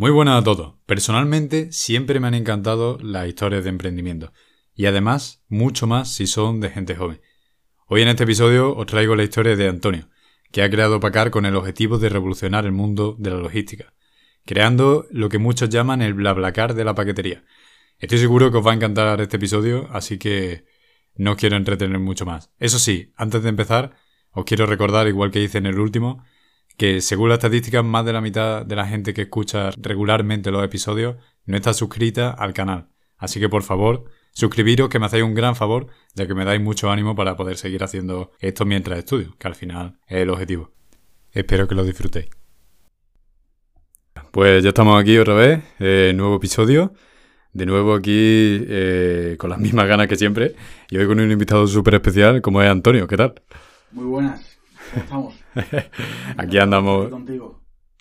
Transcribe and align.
Muy 0.00 0.12
buenas 0.12 0.40
a 0.40 0.44
todos. 0.44 0.74
Personalmente 0.86 1.72
siempre 1.72 2.20
me 2.20 2.28
han 2.28 2.34
encantado 2.34 2.98
las 3.02 3.26
historias 3.26 3.64
de 3.64 3.70
emprendimiento. 3.70 4.32
Y 4.72 4.86
además, 4.86 5.42
mucho 5.48 5.88
más 5.88 6.14
si 6.14 6.28
son 6.28 6.60
de 6.60 6.70
gente 6.70 6.94
joven. 6.94 7.20
Hoy 7.88 8.02
en 8.02 8.08
este 8.08 8.22
episodio 8.22 8.76
os 8.76 8.86
traigo 8.86 9.16
la 9.16 9.24
historia 9.24 9.56
de 9.56 9.68
Antonio, 9.68 10.08
que 10.52 10.62
ha 10.62 10.70
creado 10.70 11.00
Pacar 11.00 11.32
con 11.32 11.46
el 11.46 11.56
objetivo 11.56 11.98
de 11.98 12.10
revolucionar 12.10 12.64
el 12.64 12.70
mundo 12.70 13.16
de 13.18 13.30
la 13.30 13.38
logística, 13.38 13.92
creando 14.46 15.04
lo 15.10 15.28
que 15.28 15.38
muchos 15.38 15.68
llaman 15.68 16.00
el 16.00 16.14
BlaBlaCar 16.14 16.74
de 16.74 16.84
la 16.84 16.94
paquetería. 16.94 17.42
Estoy 17.98 18.18
seguro 18.18 18.52
que 18.52 18.58
os 18.58 18.64
va 18.64 18.70
a 18.70 18.76
encantar 18.76 19.20
este 19.20 19.38
episodio, 19.38 19.88
así 19.90 20.16
que 20.16 20.64
no 21.16 21.34
quiero 21.36 21.56
entretener 21.56 21.98
mucho 21.98 22.24
más. 22.24 22.52
Eso 22.60 22.78
sí, 22.78 23.12
antes 23.16 23.42
de 23.42 23.48
empezar, 23.48 23.96
os 24.30 24.44
quiero 24.44 24.64
recordar, 24.66 25.08
igual 25.08 25.32
que 25.32 25.42
hice 25.42 25.58
en 25.58 25.66
el 25.66 25.80
último, 25.80 26.22
que 26.78 27.00
según 27.00 27.28
las 27.28 27.38
estadísticas 27.38 27.84
más 27.84 28.06
de 28.06 28.12
la 28.12 28.20
mitad 28.20 28.64
de 28.64 28.76
la 28.76 28.86
gente 28.86 29.12
que 29.12 29.22
escucha 29.22 29.70
regularmente 29.76 30.52
los 30.52 30.64
episodios 30.64 31.16
no 31.44 31.56
está 31.56 31.74
suscrita 31.74 32.30
al 32.30 32.54
canal. 32.54 32.88
Así 33.16 33.40
que 33.40 33.48
por 33.48 33.64
favor, 33.64 34.04
suscribiros 34.30 34.88
que 34.88 35.00
me 35.00 35.06
hacéis 35.06 35.24
un 35.24 35.34
gran 35.34 35.56
favor, 35.56 35.88
ya 36.14 36.28
que 36.28 36.34
me 36.34 36.44
dais 36.44 36.60
mucho 36.60 36.88
ánimo 36.90 37.16
para 37.16 37.34
poder 37.36 37.56
seguir 37.56 37.82
haciendo 37.82 38.30
esto 38.38 38.64
mientras 38.64 39.00
estudio, 39.00 39.34
que 39.38 39.48
al 39.48 39.56
final 39.56 39.98
es 40.06 40.18
el 40.18 40.30
objetivo. 40.30 40.70
Espero 41.32 41.66
que 41.66 41.74
lo 41.74 41.84
disfrutéis. 41.84 42.28
Pues 44.30 44.62
ya 44.62 44.68
estamos 44.68 45.00
aquí 45.00 45.18
otra 45.18 45.34
vez, 45.34 45.64
eh, 45.80 46.12
nuevo 46.14 46.36
episodio. 46.36 46.92
De 47.52 47.66
nuevo 47.66 47.94
aquí 47.94 48.64
eh, 48.68 49.34
con 49.36 49.50
las 49.50 49.58
mismas 49.58 49.88
ganas 49.88 50.06
que 50.06 50.14
siempre. 50.14 50.54
Y 50.90 50.98
hoy 50.98 51.08
con 51.08 51.18
un 51.18 51.30
invitado 51.30 51.66
súper 51.66 51.94
especial 51.94 52.40
como 52.40 52.62
es 52.62 52.70
Antonio. 52.70 53.08
¿Qué 53.08 53.16
tal? 53.16 53.34
Muy 53.90 54.04
buenas. 54.04 54.57
¿Cómo 54.90 55.02
estamos? 55.02 55.34
aquí 56.36 56.58
andamos. 56.58 57.10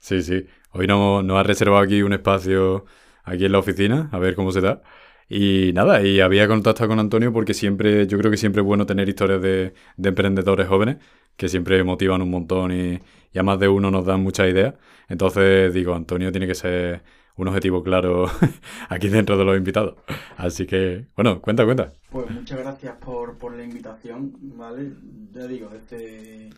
Sí, 0.02 0.22
sí. 0.22 0.46
Hoy 0.72 0.88
nos, 0.88 1.24
nos 1.24 1.38
ha 1.38 1.44
reservado 1.44 1.82
aquí 1.82 2.02
un 2.02 2.14
espacio 2.14 2.86
aquí 3.24 3.46
en 3.46 3.52
la 3.52 3.60
oficina, 3.60 4.10
a 4.12 4.20
ver 4.20 4.36
cómo 4.36 4.52
se 4.52 4.62
da. 4.62 4.82
Y 5.30 5.72
nada, 5.74 6.02
y 6.02 6.22
había 6.22 6.48
contactado 6.48 6.88
con 6.88 7.00
Antonio 7.00 7.34
porque 7.34 7.54
siempre, 7.54 8.08
yo 8.08 8.18
creo 8.18 8.32
que 8.32 8.38
siempre 8.38 8.62
es 8.62 8.66
bueno 8.66 8.86
tener 8.86 9.10
historias 9.10 9.42
de, 9.42 9.74
emprendedores 10.02 10.68
jóvenes 10.68 10.98
que 11.36 11.50
siempre 11.50 11.84
motivan 11.84 12.22
un 12.22 12.32
montón 12.32 12.72
y, 12.72 13.00
y, 13.34 13.40
a 13.40 13.44
más 13.44 13.60
de 13.60 13.68
uno 13.68 13.92
nos 13.92 14.06
dan 14.06 14.24
muchas 14.24 14.50
ideas. 14.50 14.76
Entonces 15.10 15.74
digo, 15.74 15.94
Antonio 15.94 16.32
tiene 16.32 16.48
que 16.48 16.56
ser 16.56 17.04
un 17.36 17.48
objetivo 17.50 17.84
claro 17.84 18.26
aquí 18.90 19.10
dentro 19.10 19.38
de 19.38 19.46
los 19.46 19.58
invitados. 19.58 19.96
Así 20.38 20.66
que, 20.66 21.08
bueno, 21.16 21.42
cuenta, 21.42 21.66
cuenta. 21.66 21.94
Pues 22.10 22.30
muchas 22.30 22.60
gracias 22.60 22.96
por, 22.96 23.38
por 23.38 23.56
la 23.56 23.64
invitación, 23.64 24.34
¿vale? 24.58 24.94
Ya 25.34 25.46
digo, 25.48 25.70
este 25.76 26.50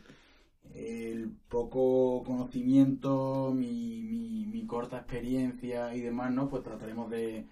el 0.76 1.32
poco 1.48 2.24
conocimiento, 2.24 3.54
mi, 3.56 4.46
mi, 4.48 4.66
corta 4.66 4.98
experiencia 4.98 5.96
y 5.96 6.02
demás, 6.02 6.32
¿no? 6.32 6.48
Pues 6.48 6.64
trataremos 6.64 7.10
de, 7.10 7.46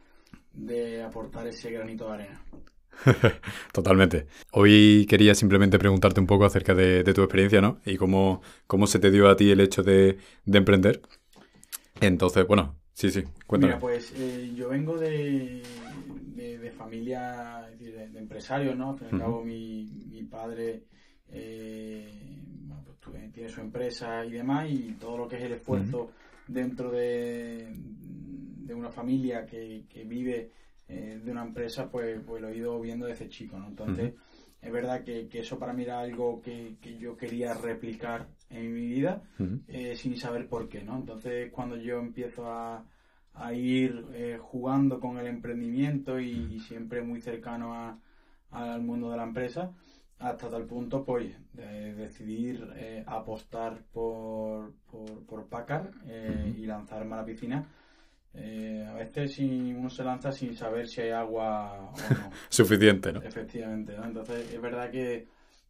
de 0.54 1.02
aportar 1.02 1.48
ese 1.48 1.72
granito 1.72 2.08
de 2.08 2.14
arena. 2.14 2.42
Totalmente. 3.74 4.28
Hoy 4.52 5.06
quería 5.10 5.36
simplemente 5.36 5.80
preguntarte 5.80 6.20
un 6.20 6.28
poco 6.28 6.46
acerca 6.46 6.74
de, 6.76 7.04
tu 7.04 7.22
experiencia, 7.22 7.62
¿no? 7.62 7.80
Y 7.86 7.98
cómo, 7.98 8.42
cómo 8.68 8.88
se 8.88 9.00
te 9.00 9.12
dio 9.12 9.30
a 9.30 9.36
ti 9.36 9.52
el 9.52 9.62
hecho 9.62 9.84
de, 9.84 10.18
emprender. 10.46 11.02
Entonces, 12.00 12.46
bueno, 12.46 12.76
sí, 12.94 13.10
sí, 13.10 13.24
cuéntame. 13.48 13.74
Mira, 13.74 13.80
pues 13.80 14.14
eh, 14.16 14.52
yo 14.56 14.70
vengo 14.70 14.98
de, 14.98 15.64
de, 16.36 16.72
familia 16.72 17.68
de, 17.80 18.20
empresarios, 18.20 18.78
¿no? 18.78 18.92
Al 18.92 18.98
fin 19.00 19.08
y 19.12 19.16
al 19.16 19.20
cabo, 19.20 19.44
mi, 19.44 19.86
mi 20.12 20.24
padre 20.24 20.84
eh, 21.30 22.12
pues, 23.10 23.32
tiene 23.32 23.50
su 23.50 23.62
empresa 23.62 24.26
y 24.26 24.32
demás, 24.32 24.70
y 24.70 24.94
todo 25.00 25.18
lo 25.18 25.28
que 25.28 25.38
es 25.38 25.44
el 25.44 25.54
esfuerzo 25.54 26.12
dentro 26.48 26.92
de, 26.92 27.74
de, 27.76 28.74
una 28.74 28.90
familia 28.90 29.46
que, 29.46 29.86
que 29.90 30.04
vive 30.04 30.52
eh, 30.88 31.20
de 31.24 31.32
una 31.32 31.44
empresa, 31.44 31.90
pues, 31.90 32.20
pues 32.26 32.42
lo 32.42 32.50
he 32.50 32.58
ido 32.58 32.80
viendo 32.80 33.06
desde 33.06 33.28
chico, 33.28 33.60
¿no? 33.60 33.68
Entonces, 33.68 34.14
es 34.62 34.72
verdad 34.72 35.04
que, 35.04 35.28
que, 35.28 35.40
eso 35.40 35.60
para 35.60 35.74
mí 35.74 35.84
era 35.84 36.00
algo 36.00 36.42
que, 36.42 36.78
que 36.82 36.98
yo 36.98 37.16
quería 37.16 37.54
replicar 37.54 38.28
en 38.50 38.74
mi 38.74 38.86
vida 38.88 39.22
eh, 39.68 39.96
sin 39.96 40.18
saber 40.18 40.48
por 40.48 40.68
qué, 40.68 40.84
¿no? 40.84 40.98
Entonces, 40.98 41.52
cuando 41.52 41.76
yo 41.76 42.00
empiezo 42.00 42.50
a, 42.50 42.86
a 43.34 43.54
ir 43.54 44.06
eh, 44.14 44.38
jugando 44.42 45.00
con 45.00 45.18
el 45.18 45.28
emprendimiento 45.28 46.20
y, 46.20 46.60
siempre 46.60 47.02
muy 47.02 47.22
cercano 47.22 47.74
a, 47.74 48.00
al 48.52 48.82
mundo 48.82 49.12
de 49.12 49.18
la 49.18 49.24
empresa, 49.24 49.72
hasta 50.20 50.50
tal 50.50 50.66
punto 50.66 51.04
pues 51.04 51.36
de 51.54 51.94
decidir 51.94 52.68
eh, 52.76 53.04
apostar 53.06 53.84
por, 53.92 54.74
por, 54.90 55.26
por 55.26 55.48
Packard 55.48 55.92
eh, 56.08 56.56
y 56.58 56.66
lanzarme 56.66 57.14
a 57.14 57.18
la 57.18 57.26
piscina 57.26 57.66
eh, 58.34 58.86
a 58.88 58.94
veces 58.94 59.36
si 59.36 59.74
uno 59.74 59.90
se 59.90 60.04
lanza 60.04 60.32
sin 60.32 60.56
saber 60.56 60.88
si 60.88 61.02
hay 61.02 61.12
agua 61.12 61.74
o 61.74 62.14
no. 62.14 62.32
Suficiente 62.50 63.14
no 63.14 63.22
efectivamente 63.22 63.96
¿no? 63.96 64.06
entonces 64.06 64.52
es 64.52 64.62
verdad 64.62 64.90
que, 64.90 65.28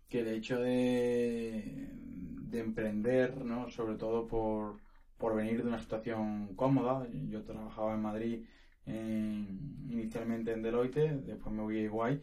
que 0.07 0.21
el 0.21 0.27
hecho 0.29 0.59
de, 0.59 1.89
de 1.91 2.59
emprender 2.59 3.37
no 3.37 3.69
sobre 3.69 3.95
todo 3.95 4.27
por, 4.27 4.77
por 5.17 5.35
venir 5.35 5.61
de 5.61 5.67
una 5.67 5.79
situación 5.79 6.55
cómoda. 6.55 7.05
Yo 7.29 7.43
trabajaba 7.43 7.93
en 7.93 8.01
Madrid 8.01 8.45
inicialmente 8.85 10.53
en 10.53 10.61
Deloitte 10.61 11.11
después 11.25 11.53
me 11.53 11.61
voy 11.61 11.79
a 11.79 11.81
Iguay 11.81 12.21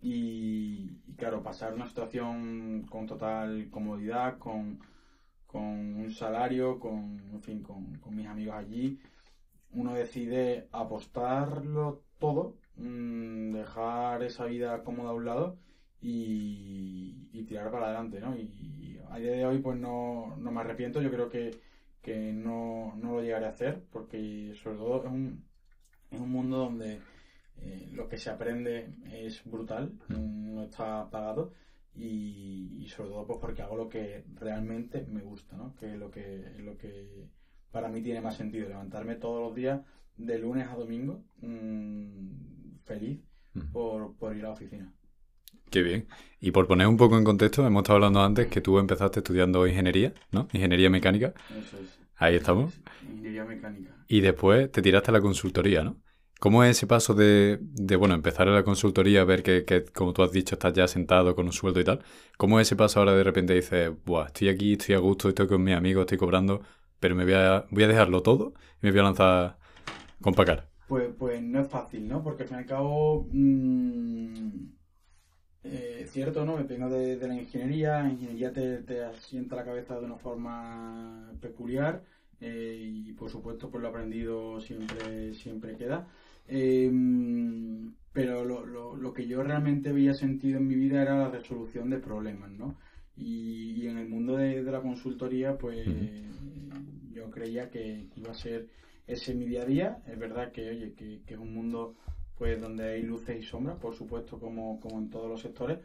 y, 0.00 0.98
claro, 1.16 1.42
pasar 1.42 1.74
una 1.74 1.86
situación 1.86 2.86
con 2.88 3.06
total 3.06 3.68
comodidad, 3.70 4.38
con, 4.38 4.80
un 5.54 6.10
salario, 6.10 6.78
con, 6.78 7.18
en 7.32 7.40
fin, 7.40 7.62
con, 7.62 7.98
mis 8.14 8.26
amigos 8.26 8.56
allí, 8.56 8.98
uno 9.70 9.94
decide 9.94 10.68
apostarlo 10.70 12.02
todo, 12.18 12.56
mm, 12.76 13.52
dejar 13.52 14.22
esa 14.22 14.44
vida 14.46 14.82
cómoda 14.84 15.10
a 15.10 15.14
un 15.14 15.24
lado 15.24 15.58
y, 16.00 17.42
tirar 17.46 17.70
para 17.70 17.86
adelante, 17.86 18.20
¿no? 18.20 18.36
Y, 18.36 18.98
a 19.10 19.18
día 19.18 19.32
de 19.32 19.46
hoy 19.46 19.58
pues 19.60 19.78
no, 19.78 20.36
no 20.36 20.50
me 20.50 20.60
arrepiento, 20.60 21.00
yo 21.00 21.10
creo 21.10 21.28
que, 21.30 21.52
que 22.02 22.32
no, 22.32 22.94
no, 22.96 23.12
lo 23.12 23.22
llegaré 23.22 23.46
a 23.46 23.50
hacer 23.50 23.84
porque 23.92 24.52
sobre 24.62 24.76
todo 24.76 25.04
es 25.04 25.10
un, 25.10 25.44
es 26.10 26.20
un 26.20 26.30
mundo 26.30 26.58
donde 26.58 27.00
lo 27.96 28.08
que 28.08 28.18
se 28.18 28.30
aprende 28.30 28.90
es 29.12 29.42
brutal, 29.44 29.92
mm. 30.08 30.54
no 30.54 30.64
está 30.64 31.08
pagado 31.10 31.52
y, 31.94 32.86
sobre 32.88 33.10
todo 33.10 33.26
pues 33.26 33.38
porque 33.40 33.62
hago 33.62 33.76
lo 33.76 33.88
que 33.88 34.24
realmente 34.34 35.04
me 35.10 35.22
gusta, 35.22 35.56
¿no? 35.56 35.74
que 35.76 35.92
es 35.92 35.98
lo 35.98 36.10
que, 36.10 36.52
lo 36.58 36.76
que 36.76 37.26
para 37.70 37.88
mí 37.88 38.02
tiene 38.02 38.20
más 38.20 38.36
sentido, 38.36 38.68
levantarme 38.68 39.16
todos 39.16 39.42
los 39.42 39.54
días 39.54 39.80
de 40.16 40.38
lunes 40.38 40.68
a 40.68 40.76
domingo 40.76 41.24
mm, 41.40 42.76
feliz 42.84 43.20
por, 43.72 44.14
ir 44.36 44.44
a 44.44 44.48
la 44.48 44.50
oficina. 44.50 44.92
Qué 45.70 45.82
bien. 45.82 46.06
Y 46.40 46.52
por 46.52 46.66
poner 46.66 46.86
un 46.86 46.96
poco 46.96 47.18
en 47.18 47.24
contexto, 47.24 47.66
hemos 47.66 47.82
estado 47.82 47.96
hablando 47.96 48.22
antes 48.22 48.46
que 48.46 48.60
tú 48.60 48.78
empezaste 48.78 49.20
estudiando 49.20 49.66
ingeniería, 49.66 50.12
¿no? 50.30 50.46
Ingeniería 50.52 50.90
mecánica. 50.90 51.34
Eso 51.50 51.78
es. 51.78 51.98
Ahí 52.16 52.36
estamos. 52.36 52.78
ingeniería 53.02 53.44
mecánica. 53.44 53.96
Y 54.06 54.20
después 54.20 54.70
te 54.70 54.80
tiraste 54.80 55.10
a 55.10 55.14
la 55.14 55.20
consultoría, 55.20 55.82
¿no? 55.82 55.96
¿Cómo 56.38 56.62
es 56.64 56.76
ese 56.76 56.86
paso 56.86 57.14
de, 57.14 57.58
de, 57.60 57.96
bueno, 57.96 58.14
empezar 58.14 58.46
en 58.46 58.54
la 58.54 58.62
consultoría, 58.62 59.24
ver 59.24 59.42
que, 59.42 59.64
que, 59.64 59.84
como 59.84 60.12
tú 60.12 60.22
has 60.22 60.32
dicho, 60.32 60.54
estás 60.54 60.74
ya 60.74 60.86
sentado 60.86 61.34
con 61.34 61.46
un 61.46 61.52
sueldo 61.52 61.80
y 61.80 61.84
tal? 61.84 62.00
¿Cómo 62.36 62.60
es 62.60 62.68
ese 62.68 62.76
paso 62.76 62.98
ahora 63.00 63.14
de 63.14 63.24
repente 63.24 63.54
dices, 63.54 63.90
Buah, 64.04 64.26
estoy 64.26 64.50
aquí, 64.50 64.72
estoy 64.72 64.94
a 64.96 64.98
gusto, 64.98 65.30
estoy 65.30 65.46
con 65.46 65.62
mis 65.62 65.74
amigos, 65.74 66.02
estoy 66.02 66.18
cobrando, 66.18 66.60
pero 67.00 67.14
me 67.14 67.24
voy 67.24 67.34
a, 67.34 67.64
voy 67.70 67.84
a 67.84 67.88
dejarlo 67.88 68.22
todo 68.22 68.52
y 68.82 68.86
me 68.86 68.90
voy 68.90 69.00
a 69.00 69.04
lanzar 69.04 69.58
con 70.20 70.34
Pacar? 70.34 70.68
Pues, 70.88 71.08
pues 71.18 71.42
no 71.42 71.60
es 71.60 71.68
fácil, 71.68 72.06
¿no? 72.06 72.22
Porque 72.22 72.42
al 72.42 72.48
fin 72.48 72.58
y 72.58 72.60
al 72.60 72.66
cabo, 72.66 73.28
mmm, 73.32 74.66
eh, 75.64 76.06
cierto, 76.08 76.44
¿no? 76.44 76.56
Vengo 76.64 76.88
de, 76.90 77.16
de, 77.16 77.28
la 77.28 77.34
ingeniería, 77.34 78.02
la 78.02 78.10
ingeniería 78.10 78.52
te, 78.52 78.78
te 78.78 79.02
asienta 79.04 79.56
la 79.56 79.64
cabeza 79.64 79.98
de 79.98 80.04
una 80.04 80.16
forma 80.16 81.32
peculiar 81.40 82.04
eh, 82.40 82.78
y 82.78 83.12
por 83.12 83.30
supuesto 83.30 83.70
pues 83.70 83.82
lo 83.82 83.88
aprendido 83.88 84.60
siempre, 84.60 85.34
siempre 85.34 85.76
queda. 85.76 86.06
Em, 86.48 87.94
pero 88.12 88.44
lo, 88.44 88.64
lo, 88.64 88.96
lo, 88.96 89.12
que 89.12 89.26
yo 89.26 89.42
realmente 89.42 89.90
había 89.90 90.14
sentido 90.14 90.58
en 90.58 90.68
mi 90.68 90.74
vida 90.74 91.02
era 91.02 91.18
la 91.18 91.30
resolución 91.30 91.90
de 91.90 91.98
problemas, 91.98 92.50
¿no? 92.50 92.76
Y, 93.16 93.86
en 93.86 93.98
el 93.98 94.08
mundo 94.08 94.36
de, 94.36 94.62
la 94.62 94.80
consultoría, 94.80 95.56
pues 95.56 95.86
yo 97.12 97.30
creía 97.30 97.70
que 97.70 98.08
iba 98.14 98.30
a 98.30 98.34
ser 98.34 98.68
ese 99.06 99.34
mi 99.34 99.46
día 99.46 99.62
a 99.62 99.66
día. 99.66 100.02
Es 100.06 100.18
verdad 100.18 100.52
que, 100.52 100.68
oye, 100.68 100.92
que, 100.94 101.22
es 101.26 101.38
un 101.38 101.54
mundo 101.54 101.96
pues 102.36 102.60
donde 102.60 102.84
hay 102.84 103.02
luces 103.02 103.38
y 103.40 103.42
sombras, 103.42 103.78
por 103.78 103.94
supuesto, 103.94 104.38
como, 104.38 104.78
como 104.80 104.98
en 104.98 105.08
todos 105.08 105.30
los 105.30 105.40
sectores, 105.40 105.78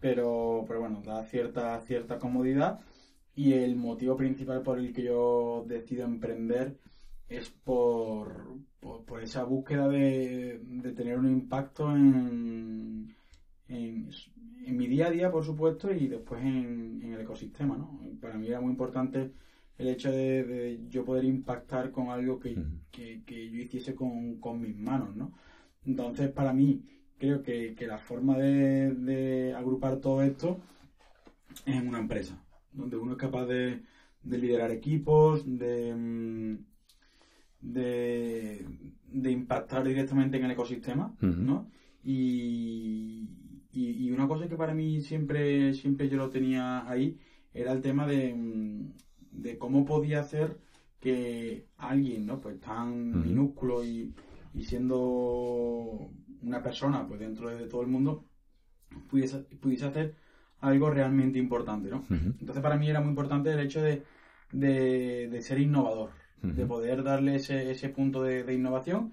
pero, 0.00 0.64
pero 0.66 0.80
bueno, 0.80 1.02
da 1.04 1.22
cierta, 1.24 1.78
cierta 1.82 2.18
comodidad. 2.18 2.80
Y 3.34 3.52
el 3.52 3.76
motivo 3.76 4.16
principal 4.16 4.62
por 4.62 4.78
el 4.78 4.92
que 4.92 5.04
yo 5.04 5.64
decido 5.68 6.04
emprender 6.04 6.78
es 7.28 7.50
por, 7.50 8.56
por, 8.80 9.22
esa 9.22 9.44
búsqueda 9.44 9.88
de, 9.88 10.60
tener 10.94 11.18
un 11.18 11.30
impacto 11.30 11.90
en, 11.94 13.14
en, 13.68 14.08
mi 14.76 14.86
día 14.86 15.06
a 15.06 15.10
día, 15.10 15.30
por 15.30 15.44
supuesto, 15.44 15.92
y 15.92 16.06
después 16.06 16.42
en, 16.42 17.12
el 17.12 17.20
ecosistema. 17.20 17.76
¿no? 17.76 18.00
Para 18.20 18.36
mí 18.36 18.48
era 18.48 18.60
muy 18.60 18.70
importante 18.70 19.32
el 19.76 19.88
hecho 19.88 20.10
de, 20.10 20.84
yo 20.88 21.04
poder 21.04 21.24
impactar 21.24 21.90
con 21.90 22.10
algo 22.10 22.38
que, 22.38 22.56
que, 22.90 23.50
yo 23.50 23.62
hiciese 23.62 23.94
con, 23.94 24.38
con, 24.40 24.60
mis 24.60 24.76
manos, 24.76 25.14
¿no? 25.14 25.32
Entonces, 25.86 26.30
para 26.30 26.52
mí, 26.52 26.82
creo 27.16 27.42
que, 27.42 27.74
que 27.74 27.86
la 27.86 27.98
forma 27.98 28.36
de, 28.36 28.92
de, 28.94 29.54
agrupar 29.54 29.98
todo 30.00 30.22
esto 30.22 30.58
es 31.64 31.76
en 31.76 31.88
una 31.88 32.00
empresa, 32.00 32.42
donde 32.72 32.96
uno 32.96 33.12
es 33.12 33.18
capaz 33.18 33.46
de, 33.46 33.82
de 34.22 34.38
liderar 34.38 34.72
equipos, 34.72 35.44
de, 35.46 35.94
mm, 35.94 36.64
de, 37.60 38.64
de, 39.08 39.30
impactar 39.30 39.84
directamente 39.84 40.36
en 40.36 40.44
el 40.44 40.52
ecosistema, 40.52 41.14
¿no? 41.20 41.70
Y, 42.02 43.28
y, 43.72 44.10
una 44.10 44.26
cosa 44.28 44.48
que 44.48 44.56
para 44.56 44.74
mí 44.74 45.00
siempre, 45.00 45.74
siempre 45.74 46.08
yo 46.08 46.16
lo 46.16 46.30
tenía 46.30 46.88
ahí 46.88 47.18
era 47.52 47.72
el 47.72 47.80
tema 47.80 48.06
de, 48.06 48.34
de 49.32 49.58
cómo 49.58 49.84
podía 49.84 50.20
hacer 50.20 50.58
que 51.00 51.66
alguien, 51.76 52.26
¿no? 52.26 52.40
Pues 52.40 52.60
tan 52.60 53.24
minúsculo 53.24 53.84
y, 53.84 54.14
siendo 54.60 56.10
una 56.42 56.62
persona, 56.62 57.06
pues 57.06 57.20
dentro 57.20 57.48
de 57.48 57.66
todo 57.66 57.82
el 57.82 57.88
mundo, 57.88 58.24
pudiese, 59.08 59.38
pudiese 59.38 59.86
hacer 59.86 60.16
algo 60.60 60.90
realmente 60.90 61.38
importante, 61.38 61.90
¿no? 61.90 62.04
Entonces 62.10 62.62
para 62.62 62.76
mí 62.76 62.88
era 62.90 63.00
muy 63.00 63.10
importante 63.10 63.52
el 63.52 63.60
hecho 63.60 63.80
de, 63.80 64.02
de, 64.52 65.42
ser 65.42 65.60
innovador, 65.60 66.10
de 66.42 66.66
poder 66.66 67.02
darle 67.02 67.36
ese, 67.36 67.70
ese 67.70 67.88
punto 67.88 68.22
de, 68.22 68.52
innovación 68.52 69.12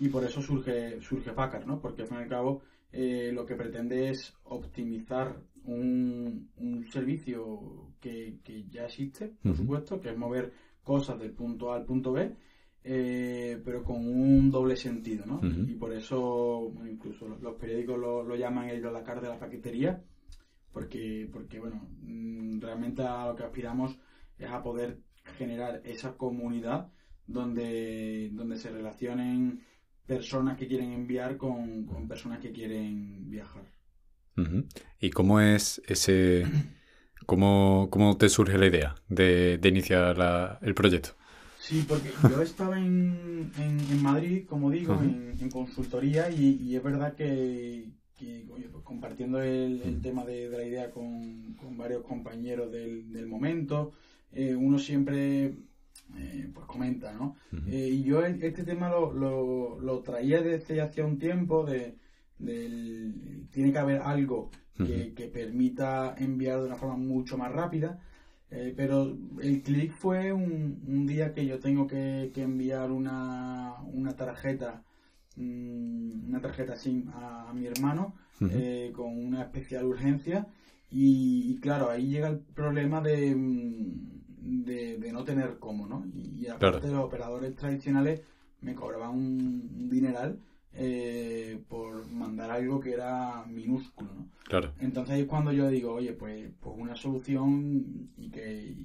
y 0.00 0.08
por 0.08 0.24
eso 0.24 0.40
surge, 0.40 1.00
surge 1.00 1.32
Packard, 1.32 1.66
¿no? 1.66 1.80
Porque 1.80 2.02
al 2.02 2.08
fin 2.08 2.18
y 2.18 2.22
al 2.22 2.28
cabo 2.28 2.62
eh, 2.92 3.30
lo 3.32 3.46
que 3.46 3.56
pretende 3.56 4.10
es 4.10 4.34
optimizar 4.44 5.40
un, 5.64 6.50
un 6.56 6.86
servicio 6.90 7.92
que, 8.00 8.38
que, 8.42 8.64
ya 8.68 8.86
existe, 8.86 9.34
por 9.42 9.56
supuesto, 9.56 10.00
que 10.00 10.10
es 10.10 10.16
mover 10.16 10.52
cosas 10.82 11.18
del 11.18 11.32
punto 11.32 11.72
A 11.72 11.76
al 11.76 11.84
punto 11.84 12.12
B, 12.12 12.34
eh, 12.84 13.60
pero 13.64 13.84
con 13.84 13.96
un 13.96 14.50
doble 14.50 14.76
sentido, 14.76 15.24
¿no? 15.24 15.40
Y 15.42 15.74
por 15.74 15.92
eso, 15.92 16.72
incluso 16.84 17.28
los, 17.28 17.54
periódicos 17.54 17.98
lo, 17.98 18.24
lo, 18.24 18.34
llaman 18.34 18.70
ellos 18.70 18.92
la 18.92 19.04
cara 19.04 19.20
de 19.20 19.28
la 19.28 19.38
paquetería, 19.38 20.02
porque, 20.72 21.28
porque 21.32 21.60
bueno, 21.60 21.86
mm, 22.02 22.60
realmente 22.60 23.02
a 23.02 23.28
lo 23.28 23.36
que 23.36 23.44
aspiramos 23.44 23.96
es 24.36 24.50
a 24.50 24.62
poder 24.62 24.98
generar 25.38 25.82
esa 25.84 26.16
comunidad 26.16 26.88
donde, 27.26 28.30
donde 28.32 28.56
se 28.56 28.70
relacionen 28.70 29.64
personas 30.06 30.58
que 30.58 30.66
quieren 30.66 30.92
enviar 30.92 31.36
con, 31.36 31.86
personas 32.08 32.40
que 32.40 32.52
quieren 32.52 33.30
viajar. 33.30 33.64
¿Y 35.00 35.10
cómo 35.10 35.40
es 35.40 35.82
ese... 35.86 36.46
¿Cómo, 37.26 37.88
cómo 37.90 38.16
te 38.16 38.28
surge 38.28 38.58
la 38.58 38.66
idea 38.66 38.94
de, 39.08 39.60
iniciar 39.62 40.58
el 40.60 40.74
proyecto? 40.74 41.10
Sí, 41.58 41.84
porque 41.86 42.10
yo 42.28 42.42
estaba 42.42 42.76
en, 42.76 43.52
en, 43.56 44.02
Madrid, 44.02 44.44
como 44.48 44.70
digo, 44.70 44.94
en, 45.00 45.48
consultoría 45.50 46.28
y, 46.28 46.74
es 46.74 46.82
verdad 46.82 47.14
que, 47.14 47.88
pues 48.18 48.66
compartiendo 48.82 49.40
el, 49.40 50.00
tema 50.02 50.24
de, 50.24 50.48
la 50.48 50.64
idea 50.64 50.90
con, 50.90 51.56
varios 51.76 52.02
compañeros 52.02 52.72
del, 52.72 53.26
momento, 53.26 53.92
eh, 54.32 54.54
uno 54.54 54.78
siempre 54.78 55.54
eh, 56.16 56.50
pues 56.52 56.66
comenta, 56.66 57.12
¿no? 57.12 57.36
Eh, 57.66 57.88
y 57.90 58.02
yo 58.02 58.24
este 58.24 58.64
tema 58.64 58.90
lo, 58.90 59.12
lo, 59.80 60.00
traía 60.00 60.42
desde 60.42 60.80
hace 60.80 61.02
un 61.02 61.18
tiempo 61.18 61.64
de, 61.64 61.96
tiene 63.50 63.72
que 63.72 63.78
haber 63.78 64.00
algo 64.00 64.50
que, 64.76 65.30
permita 65.32 66.14
enviar 66.18 66.60
de 66.60 66.66
una 66.66 66.76
forma 66.76 66.96
mucho 66.96 67.38
más 67.38 67.52
rápida. 67.52 68.00
Eh, 68.50 68.74
pero 68.76 69.16
el 69.40 69.62
clic 69.62 69.92
fue 69.92 70.30
un, 70.30 70.82
un, 70.86 71.06
día 71.06 71.32
que 71.32 71.46
yo 71.46 71.58
tengo 71.58 71.86
que, 71.86 72.30
enviar 72.36 72.90
una, 72.90 73.76
una 73.84 74.14
tarjeta 74.14 74.82
mm, 75.36 76.28
una 76.28 76.40
tarjeta 76.42 76.76
SIM 76.76 77.08
a, 77.14 77.50
mi 77.54 77.66
hermano 77.66 78.14
con 78.94 79.24
una 79.24 79.42
especial 79.42 79.86
urgencia 79.86 80.48
y, 80.90 81.58
claro 81.60 81.88
ahí 81.88 82.08
llega 82.08 82.28
el 82.28 82.40
problema 82.40 83.00
de, 83.00 83.34
mm, 83.34 84.21
de, 84.42 85.12
no 85.12 85.24
tener 85.24 85.58
cómo, 85.58 85.86
¿no? 85.86 86.04
Y, 86.14 86.46
aparte 86.48 86.88
los 86.88 87.04
operadores 87.04 87.54
tradicionales 87.54 88.22
me 88.60 88.74
cobraban 88.74 89.10
un, 89.10 89.88
dineral 89.88 90.38
eh, 90.74 91.62
por 91.68 92.08
mandar 92.10 92.50
algo 92.50 92.80
que 92.80 92.92
era 92.92 93.44
minúsculo, 93.46 94.12
¿no? 94.14 94.28
Claro. 94.44 94.72
Entonces 94.80 95.20
es 95.20 95.26
cuando 95.26 95.52
yo 95.52 95.68
digo, 95.68 95.92
oye, 95.92 96.12
pues, 96.12 96.50
pues 96.60 96.76
una 96.78 96.96
solución 96.96 98.10
y 98.16 98.30
que, 98.30 98.76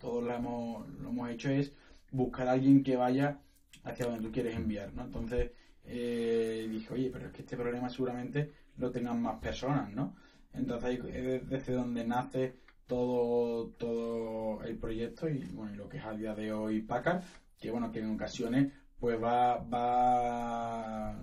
todos 0.00 0.24
la 0.24 0.36
hemos, 0.36 0.86
lo 1.00 1.08
hemos 1.08 1.30
hecho 1.30 1.48
es 1.48 1.72
buscar 2.10 2.48
a 2.48 2.52
alguien 2.52 2.82
que 2.82 2.96
vaya 2.96 3.38
hacia 3.84 4.06
donde 4.06 4.22
tú 4.22 4.32
quieres 4.32 4.54
enviar, 4.54 4.92
¿no? 4.92 5.04
Entonces 5.04 5.52
eh, 5.84 6.66
dije, 6.70 6.92
oye, 6.92 7.10
pero 7.10 7.26
es 7.26 7.32
que 7.32 7.42
este 7.42 7.56
problema 7.56 7.88
seguramente 7.88 8.52
lo 8.76 8.90
tengan 8.90 9.22
más 9.22 9.38
personas, 9.38 9.90
¿no? 9.94 10.14
Entonces 10.52 11.00
es 11.06 11.48
desde 11.48 11.72
donde 11.72 12.04
nace 12.04 12.54
todo, 12.86 13.68
todo 13.78 14.62
el 14.64 14.76
proyecto 14.76 15.28
y 15.28 15.44
bueno, 15.52 15.74
lo 15.76 15.88
que 15.88 15.98
es 15.98 16.04
a 16.04 16.12
día 16.12 16.34
de 16.34 16.52
hoy 16.52 16.82
Packard, 16.82 17.22
que 17.60 17.70
bueno, 17.70 17.90
que 17.90 18.00
en 18.00 18.14
ocasiones 18.14 18.72
pues 18.98 19.22
va, 19.22 19.58
va, 19.58 21.22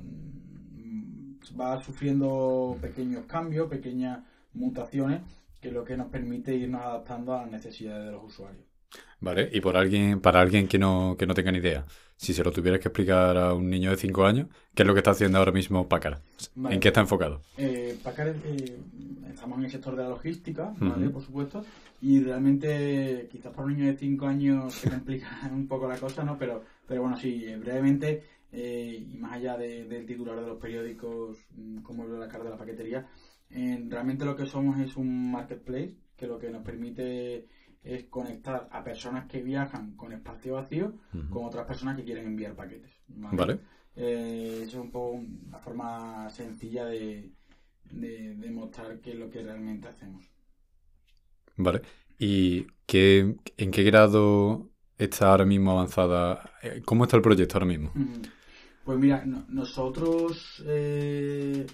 va 1.59 1.81
sufriendo 1.81 2.77
pequeños 2.81 3.25
cambios, 3.25 3.69
pequeñas 3.69 4.19
mutaciones, 4.53 5.21
que 5.59 5.69
es 5.69 5.73
lo 5.73 5.83
que 5.83 5.97
nos 5.97 6.07
permite 6.09 6.55
irnos 6.55 6.81
adaptando 6.81 7.33
a 7.33 7.41
las 7.43 7.51
necesidades 7.51 8.05
de 8.05 8.11
los 8.11 8.23
usuarios. 8.23 8.65
Vale, 9.19 9.49
y 9.51 9.61
por 9.61 9.77
alguien, 9.77 10.19
para 10.19 10.41
alguien 10.41 10.67
que 10.67 10.77
no, 10.77 11.15
que 11.17 11.25
no 11.25 11.33
tenga 11.33 11.51
ni 11.51 11.59
idea, 11.59 11.85
si 12.21 12.35
se 12.35 12.43
lo 12.43 12.51
tuvieras 12.51 12.79
que 12.79 12.89
explicar 12.89 13.35
a 13.35 13.51
un 13.55 13.67
niño 13.67 13.89
de 13.89 13.97
5 13.97 14.25
años, 14.25 14.47
¿qué 14.75 14.83
es 14.83 14.87
lo 14.87 14.93
que 14.93 14.99
está 14.99 15.09
haciendo 15.09 15.39
ahora 15.39 15.51
mismo 15.51 15.89
Packard? 15.89 16.19
¿En 16.69 16.79
qué 16.79 16.89
está 16.89 17.01
enfocado? 17.01 17.41
Eh, 17.57 17.97
Packard, 18.03 18.35
eh, 18.45 18.77
estamos 19.33 19.57
en 19.57 19.65
el 19.65 19.71
sector 19.71 19.95
de 19.95 20.03
la 20.03 20.09
logística, 20.09 20.71
¿vale? 20.77 21.09
Por 21.09 21.23
supuesto, 21.23 21.65
y 21.99 22.19
realmente 22.19 23.27
quizás 23.31 23.51
para 23.51 23.65
un 23.65 23.73
niño 23.73 23.87
de 23.87 23.97
5 23.97 24.27
años 24.27 24.71
se 24.71 24.91
complica 24.91 25.27
un 25.51 25.67
poco 25.67 25.87
la 25.87 25.97
cosa, 25.97 26.23
¿no? 26.23 26.37
Pero, 26.37 26.63
pero 26.87 27.01
bueno, 27.01 27.17
sí, 27.17 27.43
eh, 27.43 27.57
brevemente, 27.57 28.23
eh, 28.51 29.03
y 29.11 29.17
más 29.17 29.33
allá 29.33 29.57
del 29.57 30.05
titular 30.05 30.39
de 30.39 30.45
los 30.45 30.59
periódicos, 30.59 31.39
mm, 31.55 31.79
como 31.79 32.05
la 32.05 32.27
cara 32.27 32.43
de 32.43 32.49
la 32.51 32.57
paquetería, 32.57 33.07
realmente 33.49 34.25
lo 34.25 34.35
que 34.35 34.45
somos 34.45 34.79
es 34.79 34.95
un 34.95 35.31
marketplace 35.31 35.95
que 36.15 36.27
lo 36.27 36.37
que 36.37 36.51
nos 36.51 36.63
permite 36.63 37.47
es 37.83 38.05
conectar 38.05 38.67
a 38.71 38.83
personas 38.83 39.27
que 39.27 39.41
viajan 39.41 39.95
con 39.95 40.13
espacio 40.13 40.53
vacío 40.53 40.93
con 41.29 41.45
otras 41.45 41.65
personas 41.65 41.97
que 41.97 42.03
quieren 42.03 42.27
enviar 42.27 42.55
paquetes. 42.55 42.91
Vale. 43.07 43.59
Eh, 43.95 44.63
es 44.65 44.73
un 44.75 44.91
poco 44.91 45.23
la 45.49 45.59
forma 45.59 46.29
sencilla 46.29 46.85
de, 46.85 47.31
de, 47.89 48.51
mostrar 48.51 48.99
qué 48.99 49.11
es 49.11 49.17
lo 49.17 49.29
que 49.29 49.43
realmente 49.43 49.87
hacemos. 49.87 50.25
Vale. 51.57 51.81
¿Y 52.17 52.67
qué, 52.85 53.35
en 53.57 53.71
qué 53.71 53.83
grado 53.83 54.69
está 54.97 55.31
ahora 55.31 55.45
mismo 55.45 55.71
avanzada? 55.71 56.53
Eh, 56.61 56.81
¿Cómo 56.85 57.03
está 57.03 57.17
el 57.17 57.23
proyecto 57.23 57.55
ahora 57.55 57.65
mismo? 57.65 57.91
Pues 58.85 58.97
mira, 58.97 59.25
nosotros, 59.25 60.63
eh, 60.67 61.65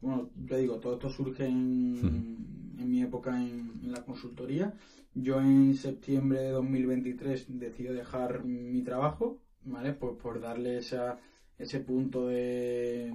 bueno, 0.00 0.30
te 0.48 0.58
digo, 0.58 0.78
todo 0.78 0.94
esto 0.94 1.10
surge 1.10 1.46
en, 1.46 2.76
en 2.78 2.90
mi 2.90 3.02
época 3.02 3.36
en, 3.36 3.90
la 3.90 4.04
consultoría 4.04 4.74
yo 5.16 5.40
en 5.40 5.74
septiembre 5.74 6.40
de 6.40 6.50
2023 6.50 7.58
decido 7.58 7.94
dejar 7.94 8.44
mi 8.44 8.82
trabajo, 8.82 9.40
¿vale? 9.64 9.94
Pues 9.94 10.14
por 10.22 10.40
darle 10.40 10.76
esa, 10.76 11.18
ese 11.58 11.80
punto 11.80 12.26
de, 12.26 13.10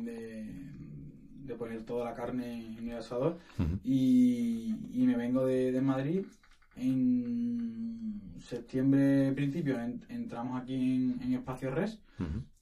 de, 1.46 1.56
poner 1.56 1.84
toda 1.84 2.06
la 2.06 2.16
carne 2.16 2.76
en 2.78 2.90
el 2.90 2.98
asador. 2.98 3.38
y, 3.84 4.74
me 4.94 5.16
vengo 5.16 5.46
de, 5.46 5.80
Madrid. 5.82 6.26
En 6.76 8.22
septiembre, 8.40 9.32
principio, 9.34 9.78
entramos 10.10 10.60
aquí 10.60 10.74
en, 11.22 11.34
Espacio 11.34 11.70
Res 11.70 12.00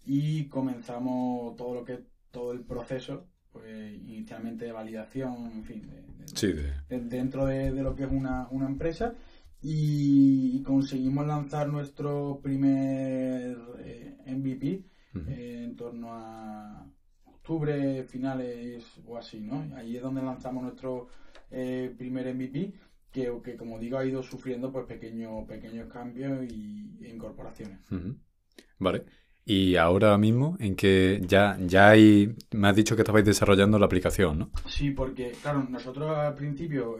y 0.05 0.45
comenzamos 0.49 1.55
todo 1.55 1.75
lo 1.75 1.85
que 1.85 2.03
todo 2.31 2.51
el 2.51 2.61
proceso 2.61 3.25
pues 3.59 3.93
inicialmente 3.93 4.65
de 4.65 4.71
validación, 4.71 5.51
en 5.51 5.63
fin, 5.63 5.83
dentro 6.87 7.45
de, 7.45 7.71
lo 7.71 7.95
que 7.95 8.03
es 8.03 8.11
una, 8.11 8.47
una 8.51 8.67
empresa 8.67 9.13
y 9.61 10.63
conseguimos 10.63 11.27
lanzar 11.27 11.67
nuestro 11.67 12.39
primer 12.41 13.57
eh, 13.79 14.17
MVP 14.27 14.85
eh, 15.27 15.63
en 15.65 15.75
torno 15.75 16.13
a 16.13 16.89
octubre, 17.25 18.03
finales 18.05 18.85
o 19.05 19.17
así, 19.17 19.41
¿no? 19.41 19.75
Ahí 19.75 19.97
es 19.97 20.01
donde 20.01 20.21
lanzamos 20.21 20.63
nuestro 20.63 21.09
eh, 21.51 21.93
primer 21.97 22.33
MVP 22.33 22.73
que, 23.11 23.33
que, 23.43 23.57
como 23.57 23.79
digo, 23.79 23.97
ha 23.97 24.05
ido 24.05 24.23
sufriendo 24.23 24.71
pues 24.71 24.85
pequeños 24.85 25.45
pequeños 25.47 25.91
cambios 25.91 26.49
y, 26.49 26.97
e 27.01 27.09
incorporaciones. 27.09 27.79
Vale. 28.77 29.03
Y 29.45 29.75
ahora 29.77 30.17
mismo, 30.17 30.55
en 30.59 30.75
que 30.75 31.21
ya, 31.27 31.57
ya 31.65 31.89
hay, 31.89 32.35
me 32.51 32.67
has 32.67 32.75
dicho 32.75 32.95
que 32.95 33.01
estabais 33.01 33.25
desarrollando 33.25 33.79
la 33.79 33.87
aplicación, 33.87 34.37
¿no? 34.39 34.51
Sí, 34.67 34.91
porque, 34.91 35.31
claro, 35.41 35.65
nosotros 35.69 36.15
al 36.15 36.35
principio 36.35 36.97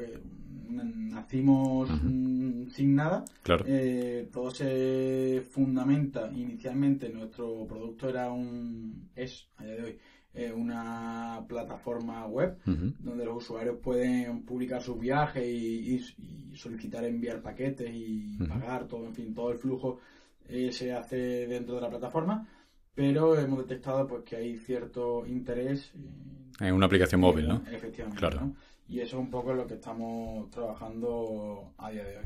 nacimos 0.69 1.89
mm, 2.03 2.69
sin 2.69 2.95
nada. 2.95 3.25
Claro. 3.43 3.65
Eh, 3.67 4.29
todo 4.31 4.51
se 4.51 5.43
fundamenta 5.49 6.31
inicialmente. 6.33 7.09
Nuestro 7.09 7.65
producto 7.67 8.09
era 8.09 8.31
un. 8.31 9.09
es, 9.15 9.47
a 9.57 9.63
día 9.65 9.75
de 9.75 9.83
hoy, 9.83 9.97
eh, 10.33 10.51
una 10.55 11.43
plataforma 11.47 12.25
web 12.27 12.57
Ujú. 12.67 12.93
donde 12.99 13.25
los 13.25 13.37
usuarios 13.37 13.77
pueden 13.81 14.43
publicar 14.43 14.81
sus 14.81 14.99
viajes 14.99 15.43
y, 15.45 15.95
y- 15.95 16.49
y 16.51 16.55
solicitar 16.55 17.03
enviar 17.03 17.41
paquetes 17.41 17.89
y 17.93 18.37
pagar 18.47 18.87
todo, 18.87 19.05
en 19.05 19.13
fin, 19.15 19.33
todo 19.33 19.51
el 19.51 19.57
flujo 19.57 19.99
eh, 20.49 20.71
se 20.71 20.93
hace 20.93 21.47
dentro 21.47 21.75
de 21.75 21.81
la 21.81 21.89
plataforma. 21.89 22.47
Pero 22.95 23.37
hemos 23.39 23.59
detectado 23.59 24.05
pues 24.07 24.23
que 24.23 24.35
hay 24.35 24.57
cierto 24.57 25.25
interés. 25.25 25.93
eh, 26.59 26.67
En 26.67 26.73
una 26.73 26.87
aplicación 26.87 27.21
móvil, 27.21 27.47
¿no? 27.47 27.61
Efectivamente. 27.71 28.19
Claro. 28.19 28.41
¿no? 28.41 28.55
Y 28.87 28.99
eso 28.99 29.17
es 29.17 29.23
un 29.23 29.29
poco 29.29 29.53
lo 29.53 29.67
que 29.67 29.75
estamos 29.75 30.49
trabajando 30.49 31.73
a 31.77 31.91
día 31.91 32.03
de 32.03 32.17
hoy. 32.17 32.25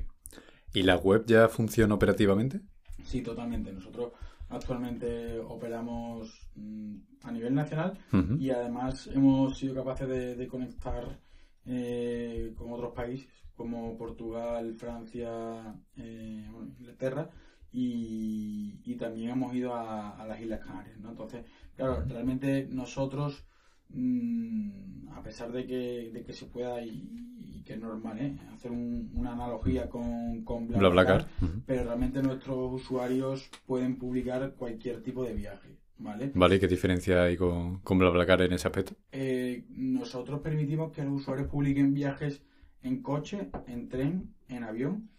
¿Y 0.74 0.84
la 0.84 0.96
web 0.98 1.26
ya 1.28 1.48
funciona 1.50 1.94
operativamente? 1.94 2.62
Sí, 3.04 3.22
totalmente. 3.22 3.72
Nosotros 3.74 4.14
actualmente 4.50 5.40
operamos 5.40 6.48
mm, 6.56 6.96
a 7.24 7.32
nivel 7.32 7.54
nacional 7.54 7.98
y 8.40 8.50
además 8.50 9.08
hemos 9.14 9.58
sido 9.58 9.76
capaces 9.76 10.08
de, 10.08 10.36
de 10.36 10.48
conectar 10.48 11.20
eh, 11.66 12.54
con 12.58 12.72
otros 12.72 12.94
países 12.94 13.30
como 13.56 13.96
Portugal, 13.98 14.74
Francia, 14.76 15.76
eh, 15.98 16.48
bueno, 16.52 16.72
Inglaterra 16.80 17.30
y, 17.74 18.80
y 18.86 18.96
también 18.96 19.32
hemos 19.32 19.54
ido 19.56 19.74
a, 19.74 20.16
a 20.22 20.26
las 20.28 20.40
Islas 20.40 20.60
Canarias. 20.66 20.98
¿no? 21.00 21.10
Entonces, 21.10 21.44
claro, 21.76 22.04
realmente 22.08 22.68
nosotros, 22.70 23.44
mm, 23.90 25.10
a 25.10 25.22
pesar 25.24 25.52
de 25.52 25.66
que, 25.66 26.12
de 26.14 26.24
que 26.24 26.34
se 26.34 26.46
pueda 26.46 26.82
y, 26.82 27.10
y 27.56 27.64
que 27.66 27.74
es 27.74 27.80
normal 27.80 28.20
¿eh? 28.20 28.38
hacer 28.54 28.72
un- 28.72 29.12
una 29.16 29.34
analogía 29.34 29.90
con, 29.90 30.44
con 30.44 30.68
BlaBlaCar. 30.68 31.28
Pero 31.66 31.84
realmente 31.84 32.22
nuestros 32.22 32.72
usuarios 32.82 33.50
pueden 33.66 33.98
publicar 33.98 34.54
cualquier 34.56 35.02
tipo 35.02 35.24
de 35.24 35.34
viaje, 35.34 35.78
¿vale? 35.98 36.32
Vale, 36.36 36.56
¿y 36.56 36.60
¿qué 36.60 36.68
diferencia 36.68 37.24
hay 37.24 37.38
con, 37.38 37.80
con 37.80 37.98
BlaBlaCar 37.98 38.42
en 38.44 38.54
ese 38.54 38.68
aspecto? 38.68 38.94
Eh, 39.12 39.66
nosotros 39.70 40.42
permitimos 40.42 40.92
que 40.92 41.04
los 41.04 41.14
usuarios 41.22 41.48
publiquen 41.48 41.94
viajes 41.94 42.44
en 42.82 43.02
coche, 43.02 43.50
en 43.68 43.88
tren, 43.88 44.34
en 44.50 44.64
avión 44.64 45.10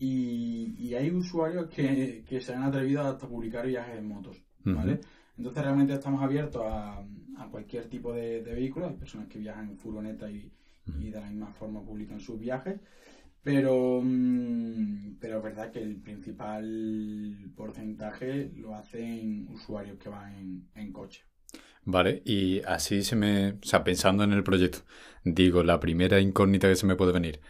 y, 0.00 0.74
y 0.78 0.94
hay 0.94 1.10
usuarios 1.12 1.68
que, 1.68 2.24
que 2.28 2.40
se 2.40 2.54
han 2.54 2.64
atrevido 2.64 3.02
hasta 3.02 3.28
publicar 3.28 3.66
viajes 3.66 3.96
en 3.98 4.08
motos, 4.08 4.42
¿vale? 4.64 5.00
Entonces 5.38 5.62
realmente 5.62 5.92
estamos 5.94 6.22
abiertos 6.22 6.62
a, 6.66 6.98
a 7.38 7.48
cualquier 7.50 7.88
tipo 7.88 8.12
de, 8.12 8.42
de 8.42 8.54
vehículo, 8.54 8.88
hay 8.88 8.94
personas 8.94 9.28
que 9.28 9.38
viajan 9.38 9.68
en 9.70 9.78
furgoneta 9.78 10.30
y, 10.30 10.50
y 10.98 11.10
de 11.10 11.20
la 11.20 11.28
misma 11.28 11.52
forma 11.52 11.84
publican 11.84 12.18
sus 12.20 12.40
viajes, 12.40 12.80
pero, 13.42 14.00
mm, 14.02 15.18
pero 15.20 15.38
es 15.38 15.42
verdad 15.44 15.70
que 15.70 15.82
el 15.82 15.96
principal 15.96 17.52
porcentaje 17.56 18.50
lo 18.56 18.74
hacen 18.74 19.46
usuarios 19.50 19.98
que 19.98 20.08
van 20.08 20.34
en, 20.34 20.68
en 20.74 20.92
coche. 20.92 21.22
Vale, 21.84 22.22
y 22.24 22.60
así 22.66 23.02
se 23.02 23.16
me... 23.16 23.52
O 23.52 23.58
sea, 23.62 23.82
pensando 23.84 24.24
en 24.24 24.32
el 24.32 24.44
proyecto, 24.44 24.80
digo, 25.24 25.62
la 25.62 25.80
primera 25.80 26.20
incógnita 26.20 26.68
que 26.68 26.76
se 26.76 26.86
me 26.86 26.96
puede 26.96 27.12
venir, 27.12 27.40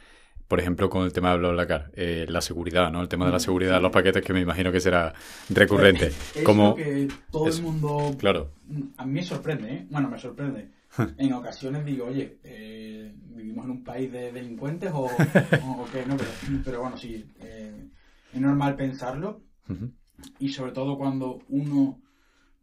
por 0.51 0.59
ejemplo, 0.59 0.91
con 0.91 1.05
el 1.05 1.13
tema 1.13 1.31
de 1.31 1.39
BlaBlaCar, 1.39 1.93
eh, 1.95 2.27
la 2.29 2.41
seguridad, 2.41 2.91
¿no? 2.91 3.01
El 3.01 3.09
tema 3.09 3.25
de 3.25 3.31
la 3.31 3.37
Mm, 3.37 3.41
seguridad 3.41 3.75
de 3.75 3.83
los 3.83 3.93
paquetes 3.93 4.21
que 4.21 4.33
me 4.33 4.41
imagino 4.41 4.73
que 4.73 4.81
será 4.81 5.15
recurrente. 5.49 6.09
Es 6.35 6.43
Como... 6.43 6.71
lo 6.71 6.75
que 6.75 7.07
todo 7.31 7.47
el 7.47 7.63
mundo 7.63 8.17
Claro, 8.19 8.51
a 8.97 9.07
mí 9.07 9.13
me 9.13 9.23
sorprende, 9.23 9.73
¿eh? 9.73 9.87
Bueno, 9.89 10.09
me 10.09 10.19
sorprende. 10.19 10.69
En 11.19 11.33
ocasiones 11.35 11.85
digo, 11.85 12.07
oye, 12.07 12.41
eh, 12.43 13.15
¿vivimos 13.17 13.65
en 13.65 13.71
un 13.71 13.85
país 13.85 14.11
de 14.11 14.33
delincuentes 14.33 14.91
o, 14.93 15.09
qué? 15.93 16.05
No, 16.05 16.17
pero, 16.17 16.31
pero 16.65 16.81
bueno, 16.81 16.97
sí, 16.97 17.25
eh, 17.39 17.87
es 18.33 18.41
normal 18.41 18.75
pensarlo 18.75 19.43
y 20.41 20.49
sobre 20.49 20.73
todo 20.73 20.99
cuando 20.99 21.39
uno 21.51 22.01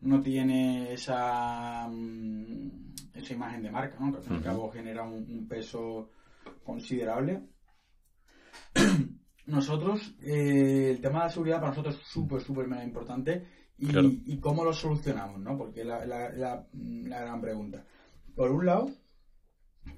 no 0.02 0.22
tiene 0.22 0.92
esa, 0.92 1.88
mm, 1.88 2.70
esa 3.14 3.34
imagen 3.34 3.64
de 3.64 3.72
marca, 3.72 3.96
¿no? 3.98 4.12
Que 4.12 4.18
al 4.18 4.24
fin 4.24 4.34
y 4.34 4.38
al 4.40 4.44
cabo 4.44 4.70
genera 4.72 5.04
un, 5.04 5.14
un 5.14 5.48
peso 5.48 6.10
considerable. 6.66 7.44
Nosotros, 9.48 10.14
eh, 10.22 10.90
el 10.92 11.02
tema 11.02 11.20
de 11.20 11.26
la 11.26 11.30
seguridad 11.32 11.58
para 11.58 11.70
nosotros 11.70 11.96
es 11.96 12.02
súper, 12.08 12.42
súper 12.42 12.68
importante 12.84 13.46
y, 13.78 13.88
Claro. 13.88 14.10
y 14.26 14.38
cómo 14.40 14.64
lo 14.66 14.74
solucionamos, 14.74 15.40
¿no? 15.40 15.58
Porque 15.58 15.82
es 15.82 15.88
la, 15.88 16.06
la, 16.06 16.30
la, 16.32 16.68
la 16.74 17.22
gran 17.22 17.40
pregunta. 17.42 17.86
Por 18.36 18.52
un 18.52 18.66
lado, 18.66 18.90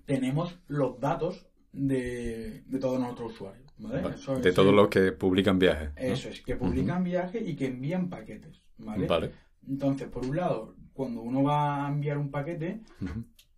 tenemos 0.05 0.59
los 0.67 0.99
datos 0.99 1.47
de, 1.71 2.63
de 2.65 2.79
todos 2.79 2.99
nuestros 2.99 3.33
usuarios, 3.33 3.71
¿vale? 3.79 4.01
Vale. 4.01 4.15
Eso- 4.15 4.37
De 4.39 4.51
todos 4.51 4.73
los 4.73 4.87
que 4.87 5.11
publican 5.13 5.57
viajes. 5.57 5.89
¿no? 5.95 6.01
Eso 6.01 6.29
es, 6.29 6.41
que 6.41 6.55
publican 6.55 7.03
viajes 7.03 7.47
y 7.47 7.55
que 7.55 7.67
envían 7.67 8.07
paquetes, 8.09 8.61
¿vale? 8.77 9.07
Vale. 9.07 9.31
Entonces, 9.67 10.07
por 10.09 10.25
un 10.25 10.35
lado, 10.35 10.75
cuando 10.93 11.21
uno 11.21 11.43
va 11.43 11.85
a 11.85 11.89
enviar 11.89 12.17
un 12.17 12.29
paquete, 12.29 12.81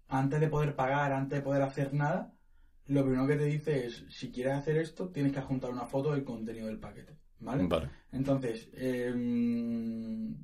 antes 0.08 0.40
de 0.40 0.48
poder 0.48 0.76
pagar, 0.76 1.12
antes 1.14 1.40
de 1.40 1.44
poder 1.44 1.62
hacer 1.64 1.94
nada, 1.94 2.34
lo 2.88 3.04
primero 3.04 3.28
que 3.28 3.36
te 3.36 3.46
dice 3.46 3.86
es, 3.86 4.04
si 4.10 4.32
quieres 4.32 4.54
hacer 4.54 4.78
esto, 4.78 5.10
tienes 5.10 5.32
que 5.32 5.40
adjuntar 5.40 5.72
una 5.72 5.86
foto 5.86 6.12
del 6.14 6.24
contenido 6.24 6.68
del 6.68 6.80
paquete, 6.80 7.16
¿vale? 7.40 7.66
Vale. 7.68 7.90
Entonces, 8.12 8.70
em, 8.74 10.36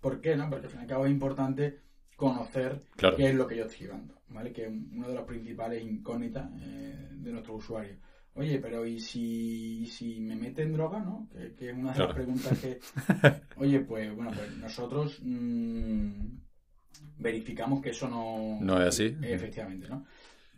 ¿por 0.00 0.20
qué? 0.20 0.36
No? 0.36 0.48
Porque 0.50 0.66
al 0.66 0.70
fin 0.72 0.80
y 0.80 0.82
al 0.82 0.88
cabo 0.88 1.06
es 1.06 1.12
importante 1.12 1.80
conocer 2.16 2.80
Claro. 2.96 3.16
qué 3.16 3.28
es 3.28 3.34
lo 3.34 3.46
que 3.46 3.56
yo 3.56 3.64
estoy 3.64 3.86
llevando, 3.86 4.14
¿vale? 4.28 4.52
Que 4.52 4.64
es 4.66 4.68
una 4.68 5.08
de 5.08 5.14
las 5.14 5.24
principales 5.24 5.82
incógnitas 5.82 6.50
eh, 6.60 7.08
de 7.12 7.32
nuestros 7.32 7.58
usuarios. 7.64 7.98
Oye, 8.34 8.58
pero 8.60 8.86
¿y 8.86 8.98
si, 8.98 9.84
si 9.86 10.18
me 10.20 10.34
meten 10.36 10.72
droga, 10.72 11.00
no? 11.00 11.28
Que, 11.30 11.52
que 11.54 11.68
es 11.70 11.76
una 11.76 11.90
de 11.90 11.96
Claro. 11.96 12.08
las 12.08 12.14
preguntas 12.14 12.58
que... 12.58 12.80
Oye, 13.56 13.80
pues 13.80 14.14
bueno, 14.16 14.30
pues 14.34 14.56
nosotros 14.56 15.20
mm, 15.22 16.10
verificamos 17.18 17.82
que 17.82 17.90
eso 17.90 18.08
no... 18.08 18.58
No 18.60 18.80
es 18.80 18.88
así. 18.88 19.16
Efectivamente, 19.22 19.88
¿no? 19.88 20.06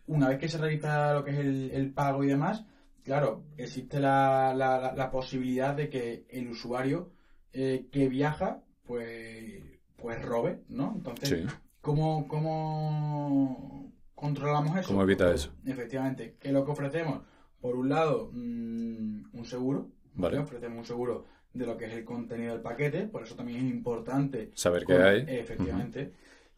Una 0.07 0.29
vez 0.29 0.39
que 0.39 0.49
se 0.49 0.59
realiza 0.59 1.15
lo 1.15 1.25
que 1.25 1.31
es 1.31 1.39
el, 1.39 1.71
el 1.73 1.93
pago 1.93 2.25
y 2.25 2.29
demás, 2.29 2.65
claro, 3.03 3.45
existe 3.57 4.01
la, 4.01 4.53
la- 4.55 5.11
posibilidad 5.11 5.75
de 5.75 5.89
que 5.89 6.27
el 6.29 6.49
usuario 6.49 7.11
eh, 7.53 7.87
que 7.91 8.09
viaja, 8.09 8.63
pues, 8.87 9.63
pues 9.97 10.23
robe, 10.23 10.61
¿no? 10.69 10.93
Entonces, 10.97 11.29
Sí. 11.29 11.47
¿cómo, 11.81 12.27
¿cómo 12.29 13.93
controlamos 14.15 14.77
eso? 14.79 14.89
¿Cómo 14.89 15.03
evita 15.03 15.27
Pues, 15.29 15.43
eso? 15.45 15.53
Efectivamente, 15.67 16.37
¿qué 16.41 16.49
es 16.49 16.55
lo 16.55 16.65
que 16.65 16.73
ofrecemos? 16.73 17.23
Por 17.61 17.77
un 17.77 17.89
lado, 17.89 18.31
mm, 18.33 19.25
un 19.33 19.45
seguro, 19.45 19.89
Vale. 20.17 20.39
Ofrecemos 20.39 20.79
un 20.79 20.85
seguro 20.85 21.25
de 21.53 21.67
lo 21.67 21.77
que 21.77 21.87
es 21.87 21.93
el 21.93 22.05
contenido 22.05 22.53
del 22.53 22.63
paquete, 22.63 23.09
por 23.09 23.25
eso 23.25 23.35
también 23.35 23.67
es 23.67 23.73
importante 23.73 24.53
Saber 24.55 24.85
qué 24.85 24.93
hay. 24.95 25.25
Efectivamente. 25.27 26.13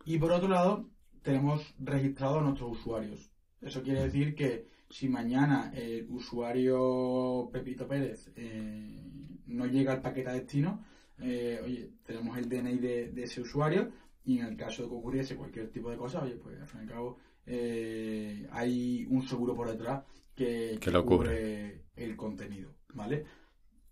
Y 0.05 0.19
por 0.19 0.31
otro 0.31 0.49
lado, 0.49 0.91
tenemos 1.23 1.75
registrados 1.79 2.39
a 2.39 2.43
nuestros 2.43 2.73
usuarios. 2.73 3.31
Eso 3.61 3.83
quiere 3.83 4.03
decir 4.03 4.35
que 4.35 4.67
si 4.89 5.09
mañana 5.09 5.73
el 5.75 6.07
usuario 6.11 7.49
Pepito 7.53 7.87
Pérez 7.89 8.31
eh, 8.37 9.03
no 9.47 9.67
llega 9.67 9.93
al 9.93 10.03
paquete 10.03 10.31
a 10.31 10.35
destino, 10.35 10.85
eh, 11.21 11.61
oye, 11.65 11.91
tenemos 12.05 12.37
el 12.39 12.49
DNI 12.49 12.79
de, 12.79 13.11
de 13.13 13.23
ese 13.25 13.41
usuario 13.41 13.91
y 14.25 14.39
en 14.39 14.47
el 14.47 14.57
caso 14.57 14.83
de 14.83 14.89
que 14.89 14.95
ocurriese 14.95 15.37
cualquier 15.37 15.71
tipo 15.71 15.91
de 15.91 15.97
cosa, 15.97 16.23
oye, 16.23 16.37
pues 16.37 16.61
al 16.61 16.67
fin 16.67 16.81
y 16.81 16.83
al 16.85 16.89
cabo 16.91 17.19
eh, 17.47 18.47
hay 18.51 19.07
un 19.09 19.23
seguro 19.27 19.55
por 19.55 19.71
detrás 19.71 20.05
que, 20.35 20.77
Que 20.81 20.91
lo 20.91 21.05
cubre. 21.05 21.83
el 21.97 22.17
contenido, 22.17 22.75
¿vale? 22.93 23.25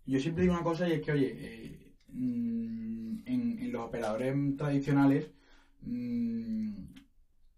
Yo 0.05 0.19
siempre 0.19 0.43
digo 0.43 0.53
una 0.53 0.63
cosa 0.63 0.87
y 0.87 0.93
es 0.93 1.01
que, 1.01 1.11
oye, 1.11 1.95
mm, 2.09 3.17
en, 3.25 3.59
en 3.59 3.71
los 3.71 3.81
operadores 3.83 4.35
tradicionales 4.55 5.31
mm, 5.81 6.73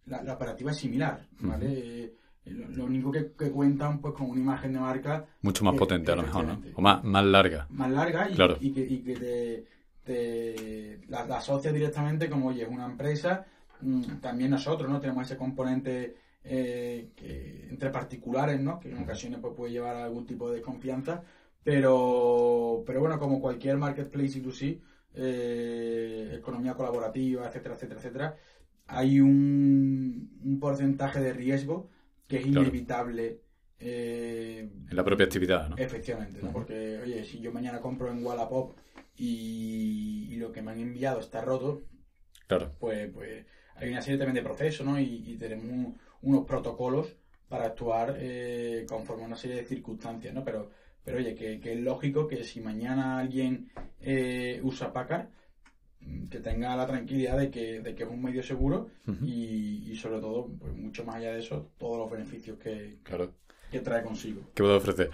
la, 0.08 0.24
la 0.24 0.34
operativa 0.34 0.72
es 0.72 0.78
similar, 0.78 1.26
¿vale? 1.42 1.68
Eh, 1.70 2.14
lo, 2.46 2.68
lo 2.70 2.86
único 2.86 3.12
que, 3.12 3.34
que 3.38 3.52
cuentan 3.52 4.00
pues 4.00 4.14
con 4.14 4.30
una 4.30 4.40
imagen 4.40 4.72
de 4.74 4.80
marca 4.80 5.26
Mucho 5.42 5.66
más 5.66 5.76
Eh, 5.76 5.78
potente 5.78 6.12
a 6.12 6.16
lo 6.16 6.24
mejor, 6.24 6.46
¿no? 6.46 6.62
O 6.76 6.82
más, 6.82 7.04
más 7.04 7.26
larga. 7.26 7.68
más 7.70 7.92
larga 7.92 8.30
y, 8.30 8.36
Claro. 8.36 8.58
y 8.62 8.72
que, 8.72 8.82
y 8.82 9.00
que 9.00 9.16
te, 9.16 9.66
te- 10.06 11.02
la, 11.10 11.26
la 11.26 11.38
asocia 11.38 11.72
directamente 11.72 12.30
como, 12.30 12.48
oye, 12.48 12.64
es 12.64 12.70
una 12.70 12.86
empresa. 12.86 13.46
mm, 13.82 14.20
También 14.22 14.52
nosotros, 14.52 14.90
¿no? 14.90 15.00
Tenemos 15.00 15.26
ese 15.26 15.36
componente 15.38 16.16
eh, 16.44 17.10
que, 17.16 17.68
entre 17.70 17.90
particulares, 17.90 18.60
¿no? 18.62 18.80
Que 18.80 18.92
en 18.92 19.00
ocasiones 19.04 19.40
pues, 19.42 19.54
puede 19.54 19.74
llevar 19.74 19.98
a 19.98 20.06
algún 20.06 20.26
tipo 20.26 20.50
de 20.50 20.56
desconfianza. 20.58 21.22
Pero, 21.66 22.82
pero 22.86 23.02
bueno, 23.02 23.20
como 23.20 23.42
cualquier 23.42 23.76
marketplace 23.78 24.42
B2C, 24.42 24.80
eh, 25.16 26.36
economía 26.40 26.74
colaborativa, 26.76 27.46
etcétera, 27.48 27.76
etcétera, 27.76 28.00
etcétera, 28.00 28.36
hay 28.88 29.20
un, 29.20 30.40
un 30.44 30.60
porcentaje 30.60 31.20
de 31.20 31.34
riesgo 31.34 31.90
que 32.28 32.38
es 32.38 32.44
Claro. 32.46 32.62
inevitable 32.62 33.42
eh, 33.80 34.70
En 34.90 34.96
la 34.96 35.04
propia 35.04 35.26
actividad, 35.26 35.70
¿no? 35.70 35.78
Efectivamente, 35.78 36.40
¿no? 36.42 36.52
Porque, 36.52 37.00
oye, 37.04 37.24
si 37.26 37.40
yo 37.40 37.52
mañana 37.52 37.80
compro 37.80 38.12
en 38.12 38.26
Wallapop 38.26 38.76
y, 39.16 40.28
y 40.32 40.36
lo 40.38 40.52
que 40.52 40.62
me 40.62 40.72
han 40.72 40.80
enviado 40.80 41.20
está 41.20 41.42
roto, 41.42 41.84
Claro. 42.48 42.72
pues, 42.80 43.10
pues 43.12 43.46
hay 43.76 43.90
una 43.90 44.02
serie 44.02 44.18
también 44.18 44.36
de 44.36 44.42
procesos, 44.50 44.86
¿no? 44.86 45.00
Y, 45.00 45.24
y 45.28 45.38
tenemos 45.38 45.66
un- 45.66 45.98
unos 46.22 46.46
protocolos 46.46 47.16
para 47.50 47.66
actuar 47.66 48.16
eh, 48.20 48.86
conforme 48.90 49.24
a 49.24 49.28
una 49.28 49.36
serie 49.36 49.58
de 49.58 49.66
circunstancias, 49.66 50.34
¿no? 50.34 50.44
Pero, 50.44 50.70
pero 51.04 51.18
oye, 51.18 51.36
que, 51.36 51.60
que 51.60 51.74
es 51.74 51.80
lógico 51.80 52.28
que 52.28 52.44
si 52.44 52.60
mañana 52.62 53.20
alguien 53.20 53.70
eh, 54.02 54.60
usa 54.64 54.92
Packard, 54.92 55.28
que 56.30 56.40
tenga 56.40 56.76
la 56.76 56.88
tranquilidad 56.88 57.38
de 57.38 57.50
que, 57.50 57.82
de 57.82 57.96
que 57.96 58.04
es 58.04 58.10
un 58.10 58.22
medio 58.22 58.44
seguro 58.44 58.90
y, 59.24 59.84
y, 59.90 59.96
sobre 59.96 60.20
todo, 60.20 60.50
pues 60.60 60.74
mucho 60.74 61.06
más 61.06 61.16
allá 61.18 61.34
de 61.34 61.40
eso, 61.40 61.70
todos 61.78 61.98
los 61.98 62.12
beneficios 62.12 62.58
que, 62.60 62.98
claro. 63.04 63.32
que 63.72 63.80
trae 63.80 64.04
consigo. 64.04 64.42
¿Qué 64.54 64.64
puedo 64.64 64.78
ofrecer? 64.78 65.10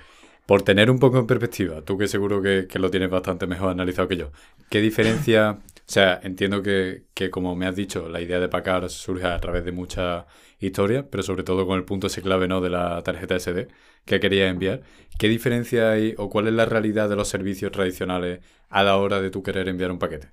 Por 0.46 0.62
tener 0.64 0.92
un 0.92 1.00
poco 1.00 1.20
en 1.20 1.28
perspectiva, 1.28 1.82
tú 1.82 1.98
que 1.98 2.08
seguro 2.08 2.42
que, 2.42 2.68
que 2.68 2.80
lo 2.80 2.92
tienes 2.92 3.10
bastante 3.10 3.48
mejor 3.48 3.70
analizado 3.70 4.08
que 4.08 4.18
yo, 4.18 4.32
¿qué 4.70 4.82
diferencia? 4.82 5.52
o 5.76 5.82
sea, 5.86 6.20
entiendo 6.24 6.62
que, 6.62 7.04
que, 7.14 7.30
como 7.30 7.56
me 7.56 7.66
has 7.66 7.76
dicho, 7.76 8.10
la 8.10 8.20
idea 8.20 8.40
de 8.40 8.50
Packard 8.50 8.90
surge 8.90 9.26
a 9.26 9.40
través 9.40 9.64
de 9.64 9.72
muchas 9.72 10.26
historias, 10.60 11.06
pero 11.10 11.24
sobre 11.24 11.44
todo 11.44 11.66
con 11.66 11.78
el 11.78 11.86
punto 11.86 12.08
ese 12.08 12.22
clave 12.22 12.48
¿no? 12.48 12.62
de 12.62 12.70
la 12.70 13.02
tarjeta 13.04 13.40
SD 13.40 13.68
que 14.06 14.20
quería 14.20 14.50
enviar. 14.50 14.82
¿Qué 15.18 15.28
diferencia 15.28 15.92
hay 15.92 16.16
o 16.18 16.30
cuál 16.30 16.48
es 16.48 16.54
la 16.54 16.66
realidad 16.66 17.10
de 17.10 17.16
los 17.16 17.28
servicios 17.28 17.72
tradicionales 17.72 18.40
a 18.70 18.84
la 18.84 18.98
hora 18.98 19.22
de 19.22 19.30
tú 19.30 19.44
querer 19.44 19.70
enviar 19.70 19.92
un 19.92 20.00
paquete? 20.00 20.30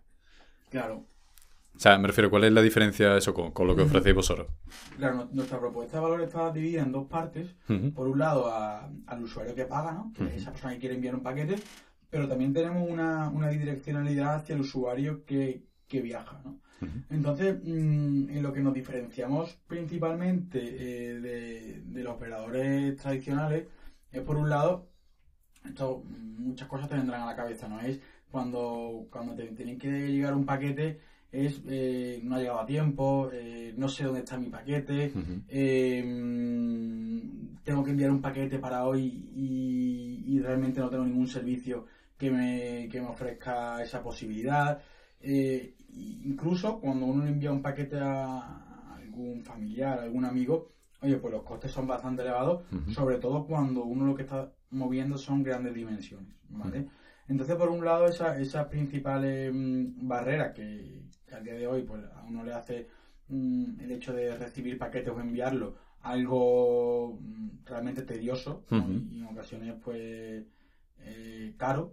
Claro, 0.71 1.05
O 1.77 1.79
sea, 1.79 1.99
me 1.99 2.07
refiero, 2.09 2.31
¿cuál 2.31 2.45
es 2.45 2.53
la 2.53 2.63
diferencia 2.63 3.17
eso 3.17 3.33
con, 3.35 3.51
con 3.53 3.67
lo 3.67 3.75
que 3.77 3.83
ofrecéis 3.83 4.15
vosotros? 4.15 4.49
Claro, 4.99 5.17
nu- 5.17 5.29
nuestra 5.33 5.59
propuesta 5.59 5.97
de 5.97 6.03
valor 6.03 6.21
está 6.23 6.53
dividida 6.53 6.83
en 6.83 6.93
dos 6.93 7.07
partes. 7.07 7.55
Por 7.95 8.07
un 8.09 8.19
lado, 8.19 8.47
a- 8.53 8.91
al 9.07 9.23
usuario 9.23 9.55
que 9.55 9.65
paga, 9.65 9.93
¿no? 9.93 10.13
que 10.15 10.25
es 10.25 10.43
esa 10.43 10.51
persona 10.53 10.75
que 10.75 10.81
quiere 10.81 10.95
enviar 10.97 11.15
un 11.15 11.23
paquete, 11.23 11.57
pero 12.11 12.29
también 12.29 12.53
tenemos 12.53 12.89
una, 12.89 13.29
una 13.31 13.49
bidireccionalidad 13.49 14.35
hacia 14.37 14.55
el 14.57 14.61
usuario 14.63 15.25
que, 15.25 15.65
que 15.89 16.03
viaja. 16.03 16.41
¿no? 16.45 16.61
Entonces, 17.09 17.57
mm, 17.63 18.31
en 18.31 18.43
lo 18.43 18.53
que 18.53 18.61
nos 18.61 18.75
diferenciamos 18.75 19.59
principalmente 19.67 20.59
eh, 20.61 21.21
de, 21.21 21.83
de 21.85 22.03
los 22.03 22.15
operadores 22.15 22.97
tradicionales 22.97 23.67
es, 24.13 24.21
por 24.23 24.37
un 24.37 24.51
lado, 24.51 24.89
esto, 25.65 26.03
muchas 26.07 26.69
cosas 26.69 26.89
te 26.89 26.95
vendrán 26.97 27.23
a 27.23 27.27
la 27.27 27.37
cabeza, 27.37 27.69
¿no? 27.69 27.81
Es 27.81 28.01
cuando, 28.31 29.07
cuando 29.11 29.35
te 29.35 29.51
tienen 29.53 29.79
que 29.79 30.11
llegar 30.11 30.35
un 30.35 30.45
paquete, 30.45 30.99
es 31.33 31.61
eh, 31.69 32.21
no 32.23 32.35
ha 32.35 32.39
llegado 32.39 32.61
a 32.61 32.67
tiempo, 32.67 33.29
eh, 33.33 33.73
no 33.77 33.89
sé 33.89 34.05
dónde 34.05 34.21
está 34.21 34.37
mi 34.37 34.49
paquete, 34.49 35.13
eh, 35.49 36.03
tengo 37.63 37.83
que 37.85 37.91
enviar 37.91 38.11
un 38.11 38.21
paquete 38.21 38.59
para 38.59 38.85
hoy 38.85 39.29
y, 39.33 40.23
y 40.27 40.41
realmente 40.41 40.81
no 40.81 40.91
tengo 40.91 41.05
ningún 41.05 41.27
servicio 41.27 41.85
que 42.17 42.31
me, 42.31 42.89
que 42.89 43.01
me 43.01 43.09
ofrezca 43.09 43.81
esa 43.81 44.03
posibilidad. 44.03 44.79
Incluso 45.93 46.79
cuando 46.79 47.07
uno 47.07 47.23
le 47.23 47.31
envía 47.31 47.51
un 47.51 47.63
paquete 47.63 47.99
a 47.99 48.95
algún 48.95 49.43
familiar, 49.43 49.99
a 49.99 50.03
algún 50.03 50.25
amigo, 50.25 50.69
oye, 51.03 51.17
pues 51.19 51.33
los 51.33 51.43
costes 51.43 51.71
son 51.71 51.87
bastante 51.87 52.23
elevados, 52.23 52.63
sobre 52.91 53.19
todo 53.19 53.45
cuando 53.45 53.83
uno 53.85 54.05
lo 54.05 54.15
que 54.15 54.23
está 54.23 54.51
moviendo 54.71 55.17
son 55.17 55.43
grandes 55.43 55.75
dimensiones, 55.75 56.35
¿vale? 56.49 56.87
Entonces, 57.31 57.55
por 57.55 57.69
un 57.71 57.85
lado, 57.85 58.07
esa- 58.07 58.37
esas 58.41 58.67
principales 58.67 59.53
mm, 59.55 60.09
barreras 60.09 60.53
que, 60.53 61.01
que 61.27 61.35
al 61.37 61.45
día 61.45 61.55
de 61.55 61.67
hoy 61.69 61.83
pues, 61.85 62.03
a 62.13 62.23
uno 62.25 62.43
le 62.43 62.53
hace 62.53 62.89
mm, 63.29 63.81
el 63.81 63.91
hecho 63.93 64.13
de 64.13 64.35
recibir 64.35 64.77
paquetes 64.77 65.13
o 65.15 65.21
enviarlo 65.21 65.75
algo 66.01 67.17
mm, 67.21 67.65
realmente 67.65 68.03
tedioso 68.03 68.63
y 69.13 69.21
en 69.21 69.27
ocasiones 69.27 69.77
pues 69.81 70.43
eh, 70.99 71.55
caro. 71.57 71.93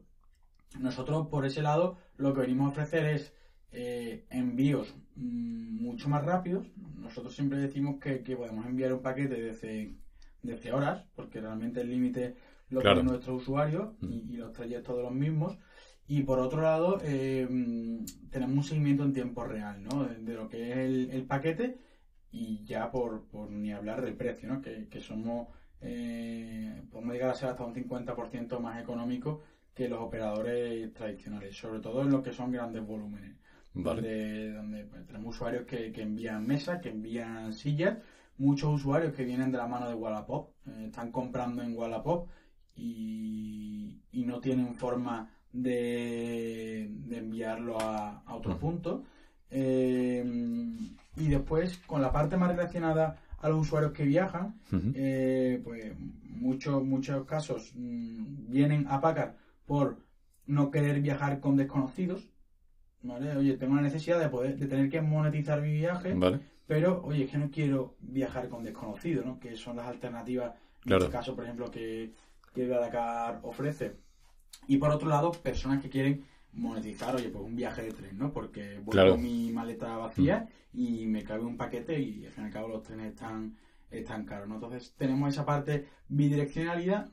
Nosotros 0.80 1.28
por 1.28 1.46
ese 1.46 1.62
lado 1.62 1.96
lo 2.18 2.34
que 2.34 2.42
venimos 2.42 2.66
a 2.66 2.70
ofrecer 2.70 3.06
es 3.06 3.32
eh, 3.72 4.24
envíos 4.32 4.96
mm, 5.16 5.82
mucho 5.84 6.10
más 6.10 6.24
rápidos. 6.24 6.66
Nosotros 6.76 7.36
siempre 7.36 7.60
decimos 7.60 7.98
que, 8.00 8.24
que 8.24 8.36
podemos 8.36 8.66
enviar 8.66 8.92
un 8.92 9.02
paquete 9.02 9.36
desde, 9.40 9.94
desde 10.42 10.72
horas, 10.72 11.06
porque 11.16 11.40
realmente 11.40 11.82
el 11.82 11.92
límite 11.92 12.34
lo 12.70 12.82
Claro. 12.82 12.86
tienen 12.86 13.06
nuestros 13.06 13.42
usuarios 13.44 13.90
y, 14.02 14.34
y 14.34 14.38
los 14.38 14.54
trayectos 14.54 14.98
de 14.98 15.04
los 15.04 15.14
mismos. 15.14 15.58
Y 16.08 16.24
por 16.24 16.40
otro 16.40 16.62
lado, 16.62 17.00
eh, 17.04 17.48
mm, 17.50 18.06
tenemos 18.30 18.58
un 18.58 18.64
seguimiento 18.64 19.04
en 19.04 19.14
tiempo 19.14 19.44
real, 19.44 19.84
¿no? 19.84 20.06
De, 20.06 20.16
de 20.20 20.34
lo 20.36 20.48
que 20.50 20.72
es 20.72 20.78
el, 20.78 21.10
el 21.12 21.26
paquete 21.26 21.78
y 22.32 22.64
ya 22.66 22.92
por, 22.92 23.28
por 23.28 23.50
ni 23.52 23.72
hablar 23.74 24.02
del 24.04 24.16
precio, 24.16 24.48
¿no? 24.50 24.62
Que, 24.62 24.88
que 24.90 25.00
somos, 25.02 25.48
eh, 25.82 26.84
podemos 26.92 27.14
llegar 27.14 27.30
a 27.32 27.36
ser 27.36 27.50
hasta 27.50 27.66
un 27.66 27.74
50% 27.74 28.60
más 28.60 28.82
económico 28.82 29.42
que 29.74 29.88
los 29.90 30.00
operadores 30.02 30.94
tradicionales, 30.94 31.56
sobre 31.58 31.80
todo 31.80 32.02
en 32.04 32.12
lo 32.12 32.22
que 32.24 32.34
son 32.34 32.52
grandes 32.52 32.86
volúmenes. 32.86 33.38
Vale. 33.74 34.02
Donde, 34.02 34.52
donde, 34.54 34.86
pues, 34.86 35.06
tenemos 35.06 35.36
usuarios 35.36 35.66
que, 35.66 35.92
que 35.92 36.02
envían 36.02 36.46
mesas, 36.46 36.82
que 36.82 36.90
envían 36.90 37.54
sillas, 37.54 37.98
muchos 38.38 38.74
usuarios 38.74 39.14
que 39.14 39.24
vienen 39.26 39.52
de 39.52 39.58
la 39.60 39.68
mano 39.68 39.88
de 39.88 39.94
Wallapop, 39.96 40.52
eh, 40.68 40.86
están 40.88 41.12
comprando 41.12 41.62
en 41.64 41.76
Wallapop 41.76 42.30
y, 42.78 44.02
y 44.12 44.24
no 44.26 44.40
tienen 44.40 44.76
forma 44.76 45.30
de, 45.52 46.90
de 47.08 47.18
enviarlo 47.18 47.80
a, 47.80 48.20
a 48.26 48.36
otro 48.36 48.58
punto. 48.58 49.04
Eh, 49.50 50.24
y 51.16 51.28
después, 51.28 51.78
con 51.88 52.02
la 52.02 52.12
parte 52.12 52.38
más 52.38 52.50
relacionada 52.50 53.18
a 53.40 53.50
los 53.50 53.62
usuarios 53.62 53.92
que 53.94 54.04
viajan, 54.04 54.60
eh, 54.94 55.62
pues 55.64 55.94
muchos 56.24 56.84
muchos 56.84 57.26
casos 57.26 57.72
mm, 57.76 58.52
vienen 58.52 58.86
a 58.88 59.00
Packard 59.02 59.34
por 59.66 59.98
no 60.46 60.70
querer 60.72 61.02
viajar 61.02 61.40
con 61.40 61.56
desconocidos. 61.56 62.28
¿vale? 63.04 63.36
Oye, 63.36 63.58
tengo 63.58 63.76
la 63.76 63.82
necesidad 63.82 64.20
de 64.20 64.30
poder 64.30 64.58
de 64.58 64.68
tener 64.68 64.90
que 64.90 65.02
monetizar 65.02 65.62
mi 65.62 65.72
viaje, 65.74 66.14
Vale. 66.14 66.40
pero 66.66 67.02
oye, 67.06 67.24
es 67.26 67.32
que 67.32 67.38
no 67.38 67.50
quiero 67.50 67.96
viajar 68.00 68.50
con 68.50 68.64
desconocidos, 68.64 69.26
¿no? 69.26 69.40
Que 69.40 69.56
son 69.56 69.78
las 69.78 69.88
alternativas, 69.88 70.52
en 70.52 70.90
Claro. 70.90 71.04
este 71.06 71.16
caso, 71.18 71.36
por 71.36 71.44
ejemplo, 71.46 71.70
que, 71.72 72.12
que 72.58 72.68
Dakar 72.68 73.40
ofrece. 73.44 73.96
Y 74.68 74.78
por 74.78 74.90
otro 74.90 75.08
lado, 75.08 75.32
personas 75.32 75.82
que 75.82 75.90
quieren 75.90 76.26
monetizar, 76.54 77.16
oye, 77.16 77.30
pues 77.30 77.44
un 77.44 77.56
viaje 77.56 77.84
de 77.84 77.92
tren, 77.92 78.18
¿no? 78.18 78.32
Porque 78.34 78.80
voy 78.84 78.92
Claro. 78.94 79.12
con 79.12 79.22
mi 79.22 79.52
maleta 79.52 79.96
vacía 79.98 80.50
y 80.74 81.06
me 81.06 81.24
cabe 81.24 81.44
un 81.44 81.56
paquete 81.58 82.00
y 82.00 82.26
al 82.26 82.32
fin 82.32 82.44
y 82.46 82.48
al 82.48 82.54
cabo 82.54 82.68
los 82.68 82.84
trenes 82.84 83.14
están, 83.14 83.56
están 83.92 84.26
caros, 84.26 84.48
¿no? 84.50 84.56
Entonces 84.56 84.94
tenemos 84.98 85.30
esa 85.32 85.46
parte 85.46 85.88
bidireccionalidad 86.10 87.10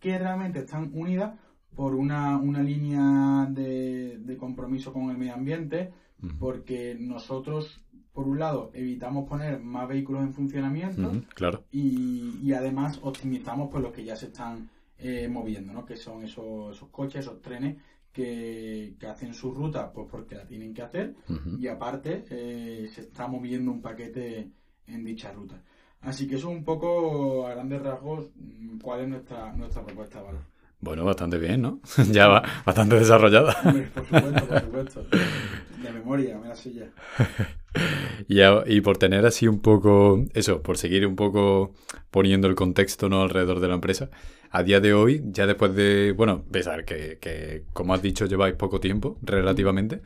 que 0.00 0.18
realmente 0.18 0.60
están 0.60 0.90
unidas 0.94 1.38
por 1.74 1.94
una, 1.94 2.38
una 2.38 2.62
línea 2.62 3.46
de, 3.50 4.18
de 4.18 4.36
compromiso 4.36 4.92
con 4.92 5.10
el 5.10 5.18
medio 5.18 5.34
ambiente, 5.34 5.92
porque 6.38 6.96
nosotros, 6.98 7.84
por 8.12 8.26
un 8.26 8.38
lado, 8.38 8.70
evitamos 8.72 9.28
poner 9.28 9.60
más 9.60 9.86
vehículos 9.86 10.22
en 10.22 10.32
funcionamiento. 10.32 11.12
Claro. 11.34 11.64
y, 11.70 12.38
y 12.42 12.52
además 12.54 12.98
optimizamos 13.02 13.68
pues 13.70 13.82
los 13.82 13.92
que 13.92 14.04
ya 14.04 14.16
se 14.16 14.26
están 14.26 14.70
eh, 14.98 15.28
moviendo, 15.28 15.72
¿no? 15.72 15.84
Que 15.84 15.96
son 15.96 16.24
esos, 16.24 16.76
esos 16.76 16.88
coches, 16.88 17.20
esos 17.20 17.40
trenes 17.40 17.76
que, 18.12 18.94
que 18.98 19.06
hacen 19.06 19.34
su 19.34 19.52
ruta 19.52 19.92
pues 19.92 20.08
porque 20.10 20.36
la 20.36 20.46
tienen 20.46 20.72
que 20.72 20.80
hacer 20.80 21.14
y 21.58 21.68
aparte 21.68 22.24
eh, 22.30 22.88
se 22.90 23.02
está 23.02 23.26
moviendo 23.26 23.70
un 23.70 23.82
paquete 23.82 24.50
en 24.86 25.04
dicha 25.04 25.32
ruta. 25.32 25.60
Así 26.00 26.26
que 26.26 26.36
eso 26.36 26.50
es 26.50 26.56
un 26.56 26.64
poco 26.64 27.46
a 27.46 27.50
grandes 27.50 27.82
rasgos 27.82 28.30
mm, 28.36 28.78
cuál 28.78 29.00
es 29.02 29.08
nuestra, 29.08 29.52
nuestra 29.52 29.84
propuesta 29.84 30.20
de 30.20 30.24
valor. 30.24 30.40
Bueno, 30.80 31.04
bastante 31.04 31.36
bien, 31.38 31.62
¿no? 31.62 31.80
ya 32.12 32.28
va 32.28 32.42
bastante 32.64 32.96
desarrollada. 32.96 33.56
Hombre, 33.64 33.90
por 33.92 34.04
supuesto, 34.04 34.46
por 34.46 34.60
supuesto. 34.60 35.06
De 35.82 35.92
memoria, 35.92 36.38
me 36.38 36.48
la 36.48 36.56
sé 36.56 36.72
ya. 36.72 36.90
Y, 38.28 38.40
a- 38.42 38.64
y 38.66 38.80
por 38.80 38.98
tener 38.98 39.24
así 39.26 39.46
un 39.48 39.60
poco, 39.60 40.24
eso, 40.34 40.62
por 40.62 40.78
seguir 40.78 41.06
un 41.06 41.16
poco 41.16 41.74
poniendo 42.10 42.48
el 42.48 42.54
contexto 42.54 43.08
¿no? 43.08 43.22
alrededor 43.22 43.60
de 43.60 43.68
la 43.68 43.74
empresa, 43.74 44.10
a 44.50 44.62
día 44.62 44.80
de 44.80 44.94
hoy, 44.94 45.22
ya 45.26 45.46
después 45.46 45.74
de, 45.74 46.12
bueno, 46.16 46.44
pesar 46.50 46.84
que, 46.84 47.18
que 47.20 47.64
como 47.72 47.94
has 47.94 48.02
dicho, 48.02 48.26
lleváis 48.26 48.54
poco 48.54 48.80
tiempo 48.80 49.18
relativamente, 49.22 50.02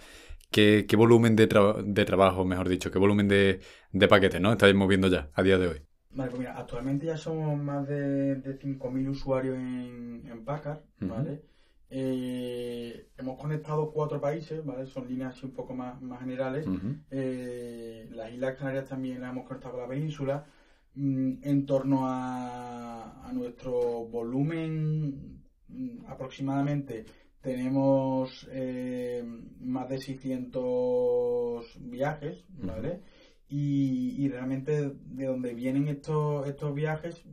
¿qué, 0.50 0.86
qué 0.88 0.96
volumen 0.96 1.36
de, 1.36 1.48
tra- 1.48 1.82
de 1.84 2.04
trabajo, 2.04 2.44
mejor 2.44 2.68
dicho, 2.68 2.90
qué 2.90 2.98
volumen 2.98 3.28
de, 3.28 3.60
de 3.92 4.08
paquetes 4.08 4.40
¿no? 4.40 4.52
estáis 4.52 4.74
moviendo 4.74 5.08
ya 5.08 5.30
a 5.34 5.42
día 5.42 5.58
de 5.58 5.68
hoy? 5.68 5.82
Vale, 6.10 6.30
pues 6.30 6.38
mira, 6.40 6.56
actualmente 6.58 7.06
ya 7.06 7.16
somos 7.16 7.56
más 7.58 7.86
de, 7.88 8.36
de 8.36 8.56
5.000 8.58 9.08
usuarios 9.08 9.56
en, 9.56 10.22
en 10.26 10.44
Packard. 10.44 10.80
¿vale? 11.00 11.42
Eh, 11.90 13.08
hemos 13.18 13.36
conectado 13.36 13.90
cuatro 13.90 14.20
países, 14.20 14.64
¿vale? 14.64 14.86
Son 14.86 15.08
líneas 15.08 15.36
así 15.36 15.46
un 15.46 15.52
poco 15.52 15.74
más, 15.74 16.00
más 16.00 16.20
generales. 16.20 16.66
Eh, 17.10 18.08
las 18.12 18.32
Islas 18.32 18.56
Canarias 18.56 18.88
también 18.88 19.20
las 19.20 19.32
hemos 19.32 19.46
conectado 19.46 19.74
con 19.74 19.82
la 19.82 19.88
península. 19.88 20.46
Mm, 20.94 21.32
en 21.42 21.66
torno 21.66 22.06
a, 22.06 23.28
a 23.28 23.32
nuestro 23.32 24.04
volumen, 24.04 25.42
mm, 25.68 26.06
aproximadamente 26.06 27.04
tenemos 27.40 28.46
eh, 28.50 29.24
más 29.60 29.88
de 29.88 29.98
600 29.98 31.64
viajes, 31.80 32.44
¿vale? 32.50 33.00
Y, 33.48 34.22
y 34.22 34.28
realmente 34.28 34.90
de 34.90 35.24
donde 35.26 35.54
vienen 35.54 35.88
estos, 35.88 36.46
estos 36.46 36.72
viajes, 36.74 37.24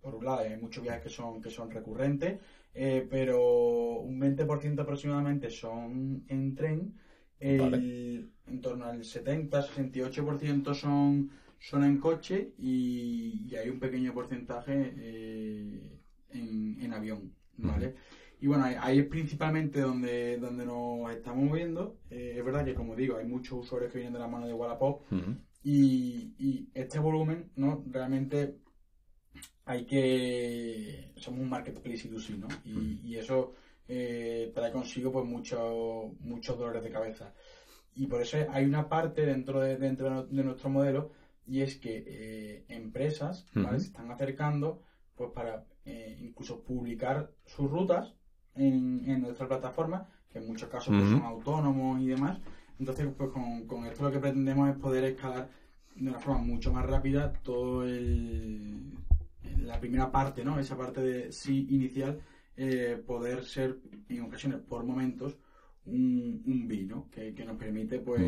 por 0.00 0.14
un 0.14 0.24
lado 0.24 0.38
hay 0.38 0.56
muchos 0.56 0.82
viajes 0.82 1.02
que 1.02 1.08
son, 1.10 1.42
que 1.42 1.50
son 1.50 1.70
recurrentes, 1.70 2.38
eh, 2.76 3.06
pero 3.08 4.00
un 4.00 4.20
20% 4.20 4.82
aproximadamente 4.82 5.50
son 5.50 6.24
en 6.28 6.54
tren, 6.54 6.94
el- 7.40 7.58
Vale. 7.58 8.26
en 8.46 8.60
torno 8.60 8.84
al 8.86 9.02
70-68% 9.04 10.74
son 10.74 11.30
son 11.58 11.84
en 11.84 11.98
coche 11.98 12.52
y, 12.58 13.54
hay 13.56 13.68
un 13.68 13.80
pequeño 13.80 14.12
porcentaje 14.12 14.92
eh, 14.96 15.98
en, 16.30 16.92
avión, 16.92 17.32
¿vale? 17.56 17.94
Y 18.40 18.46
bueno, 18.46 18.64
ahí 18.64 18.98
es 18.98 19.06
principalmente 19.06 19.80
donde, 19.80 20.36
donde 20.38 20.64
nos 20.64 21.10
estamos 21.10 21.44
moviendo. 21.44 21.96
Eh, 22.10 22.34
es 22.36 22.44
verdad 22.44 22.64
que, 22.64 22.74
como 22.74 22.94
digo, 22.94 23.16
hay 23.16 23.26
muchos 23.26 23.58
usuarios 23.60 23.90
que 23.90 23.98
vienen 23.98 24.12
de 24.12 24.18
la 24.18 24.28
mano 24.28 24.46
de 24.46 24.52
Wallapop 24.52 25.02
y, 25.62 26.34
y, 26.38 26.68
este 26.74 26.98
volumen, 26.98 27.50
¿no? 27.56 27.82
Realmente 27.90 28.56
hay 29.66 29.84
que... 29.84 31.12
Somos 31.16 31.40
un 31.40 31.50
marketplace 31.50 32.08
y 32.08 32.36
¿no? 32.38 32.48
Y, 32.64 33.00
y 33.04 33.16
eso 33.16 33.54
eh, 33.88 34.50
trae 34.54 34.72
consigo 34.72 35.12
pues 35.12 35.24
muchos 35.26 36.12
muchos 36.20 36.58
dolores 36.58 36.82
de 36.82 36.90
cabeza. 36.90 37.32
Y 37.94 38.06
por 38.06 38.22
eso 38.22 38.38
hay 38.50 38.64
una 38.64 38.88
parte 38.88 39.26
dentro 39.26 39.60
de, 39.60 39.76
dentro 39.76 40.24
de 40.24 40.44
nuestro 40.44 40.70
modelo 40.70 41.12
y 41.46 41.60
es 41.60 41.76
que 41.76 42.04
eh, 42.06 42.64
empresas 42.68 43.46
se 43.52 43.76
están 43.76 44.10
acercando 44.10 44.82
pues 45.14 45.30
para 45.30 45.64
eh, 45.84 46.18
incluso 46.20 46.62
publicar 46.62 47.30
sus 47.46 47.70
rutas 47.70 48.14
en, 48.54 49.20
nuestra 49.20 49.48
plataforma, 49.48 50.08
que 50.30 50.38
en 50.38 50.46
muchos 50.46 50.68
casos 50.68 50.94
pues, 50.96 51.10
son 51.10 51.22
autónomos 51.22 52.00
y 52.00 52.06
demás. 52.06 52.38
Entonces, 52.78 53.08
pues 53.16 53.30
con, 53.30 53.66
con, 53.66 53.86
esto 53.86 54.04
lo 54.04 54.10
que 54.10 54.18
pretendemos 54.18 54.68
es 54.68 54.76
poder 54.76 55.04
escalar 55.04 55.48
de 55.94 56.10
una 56.10 56.18
forma 56.18 56.40
mucho 56.40 56.72
más 56.72 56.84
rápida 56.84 57.32
todo 57.42 57.84
el 57.84 58.96
la 59.58 59.78
primera 59.80 60.10
parte, 60.10 60.44
¿no? 60.44 60.58
Esa 60.58 60.76
parte 60.76 61.00
de 61.00 61.32
sí 61.32 61.66
inicial, 61.70 62.20
eh, 62.56 63.02
poder 63.06 63.44
ser 63.44 63.78
en 64.08 64.22
ocasiones, 64.22 64.60
por 64.60 64.84
momentos, 64.84 65.36
un, 65.86 66.42
un 66.46 66.66
vino 66.66 67.08
que, 67.10 67.34
que, 67.34 67.44
nos 67.44 67.56
permite 67.56 68.00
pues 68.00 68.22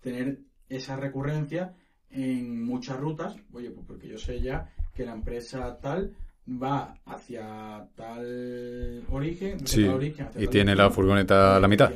tener 0.00 0.38
esa 0.68 0.96
recurrencia 0.96 1.74
en 2.10 2.64
muchas 2.64 2.98
rutas. 2.98 3.36
Oye, 3.52 3.70
pues 3.70 3.86
porque 3.86 4.08
yo 4.08 4.18
sé 4.18 4.40
ya 4.40 4.72
que 4.94 5.04
la 5.04 5.12
empresa 5.12 5.78
tal 5.80 6.14
va 6.50 6.94
hacia 7.04 7.86
tal 7.94 9.04
origen, 9.10 9.58
y 10.36 10.46
tiene 10.48 10.74
la 10.74 10.90
furgoneta 10.90 11.56
a 11.56 11.60
la 11.60 11.68
mitad. 11.68 11.92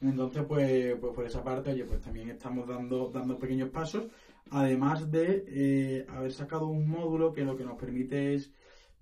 Entonces, 0.00 0.44
pues, 0.46 0.96
pues 1.00 1.14
por 1.14 1.24
esa 1.24 1.42
parte, 1.42 1.70
oye, 1.70 1.84
pues 1.84 2.00
también 2.02 2.28
estamos 2.28 2.68
dando, 2.68 3.10
dando 3.12 3.38
pequeños 3.38 3.70
pasos, 3.70 4.04
además 4.50 5.10
de 5.10 5.44
eh, 5.48 6.06
haber 6.08 6.32
sacado 6.32 6.68
un 6.68 6.88
módulo 6.88 7.32
que 7.32 7.44
lo 7.44 7.56
que 7.56 7.64
nos 7.64 7.78
permite 7.78 8.34
es 8.34 8.52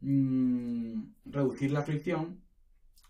mm, 0.00 1.02
reducir 1.26 1.72
la 1.72 1.82
fricción 1.82 2.40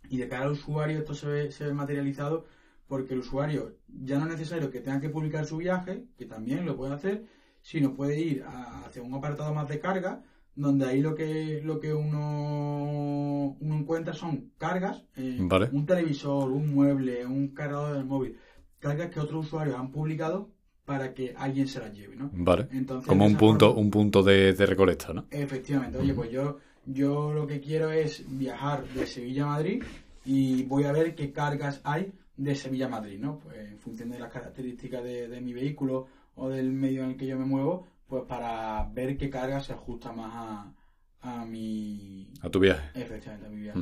y 0.09 0.17
de 0.19 0.29
cara 0.29 0.45
al 0.45 0.53
usuario 0.53 0.99
esto 0.99 1.15
se 1.15 1.27
ve, 1.27 1.53
se 1.53 1.67
ve 1.67 1.73
materializado 1.73 2.45
porque 2.87 3.15
el 3.15 3.21
usuario 3.21 3.77
ya 3.89 4.19
no 4.19 4.27
es 4.27 4.33
necesario 4.33 4.71
que 4.71 4.81
tenga 4.81 5.01
que 5.01 5.09
publicar 5.09 5.47
su 5.47 5.57
viaje, 5.57 6.05
que 6.19 6.27
también 6.27 6.67
lo 6.67 6.77
puede 6.77 6.93
hacer, 6.93 7.25
sino 7.63 7.95
puede 7.95 8.21
ir 8.21 8.45
hacia 8.45 9.03
un 9.03 9.15
apartado 9.15 9.55
más 9.55 9.67
de 9.69 9.81
carga, 9.81 10.23
donde 10.55 10.85
ahí 10.85 11.01
lo 11.01 11.15
que 11.15 11.63
lo 11.65 11.81
que 11.81 11.95
uno, 11.95 13.57
uno 13.59 13.75
encuentra 13.75 14.13
son 14.13 14.53
cargas, 14.59 15.07
eh, 15.17 15.39
un 15.73 15.87
televisor, 15.87 16.51
un 16.51 16.75
mueble, 16.75 17.25
un 17.25 17.55
cargador 17.55 17.95
del 17.95 18.05
móvil, 18.05 18.37
cargas 18.79 19.11
que 19.11 19.21
otros 19.21 19.47
usuarios 19.47 19.79
han 19.79 19.91
publicado 19.91 20.51
para 20.85 21.15
que 21.15 21.35
alguien 21.37 21.69
se 21.69 21.81
las 21.81 21.93
lleve, 21.93 22.17
¿no? 22.17 22.31
Vale. 22.33 22.69
Como 23.07 23.27
un 23.27 23.37
punto, 23.37 23.75
un 23.75 23.91
punto 23.91 24.23
de, 24.23 24.53
recolecta, 24.53 25.13
¿no? 25.13 25.27
Efectivamente. 25.31 25.99
Oye, 25.99 26.15
pues 26.15 26.31
yo, 26.31 26.59
yo 26.87 27.33
lo 27.33 27.47
que 27.47 27.61
quiero 27.61 27.93
es 27.93 28.25
viajar 28.27 28.85
de 28.89 29.07
Sevilla 29.07 29.45
a 29.45 29.47
Madrid 29.47 29.83
y 30.25 30.65
voy 30.65 30.85
a 30.85 30.93
ver 30.93 31.15
qué 31.15 31.33
cargas 31.33 31.81
hay 31.85 32.13
de 32.37 32.55
Sevilla 32.55 32.87
a 32.87 32.91
Madrid, 32.91 33.19
¿no? 33.19 33.39
Pues 33.39 33.59
en 33.59 33.79
función 33.79 34.11
de 34.11 34.19
las 34.19 34.33
características 34.33 35.05
de 35.05 35.41
mi 35.41 35.53
vehículo 35.53 36.09
o 36.35 36.49
del 36.49 36.73
medio 36.73 37.05
en 37.05 37.11
el 37.11 37.17
que 37.17 37.27
yo 37.27 37.39
me 37.39 37.45
muevo, 37.45 37.87
pues 38.07 38.25
para 38.25 38.89
ver 38.93 39.17
qué 39.17 39.31
carga 39.31 39.61
se 39.61 39.73
ajusta 39.73 40.13
más 40.13 40.33
a, 40.35 40.75
a 41.23 41.45
mi... 41.45 42.31
A 42.41 42.51
tu 42.51 42.59
viaje. 42.59 42.91
Efectivamente, 42.95 43.47
a 43.47 43.51
mi 43.51 43.61
viaje. 43.61 43.81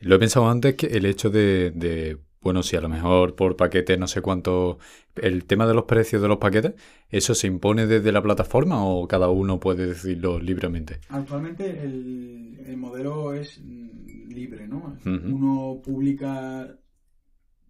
Lo 0.00 0.16
he 0.16 0.18
pensado 0.18 0.48
antes 0.48 0.74
que 0.74 0.86
el 0.86 1.06
hecho 1.06 1.30
de, 1.30 2.18
bueno, 2.42 2.62
si 2.62 2.76
a 2.76 2.80
lo 2.80 2.88
mejor 2.88 3.34
por 3.34 3.56
paquete 3.56 3.96
no 3.96 4.06
sé 4.06 4.20
cuánto, 4.20 4.78
el 5.16 5.44
tema 5.44 5.66
de 5.66 5.74
los 5.74 5.84
precios 5.84 6.20
de 6.20 6.28
los 6.28 6.38
paquetes, 6.38 6.74
¿eso 7.10 7.34
se 7.34 7.46
impone 7.46 7.86
desde 7.86 8.12
la 8.12 8.22
plataforma 8.22 8.84
o 8.84 9.06
cada 9.06 9.28
uno 9.28 9.60
puede 9.60 9.86
decirlo 9.86 10.38
libremente? 10.38 10.98
Actualmente 11.08 11.84
el, 11.84 12.62
el 12.66 12.76
modelo 12.76 13.32
es 13.32 13.60
libre, 13.60 14.66
¿no? 14.66 14.96
Uno 15.04 15.80
publica 15.82 16.76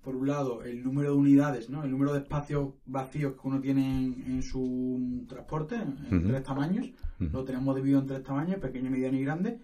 por 0.02 0.16
un 0.16 0.26
lado, 0.26 0.64
el 0.64 0.82
número 0.82 1.12
de 1.12 1.16
unidades, 1.16 1.70
¿no? 1.70 1.84
El 1.84 1.90
número 1.92 2.12
de 2.12 2.20
espacios 2.20 2.70
vacíos 2.86 3.34
que 3.34 3.46
uno 3.46 3.60
tiene 3.60 4.06
en, 4.26 4.42
su 4.42 5.24
transporte, 5.28 5.76
en 5.76 6.26
tres 6.26 6.42
tamaños. 6.42 6.90
Lo 7.20 7.44
tenemos 7.44 7.76
dividido 7.76 8.00
en 8.00 8.06
tres 8.06 8.22
tamaños, 8.24 8.58
pequeño, 8.58 8.90
mediano 8.90 9.16
y 9.16 9.22
grande. 9.22 9.60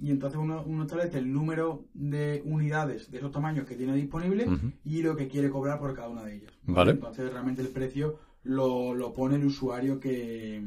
Y 0.00 0.10
entonces 0.10 0.38
uno, 0.38 0.64
establece 0.82 1.18
el 1.18 1.32
número 1.32 1.84
de 1.94 2.42
unidades 2.44 3.10
de 3.10 3.18
esos 3.18 3.30
tamaños 3.30 3.66
que 3.66 3.76
tiene 3.76 3.94
disponible 3.94 4.46
y 4.84 5.02
lo 5.02 5.16
que 5.16 5.28
quiere 5.28 5.50
cobrar 5.50 5.78
por 5.78 5.94
cada 5.94 6.08
una 6.08 6.24
de 6.24 6.36
ellas. 6.36 6.52
Vale. 6.64 6.92
Entonces 6.92 7.32
realmente 7.32 7.62
el 7.62 7.68
precio 7.68 8.18
lo, 8.42 8.94
lo 8.94 9.14
pone 9.14 9.36
el 9.36 9.44
usuario 9.44 10.00
que, 10.00 10.62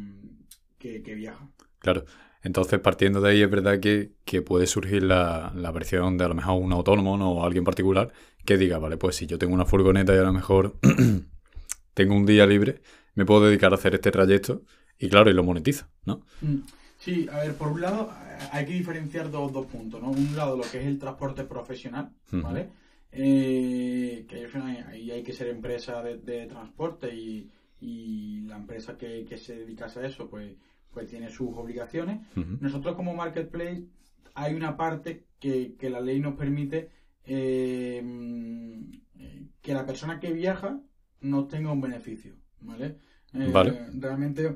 que, 0.79 1.15
viaja. 1.15 1.47
Claro. 1.79 2.05
Entonces, 2.41 2.79
partiendo 2.79 3.19
de 3.19 3.31
ahí, 3.31 3.41
es 3.41 3.49
verdad 3.49 3.79
que, 3.79 4.13
que 4.23 4.41
puede 4.41 4.67
surgir 4.67 5.03
la, 5.03 5.51
la, 5.55 5.71
versión 5.71 6.17
de 6.17 6.25
a 6.25 6.27
lo 6.29 6.35
mejor 6.35 6.61
un 6.61 6.71
autónomo 6.71 7.15
o 7.15 7.43
alguien 7.43 7.63
particular 7.63 8.13
que 8.45 8.57
diga, 8.57 8.79
vale, 8.79 8.97
pues 8.97 9.17
si 9.17 9.27
yo 9.27 9.37
tengo 9.37 9.53
una 9.53 9.65
furgoneta 9.65 10.15
y 10.15 10.19
a 10.19 10.23
lo 10.23 10.33
mejor 10.33 10.77
tengo 11.93 12.15
un 12.15 12.25
día 12.25 12.45
libre, 12.45 12.81
me 13.15 13.25
puedo 13.25 13.45
dedicar 13.47 13.73
a 13.73 13.75
hacer 13.75 13.95
este 13.95 14.11
trayecto 14.11 14.63
y 14.97 15.09
claro, 15.09 15.29
y 15.29 15.33
lo 15.33 15.43
monetizo, 15.43 15.87
¿no? 16.05 16.21
Mm. 16.41 16.59
Sí, 16.99 17.27
a 17.31 17.39
ver, 17.39 17.53
por 17.53 17.67
un 17.69 17.81
lado 17.81 18.11
hay 18.51 18.65
que 18.65 18.73
diferenciar 18.73 19.29
dos, 19.29 19.51
dos 19.51 19.65
puntos, 19.65 20.01
¿no? 20.01 20.11
Un 20.11 20.35
lado 20.35 20.57
lo 20.57 20.63
que 20.63 20.79
es 20.79 20.85
el 20.85 20.99
transporte 20.99 21.43
profesional, 21.43 22.11
¿vale? 22.31 22.69
Eh, 23.11 24.25
que 24.27 24.47
ahí 24.59 25.11
hay 25.11 25.23
que 25.23 25.33
ser 25.33 25.47
empresa 25.47 26.01
de, 26.03 26.45
transporte 26.47 27.13
y, 27.13 27.49
la 28.47 28.57
empresa 28.57 28.97
que, 28.97 29.25
se 29.37 29.55
dedica 29.55 29.85
a 29.85 30.05
eso, 30.05 30.29
pues, 30.29 30.55
pues 30.91 31.07
tiene 31.07 31.29
sus 31.29 31.49
obligaciones. 31.55 32.21
Nosotros 32.35 32.95
como 32.95 33.13
marketplace 33.13 33.83
hay 34.33 34.53
una 34.53 34.77
parte 34.77 35.25
que, 35.39 35.75
que 35.75 35.89
la 35.89 35.99
ley 35.99 36.19
nos 36.19 36.35
permite 36.35 36.89
eh, 37.25 38.01
que 39.61 39.73
la 39.73 39.85
persona 39.85 40.19
que 40.19 40.31
viaja 40.31 40.79
no 41.21 41.45
tenga 41.45 41.71
un 41.71 41.81
beneficio, 41.81 42.35
¿vale? 42.61 42.97
Eh, 43.33 43.51
realmente, 43.99 44.55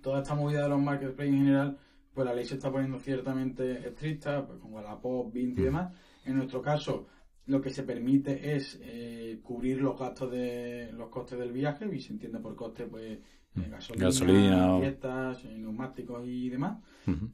toda 0.00 0.22
esta 0.22 0.34
movida 0.34 0.62
de 0.62 0.68
los 0.68 0.80
marketplaces 0.80 1.32
en 1.32 1.38
general, 1.40 1.78
pues 2.14 2.26
la 2.26 2.34
ley 2.34 2.44
se 2.44 2.54
está 2.54 2.70
poniendo 2.70 2.98
ciertamente 2.98 3.88
estricta, 3.88 4.46
pues, 4.46 4.58
como 4.60 4.80
la 4.80 5.00
POP, 5.00 5.34
20 5.34 5.60
y 5.60 5.62
mm. 5.62 5.66
demás. 5.66 5.92
En 6.24 6.36
nuestro 6.36 6.62
caso, 6.62 7.06
lo 7.46 7.60
que 7.60 7.70
se 7.70 7.82
permite 7.82 8.56
es 8.56 8.78
eh, 8.82 9.40
cubrir 9.42 9.80
los 9.82 9.98
gastos 9.98 10.30
de 10.30 10.90
los 10.92 11.08
costes 11.08 11.38
del 11.38 11.52
viaje, 11.52 11.86
y 11.92 12.00
se 12.00 12.12
entiende 12.12 12.38
por 12.38 12.54
coste, 12.54 12.84
pues 12.86 13.18
mm. 13.54 13.70
gasolina, 13.70 14.06
gasolina 14.06 14.78
dietas, 14.78 15.44
neumáticos 15.44 16.26
y 16.26 16.48
demás. 16.48 16.78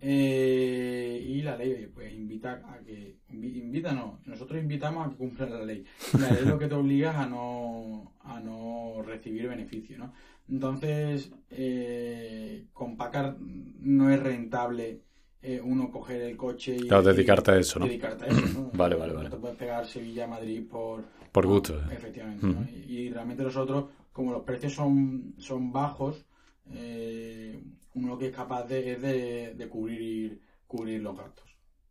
Eh, 0.00 1.24
y 1.28 1.42
la 1.42 1.56
ley 1.56 1.88
pues 1.94 2.12
invita 2.12 2.60
a 2.66 2.80
que, 2.80 3.18
invita 3.30 3.92
no, 3.92 4.18
nosotros 4.26 4.60
invitamos 4.60 5.06
a 5.06 5.10
que 5.10 5.16
cumpla 5.16 5.48
la 5.48 5.64
ley. 5.64 5.84
La 6.18 6.30
ley 6.30 6.44
lo 6.44 6.58
que 6.58 6.66
te 6.66 6.74
obliga 6.74 7.20
a 7.20 7.26
no, 7.28 8.14
a 8.20 8.40
no 8.40 9.00
recibir 9.02 9.46
beneficio, 9.46 9.96
¿no? 9.96 10.12
Entonces, 10.50 11.30
eh, 11.50 12.66
con 12.72 12.96
Pacar 12.96 13.36
no 13.38 14.10
es 14.10 14.20
rentable 14.20 15.00
eh, 15.42 15.60
uno 15.62 15.90
coger 15.90 16.22
el 16.22 16.36
coche 16.36 16.76
y... 16.76 16.88
dedicarte 16.88 17.52
a 17.52 17.58
eso, 17.58 17.78
¿no? 17.78 17.86
Dedicarte 17.86 18.24
a 18.24 18.28
eso, 18.28 18.46
¿no? 18.46 18.70
vale, 18.74 18.96
vale, 18.96 19.12
vale. 19.12 19.30
te 19.30 19.36
puedes 19.36 19.56
pegar 19.56 19.86
Sevilla-Madrid 19.86 20.68
por... 20.68 21.04
Por 21.32 21.46
gusto. 21.46 21.80
efectivamente, 21.92 22.46
y, 22.88 23.08
realmente 23.08 23.44
nosotros, 23.44 23.84
como 24.12 24.32
los 24.32 24.42
precios 24.42 24.74
son, 24.74 25.34
son 25.38 25.72
bajos, 25.72 26.26
eh, 26.72 27.62
uno 27.94 28.18
que 28.18 28.26
es 28.26 28.34
capaz 28.34 28.64
de, 28.64 28.92
es 28.92 29.56
de, 29.56 29.68
cubrir, 29.68 30.40
cubrir 30.66 31.00
los 31.00 31.16
gastos. 31.16 31.44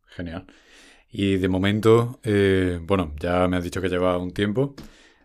Genial. 0.07 0.45
Y 1.09 1.37
de 1.37 1.47
momento, 1.47 2.19
eh, 2.23 2.79
bueno, 2.83 3.13
ya 3.17 3.47
me 3.47 3.55
has 3.55 3.63
dicho 3.63 3.81
que 3.81 3.87
lleva 3.87 4.17
un 4.17 4.31
tiempo. 4.31 4.75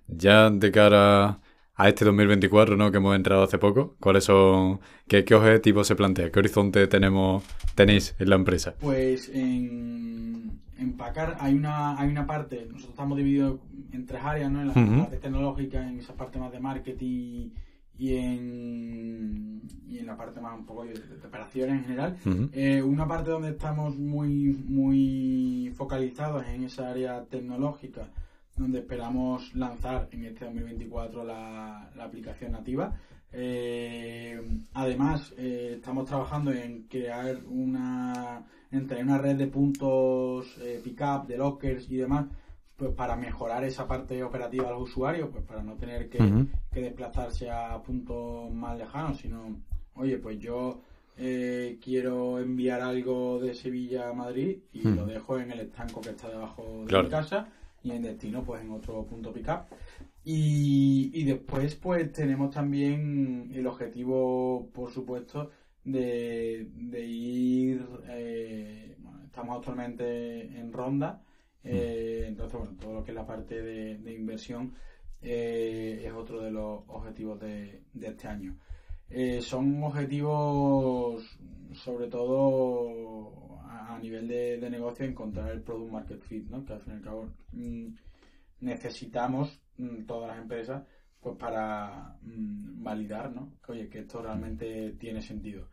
Ya 0.06 0.48
de 0.48 0.70
cara 0.70 1.40
a 1.76 1.88
este 1.88 2.04
2024, 2.04 2.76
¿no? 2.76 2.90
Que 2.90 2.98
hemos 2.98 3.16
entrado 3.16 3.42
hace 3.42 3.58
poco, 3.58 3.96
¿cuáles 4.00 4.24
son, 4.24 4.80
qué, 5.08 5.24
qué 5.24 5.34
objetivos 5.34 5.86
se 5.86 5.96
plantea? 5.96 6.30
¿Qué 6.30 6.38
horizonte 6.38 6.86
tenemos, 6.86 7.42
tenéis 7.74 8.14
en 8.18 8.30
la 8.30 8.36
empresa? 8.36 8.74
Pues 8.80 9.28
en, 9.28 10.60
en 10.78 10.92
Pacar 10.96 11.36
hay 11.40 11.54
una, 11.54 11.98
hay 11.98 12.08
una 12.08 12.26
parte, 12.26 12.66
nosotros 12.66 12.90
estamos 12.90 13.18
divididos 13.18 13.58
en 13.92 14.06
tres 14.06 14.22
áreas, 14.22 14.50
¿no? 14.50 14.60
En 14.60 14.68
la 14.68 14.74
parte 14.74 15.16
tecnológica, 15.18 15.88
en 15.88 15.98
esa 15.98 16.14
parte 16.14 16.38
más 16.38 16.52
de 16.52 16.60
marketing 16.60 17.50
y 17.96 18.16
en, 18.16 19.62
y 19.88 19.98
en 19.98 20.06
la 20.06 20.16
parte 20.16 20.40
más 20.40 20.58
un 20.58 20.66
poco 20.66 20.84
de, 20.84 20.94
operaciones 21.24 21.76
en 21.76 21.84
general. 21.84 22.16
Eh, 22.52 22.82
una 22.82 23.06
parte 23.06 23.30
donde 23.30 23.50
estamos 23.50 23.96
muy, 23.96 24.52
muy 24.66 25.72
focalizados 25.76 26.44
en 26.46 26.64
esa 26.64 26.90
área 26.90 27.24
tecnológica, 27.24 28.08
donde 28.56 28.80
esperamos 28.80 29.54
lanzar 29.54 30.08
en 30.12 30.24
este 30.24 30.44
2024 30.44 31.24
la, 31.24 31.90
la 31.96 32.04
aplicación 32.04 32.52
nativa. 32.52 32.94
Eh, 33.32 34.40
además, 34.74 35.34
eh, 35.36 35.74
estamos 35.76 36.06
trabajando 36.06 36.52
en 36.52 36.84
crear 36.84 37.38
una, 37.48 38.44
entre 38.70 39.02
una 39.02 39.18
red 39.18 39.36
de 39.36 39.48
puntos 39.48 40.56
eh, 40.60 40.80
pickup, 40.82 41.26
de 41.26 41.36
lockers 41.36 41.90
y 41.90 41.96
demás, 41.96 42.26
pues 42.76 42.92
para 42.92 43.16
mejorar 43.16 43.64
esa 43.64 43.88
parte 43.88 44.22
operativa 44.22 44.66
de 44.66 44.70
los 44.74 44.82
usuarios, 44.82 45.30
pues 45.32 45.44
para 45.44 45.62
no 45.62 45.74
tener 45.74 46.08
que, 46.08 46.18
que 46.72 46.80
desplazarse 46.80 47.50
a 47.50 47.82
puntos 47.82 48.52
más 48.52 48.78
lejanos, 48.78 49.18
sino, 49.18 49.56
oye, 49.94 50.18
pues 50.18 50.38
yo 50.38 50.80
eh, 51.16 51.78
quiero 51.82 52.38
enviar 52.38 52.82
algo 52.82 53.40
de 53.40 53.54
Sevilla 53.54 54.10
a 54.10 54.12
Madrid 54.12 54.58
y 54.72 54.82
lo 54.82 55.06
dejo 55.06 55.38
en 55.38 55.50
el 55.50 55.60
estanco 55.60 56.00
que 56.00 56.10
está 56.10 56.28
debajo 56.28 56.84
de 56.86 57.02
mi 57.02 57.08
casa 57.08 57.48
y 57.84 57.92
en 57.92 58.02
destino 58.02 58.42
pues 58.42 58.62
en 58.62 58.70
otro 58.70 59.06
punto 59.06 59.32
pickup. 59.32 59.66
Y, 60.24 61.10
y 61.12 61.24
después 61.24 61.76
pues 61.76 62.10
tenemos 62.12 62.50
también 62.52 63.50
el 63.54 63.66
objetivo, 63.66 64.70
por 64.72 64.90
supuesto, 64.90 65.50
de, 65.84 66.66
de 66.74 67.04
ir, 67.04 67.86
eh, 68.08 68.96
estamos 69.26 69.58
actualmente 69.58 70.40
en 70.58 70.72
ronda, 70.72 71.22
eh, 71.62 72.24
entonces 72.26 72.58
bueno, 72.58 72.76
todo 72.80 72.94
lo 72.94 73.04
que 73.04 73.10
es 73.10 73.14
la 73.14 73.26
parte 73.26 73.60
de, 73.62 73.98
de 73.98 74.14
inversión 74.14 74.72
eh, 75.20 76.02
es 76.06 76.12
otro 76.12 76.40
de 76.40 76.50
los 76.50 76.84
objetivos 76.88 77.38
de, 77.40 77.82
de 77.92 78.06
este 78.08 78.26
año. 78.26 78.56
Son 79.42 79.84
objetivos 79.84 81.38
sobre 81.74 82.08
todo 82.08 83.43
a, 83.74 83.98
nivel 83.98 84.28
de, 84.28 84.70
negocio 84.70 85.04
encontrar 85.04 85.50
el 85.50 85.62
product 85.62 85.92
market 85.92 86.22
fit, 86.22 86.48
¿no? 86.48 86.64
que 86.64 86.72
al 86.72 86.80
fin 86.80 86.94
y 86.94 86.96
al 86.96 87.02
cabo 87.02 87.32
mm, 87.52 87.88
necesitamos 88.60 89.60
mm, 89.78 90.04
todas 90.04 90.28
las 90.28 90.38
empresas 90.38 90.82
pues 91.20 91.36
para 91.36 92.16
mm, 92.22 92.82
validar 92.82 93.32
¿no? 93.32 93.52
que, 93.64 93.72
oye, 93.72 93.88
que 93.88 94.00
esto 94.00 94.22
realmente 94.22 94.92
tiene 94.98 95.20
sentido. 95.20 95.68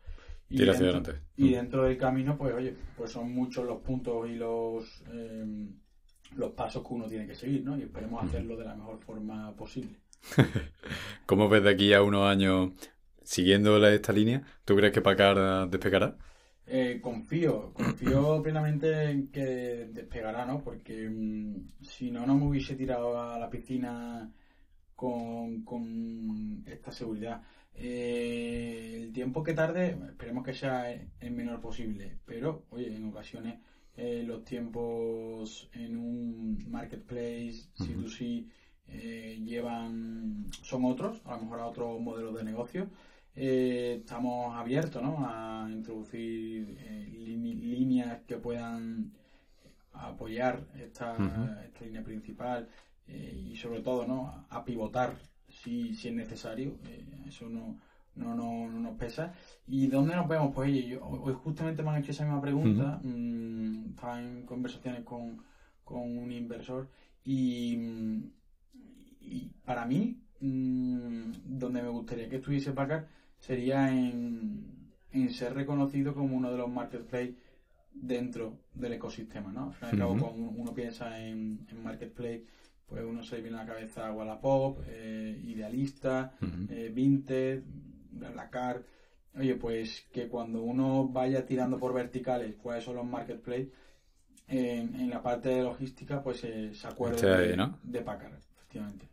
Y 0.48 0.66
dentro, 0.66 1.14
y 1.36 1.52
dentro 1.52 1.84
del 1.84 1.96
camino, 1.96 2.36
pues 2.36 2.52
oye, 2.52 2.76
pues 2.96 3.10
son 3.10 3.32
muchos 3.32 3.64
los 3.64 3.80
puntos 3.80 4.28
y 4.28 4.34
los 4.34 5.02
eh, 5.10 5.66
los 6.36 6.52
pasos 6.52 6.86
que 6.86 6.92
uno 6.92 7.08
tiene 7.08 7.26
que 7.26 7.34
seguir, 7.34 7.64
¿no? 7.64 7.78
Y 7.78 7.82
esperemos 7.82 8.22
hacerlo 8.22 8.56
de 8.56 8.64
la 8.64 8.74
mejor 8.74 9.00
forma 9.00 9.54
posible. 9.56 9.96
¿Cómo 11.26 11.48
ves 11.48 11.62
de 11.62 11.70
aquí 11.70 11.94
a 11.94 12.02
unos 12.02 12.26
años 12.26 12.72
siguiendo 13.22 13.84
esta 13.86 14.12
línea, 14.12 14.42
¿tú 14.64 14.76
crees 14.76 14.92
que 14.92 15.00
Pacar 15.00 15.70
despegará? 15.70 16.16
Eh, 16.74 17.02
confío, 17.02 17.70
confío 17.74 18.42
plenamente 18.42 19.10
en 19.10 19.30
que 19.30 19.90
despegará, 19.92 20.46
¿no? 20.46 20.62
Porque 20.64 21.06
mm, 21.06 21.82
si 21.82 22.10
no, 22.10 22.24
no 22.24 22.34
me 22.34 22.46
hubiese 22.46 22.76
tirado 22.76 23.20
a 23.20 23.38
la 23.38 23.50
piscina 23.50 24.32
con, 24.96 25.64
con 25.64 26.64
esta 26.66 26.90
seguridad. 26.90 27.42
Eh, 27.74 29.02
el 29.02 29.12
tiempo 29.12 29.42
que 29.42 29.52
tarde, 29.52 29.98
esperemos 30.08 30.46
que 30.46 30.54
sea 30.54 30.90
el 30.92 31.32
menor 31.32 31.60
posible, 31.60 32.20
pero, 32.24 32.64
oye, 32.70 32.86
en 32.96 33.04
ocasiones 33.04 33.60
eh, 33.94 34.22
los 34.26 34.42
tiempos 34.42 35.68
en 35.74 35.98
un 35.98 36.70
marketplace, 36.70 37.68
C2C, 37.76 38.48
llevan, 39.44 40.46
son 40.62 40.86
otros, 40.86 41.20
a 41.26 41.36
lo 41.36 41.42
mejor 41.42 41.60
a 41.60 41.66
otros 41.66 42.00
modelos 42.00 42.34
de 42.34 42.44
negocio 42.44 42.88
eh, 43.34 43.98
estamos 44.00 44.54
abiertos 44.54 45.02
¿no? 45.02 45.24
a 45.26 45.66
introducir 45.70 46.76
eh, 46.78 47.08
líneas 47.10 48.20
que 48.26 48.36
puedan 48.36 49.12
apoyar 49.94 50.66
esta, 50.74 51.16
esta 51.64 51.84
línea 51.84 52.02
principal 52.02 52.68
eh, 53.06 53.48
y 53.50 53.56
sobre 53.56 53.80
todo 53.80 54.06
¿no? 54.06 54.46
a 54.48 54.64
pivotar 54.64 55.16
si, 55.48 55.94
si 55.94 56.08
es 56.08 56.14
necesario. 56.14 56.78
eso 57.26 57.48
no, 57.48 57.78
no, 58.16 58.34
no, 58.34 58.68
nos 58.68 58.96
pesa. 58.96 59.32
¿Y 59.66 59.86
dónde 59.86 60.14
nos 60.14 60.28
vemos? 60.28 60.52
Pues 60.54 60.70
oye, 60.70 60.98
hoy 61.00 61.32
justamente 61.32 61.82
me 61.82 61.90
han 61.90 62.02
hecho 62.02 62.10
esa 62.10 62.24
misma 62.24 62.40
pregunta. 62.40 63.00
Mm, 63.02 63.90
estaba 63.90 64.20
en 64.20 64.44
conversaciones 64.44 65.04
con, 65.04 65.42
con 65.84 66.18
un 66.18 66.30
inversor 66.32 66.88
y, 67.24 67.78
y 69.20 69.50
para 69.64 69.86
mí, 69.86 70.20
mm, 70.40 71.32
donde 71.44 71.82
me 71.82 71.88
gustaría 71.88 72.28
que 72.28 72.36
estuviese 72.36 72.72
Pacar 72.72 73.06
sería 73.42 73.90
en, 73.90 74.88
ser 75.30 75.54
reconocido 75.54 76.14
como 76.14 76.36
uno 76.36 76.50
de 76.50 76.58
los 76.58 76.70
marketplaces 76.70 77.34
dentro 77.92 78.60
del 78.72 78.94
ecosistema, 78.94 79.52
¿no? 79.52 79.66
Al 79.66 79.74
fin 79.74 79.88
y 79.88 79.92
al 79.92 79.98
cabo, 79.98 80.18
cuando 80.18 80.50
uno 80.50 80.72
piensa 80.72 81.20
en, 81.20 81.66
marketplace, 81.82 82.44
pues 82.86 83.04
uno 83.04 83.22
se 83.22 83.40
viene 83.40 83.58
a 83.58 83.64
la 83.64 83.66
cabeza 83.74 84.12
Wallapop, 84.12 84.78
eh, 84.86 85.40
Idealista, 85.44 86.32
eh, 86.70 86.90
Vinted, 86.94 87.62
BlaBlaCar. 88.12 88.82
Oye, 89.34 89.56
pues 89.56 90.06
que 90.12 90.28
cuando 90.28 90.62
uno 90.62 91.08
vaya 91.08 91.44
tirando 91.44 91.78
por 91.78 91.92
verticales 91.92 92.54
cuáles 92.56 92.84
son 92.84 92.96
los 92.96 93.06
marketplaces, 93.06 93.68
en, 94.48 95.10
la 95.10 95.22
parte 95.22 95.48
de 95.48 95.62
logística, 95.62 96.22
pues 96.22 96.40
se 96.40 96.86
acuerde 96.86 97.26
de, 97.26 97.70
de 97.82 98.00
Packard, 98.02 98.34
efectivamente. 98.34 99.11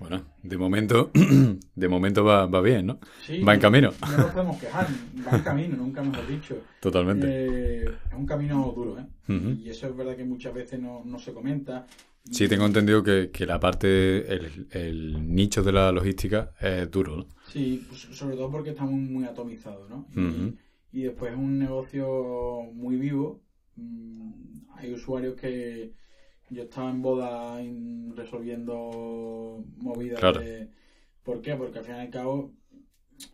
Bueno, 0.00 0.24
de 0.42 0.56
momento, 0.56 1.10
de 1.74 1.88
momento 1.88 2.24
va, 2.24 2.46
va 2.46 2.62
bien, 2.62 2.86
¿no? 2.86 2.98
va 3.46 3.54
en 3.54 3.60
camino. 3.60 3.90
No 4.00 4.16
nos 4.16 4.30
podemos 4.32 4.58
quejar, 4.58 4.86
va 5.28 5.36
en 5.36 5.42
camino, 5.42 5.76
nunca 5.76 6.02
mejor 6.02 6.26
dicho. 6.26 6.56
Totalmente. 6.80 7.26
Eh, 7.28 7.84
es 7.84 8.14
un 8.16 8.24
camino 8.24 8.72
duro, 8.74 8.98
¿eh? 8.98 9.06
Y 9.62 9.68
eso 9.68 9.88
es 9.88 9.94
verdad 9.94 10.16
que 10.16 10.24
muchas 10.24 10.54
veces 10.54 10.80
no, 10.80 11.02
no 11.04 11.18
se 11.18 11.34
comenta. 11.34 11.86
Sí, 12.30 12.48
tengo 12.48 12.64
entendido 12.64 13.02
que, 13.02 13.30
que 13.30 13.44
la 13.44 13.60
parte, 13.60 14.32
el, 14.32 14.68
el, 14.70 15.34
nicho 15.34 15.62
de 15.62 15.72
la 15.72 15.92
logística 15.92 16.52
es 16.58 16.90
duro, 16.90 17.18
¿no? 17.18 17.26
Sí, 17.46 17.84
pues 17.86 18.00
sobre 18.00 18.36
todo 18.36 18.50
porque 18.50 18.70
está 18.70 18.84
muy, 18.84 19.24
atomizado, 19.24 19.86
¿no? 19.86 20.06
Y, 20.16 20.98
y 20.98 21.02
después 21.02 21.32
es 21.32 21.38
un 21.38 21.58
negocio 21.58 22.62
muy 22.72 22.96
vivo. 22.96 23.42
Mm, 23.76 24.30
hay 24.76 24.94
usuarios 24.94 25.38
que 25.38 25.92
yo 26.50 26.64
estaba 26.64 26.90
en 26.90 27.00
boda 27.00 27.58
resolviendo 28.14 29.64
movidas 29.78 30.20
de... 30.38 30.68
¿Por 31.22 31.40
qué? 31.40 31.54
Porque 31.54 31.78
al 31.78 31.84
fin 31.84 31.94
y 31.96 32.00
al 32.00 32.10
cabo 32.10 32.52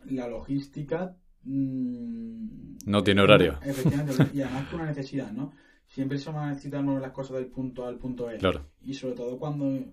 la 0.05 0.27
logística... 0.27 1.17
Mm, 1.43 2.77
no 2.85 3.03
tiene 3.03 3.21
horario. 3.21 3.59
Efectivamente, 3.63 4.27
y 4.33 4.41
además 4.41 4.69
con 4.69 4.81
una 4.81 4.89
necesidad, 4.89 5.31
¿no? 5.31 5.53
Siempre 5.87 6.17
se 6.17 6.29
van 6.29 6.49
a 6.49 6.49
necesitar 6.49 6.83
mover 6.83 7.01
las 7.01 7.11
cosas 7.11 7.37
del 7.37 7.47
punto 7.47 7.85
A 7.85 7.89
al 7.89 7.97
punto 7.97 8.29
E. 8.29 8.37
Claro. 8.37 8.65
Y 8.81 8.93
sobre 8.93 9.15
todo 9.15 9.39
cuando 9.39 9.83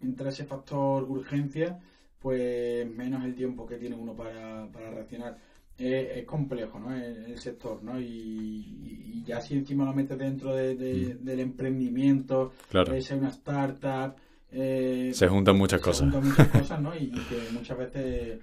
entra 0.00 0.30
ese 0.30 0.44
factor 0.44 1.04
urgencia, 1.04 1.78
pues 2.18 2.88
menos 2.88 3.24
el 3.24 3.34
tiempo 3.34 3.66
que 3.66 3.76
tiene 3.76 3.96
uno 3.96 4.14
para, 4.14 4.70
para 4.72 4.90
reaccionar 4.90 5.38
es, 5.80 6.24
complejo, 6.24 6.78
¿no? 6.78 6.94
El, 6.94 7.38
sector, 7.38 7.82
¿no? 7.82 8.00
Y, 8.00 9.22
ya 9.24 9.40
si 9.40 9.54
encima 9.54 9.84
lo 9.84 9.92
metes 9.92 10.18
dentro 10.18 10.54
de, 10.54 10.74
mm. 10.74 11.24
del 11.24 11.40
emprendimiento, 11.40 12.52
claro. 12.68 12.94
es 12.94 13.10
una 13.10 13.28
startup. 13.28 14.14
Eh, 14.52 15.10
se 15.14 15.28
juntan 15.28 15.56
muchas 15.56 15.80
cosas. 15.80 16.10
Se 16.10 16.20
juntan 16.20 16.28
muchas 16.28 16.48
cosas, 16.48 16.80
¿no? 16.80 16.94
Y, 16.98 17.10
que 17.10 17.50
muchas 17.52 17.78
veces 17.78 18.40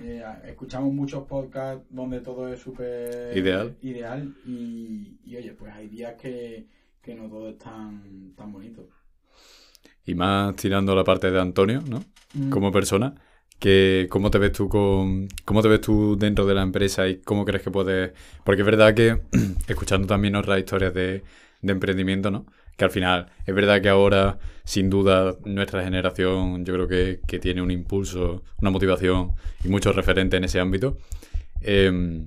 eh, 0.00 0.24
escuchamos 0.46 0.92
muchos 0.92 1.24
podcasts 1.26 1.84
donde 1.90 2.20
todo 2.20 2.48
es 2.48 2.60
súper 2.60 3.36
ideal. 3.36 3.76
ideal 3.82 4.34
y, 4.46 5.16
oye, 5.36 5.52
pues 5.52 5.72
hay 5.72 5.88
días 5.88 6.14
que, 6.20 6.66
que 7.00 7.14
no 7.14 7.28
todo 7.28 7.50
es 7.50 7.58
tan, 7.58 8.32
tan 8.36 8.52
bonito. 8.52 8.88
Y 10.06 10.14
más 10.14 10.54
tirando 10.56 10.94
la 10.94 11.04
parte 11.04 11.30
de 11.30 11.40
Antonio, 11.40 11.82
¿no? 11.88 12.04
Mm. 12.34 12.50
Como 12.50 12.72
persona 12.72 13.14
que 13.64 14.08
cómo 14.10 14.30
te 14.30 14.36
ves 14.36 14.52
tú 14.52 14.68
con 14.68 15.26
cómo 15.46 15.62
te 15.62 15.68
ves 15.68 15.80
tú 15.80 16.18
dentro 16.18 16.44
de 16.44 16.52
la 16.52 16.60
empresa 16.60 17.08
y 17.08 17.22
cómo 17.22 17.46
crees 17.46 17.62
que 17.62 17.70
puedes 17.70 18.12
porque 18.44 18.60
es 18.60 18.66
verdad 18.66 18.92
que 18.92 19.22
escuchando 19.68 20.06
también 20.06 20.36
otras 20.36 20.58
historias 20.58 20.92
de, 20.92 21.22
de 21.62 21.72
emprendimiento 21.72 22.30
no 22.30 22.44
que 22.76 22.84
al 22.84 22.90
final 22.90 23.28
es 23.46 23.54
verdad 23.54 23.80
que 23.80 23.88
ahora 23.88 24.38
sin 24.64 24.90
duda 24.90 25.38
nuestra 25.46 25.82
generación 25.82 26.66
yo 26.66 26.74
creo 26.74 26.88
que, 26.88 27.20
que 27.26 27.38
tiene 27.38 27.62
un 27.62 27.70
impulso 27.70 28.42
una 28.60 28.70
motivación 28.70 29.32
y 29.64 29.68
muchos 29.68 29.96
referentes 29.96 30.36
en 30.36 30.44
ese 30.44 30.60
ámbito. 30.60 30.98
Em, 31.62 32.26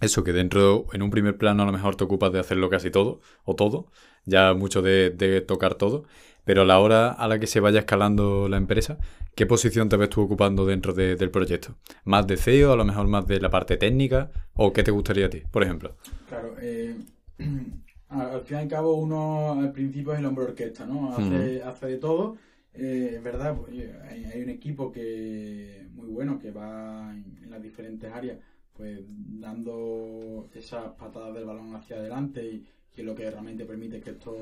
eso 0.00 0.24
que 0.24 0.32
dentro 0.32 0.86
en 0.94 1.02
un 1.02 1.10
primer 1.10 1.36
plano 1.36 1.64
a 1.64 1.66
lo 1.66 1.72
mejor 1.72 1.96
te 1.96 2.04
ocupas 2.04 2.32
de 2.32 2.38
hacerlo 2.38 2.70
casi 2.70 2.90
todo 2.90 3.20
o 3.44 3.54
todo 3.54 3.88
ya 4.24 4.54
mucho 4.54 4.80
de, 4.80 5.10
de 5.10 5.42
tocar 5.42 5.74
todo 5.74 6.04
pero 6.46 6.62
a 6.62 6.64
la 6.64 6.78
hora 6.78 7.10
a 7.10 7.26
la 7.26 7.40
que 7.40 7.48
se 7.48 7.58
vaya 7.58 7.80
escalando 7.80 8.48
la 8.48 8.56
empresa, 8.56 8.98
¿qué 9.34 9.46
posición 9.46 9.88
te 9.88 9.96
ves 9.96 10.10
tú 10.10 10.22
ocupando 10.22 10.64
dentro 10.64 10.94
del 10.94 11.30
proyecto? 11.32 11.74
¿Más 12.04 12.24
de 12.28 12.36
CEO, 12.36 12.72
a 12.72 12.76
lo 12.76 12.84
mejor 12.84 13.08
más 13.08 13.26
de 13.26 13.40
la 13.40 13.50
parte 13.50 13.76
técnica? 13.76 14.30
¿O 14.54 14.72
qué 14.72 14.84
te 14.84 14.92
gustaría 14.92 15.26
a 15.26 15.28
ti, 15.28 15.42
por 15.50 15.64
ejemplo? 15.64 15.96
Claro, 16.28 16.54
eh, 16.60 16.94
al 18.10 18.42
fin 18.42 18.58
y 18.58 18.60
al 18.60 18.68
cabo 18.68 18.94
uno 18.94 19.60
al 19.60 19.72
principio 19.72 20.12
es 20.12 20.20
el 20.20 20.26
hombre 20.26 20.44
orquesta, 20.44 20.86
¿no? 20.86 21.16
Hace, 21.16 21.64
hace 21.64 21.86
de 21.86 21.96
todo. 21.96 22.36
Eh, 22.74 23.14
es 23.16 23.22
verdad, 23.24 23.56
pues, 23.56 23.72
hay, 24.08 24.40
un 24.40 24.50
equipo 24.50 24.92
que 24.92 25.84
muy 25.94 26.06
bueno 26.06 26.38
que 26.38 26.52
va 26.52 27.12
en, 27.12 27.50
las 27.50 27.60
diferentes 27.60 28.12
áreas, 28.12 28.38
pues 28.72 29.00
dando 29.08 30.48
esas 30.54 30.92
patadas 30.92 31.34
del 31.34 31.44
balón 31.44 31.74
hacia 31.74 31.96
adelante 31.96 32.44
y 32.44 32.64
que 32.94 33.00
es 33.00 33.04
lo 33.04 33.16
que 33.16 33.28
realmente 33.28 33.64
permite 33.64 34.00
que 34.00 34.10
esto 34.10 34.38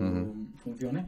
funcione 0.63 1.07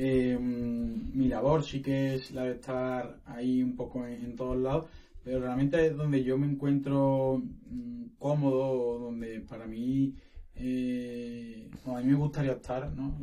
Eh, 0.00 0.38
mi 0.38 1.26
labor 1.26 1.64
sí 1.64 1.82
que 1.82 2.14
es 2.14 2.30
la 2.30 2.44
de 2.44 2.52
estar 2.52 3.18
ahí 3.26 3.64
un 3.64 3.74
poco 3.74 4.06
en, 4.06 4.36
todos 4.36 4.56
lados, 4.56 4.86
pero 5.24 5.40
realmente 5.40 5.86
es 5.86 5.96
donde 5.96 6.22
yo 6.22 6.38
me 6.38 6.46
encuentro 6.46 7.42
mm, 7.68 8.04
cómodo, 8.16 9.00
donde 9.00 9.40
para 9.40 9.66
mí, 9.66 10.14
eh, 10.54 11.68
a 11.84 12.00
mí 12.00 12.04
me 12.04 12.14
gustaría 12.14 12.52
estar, 12.52 12.92
¿no? 12.92 13.18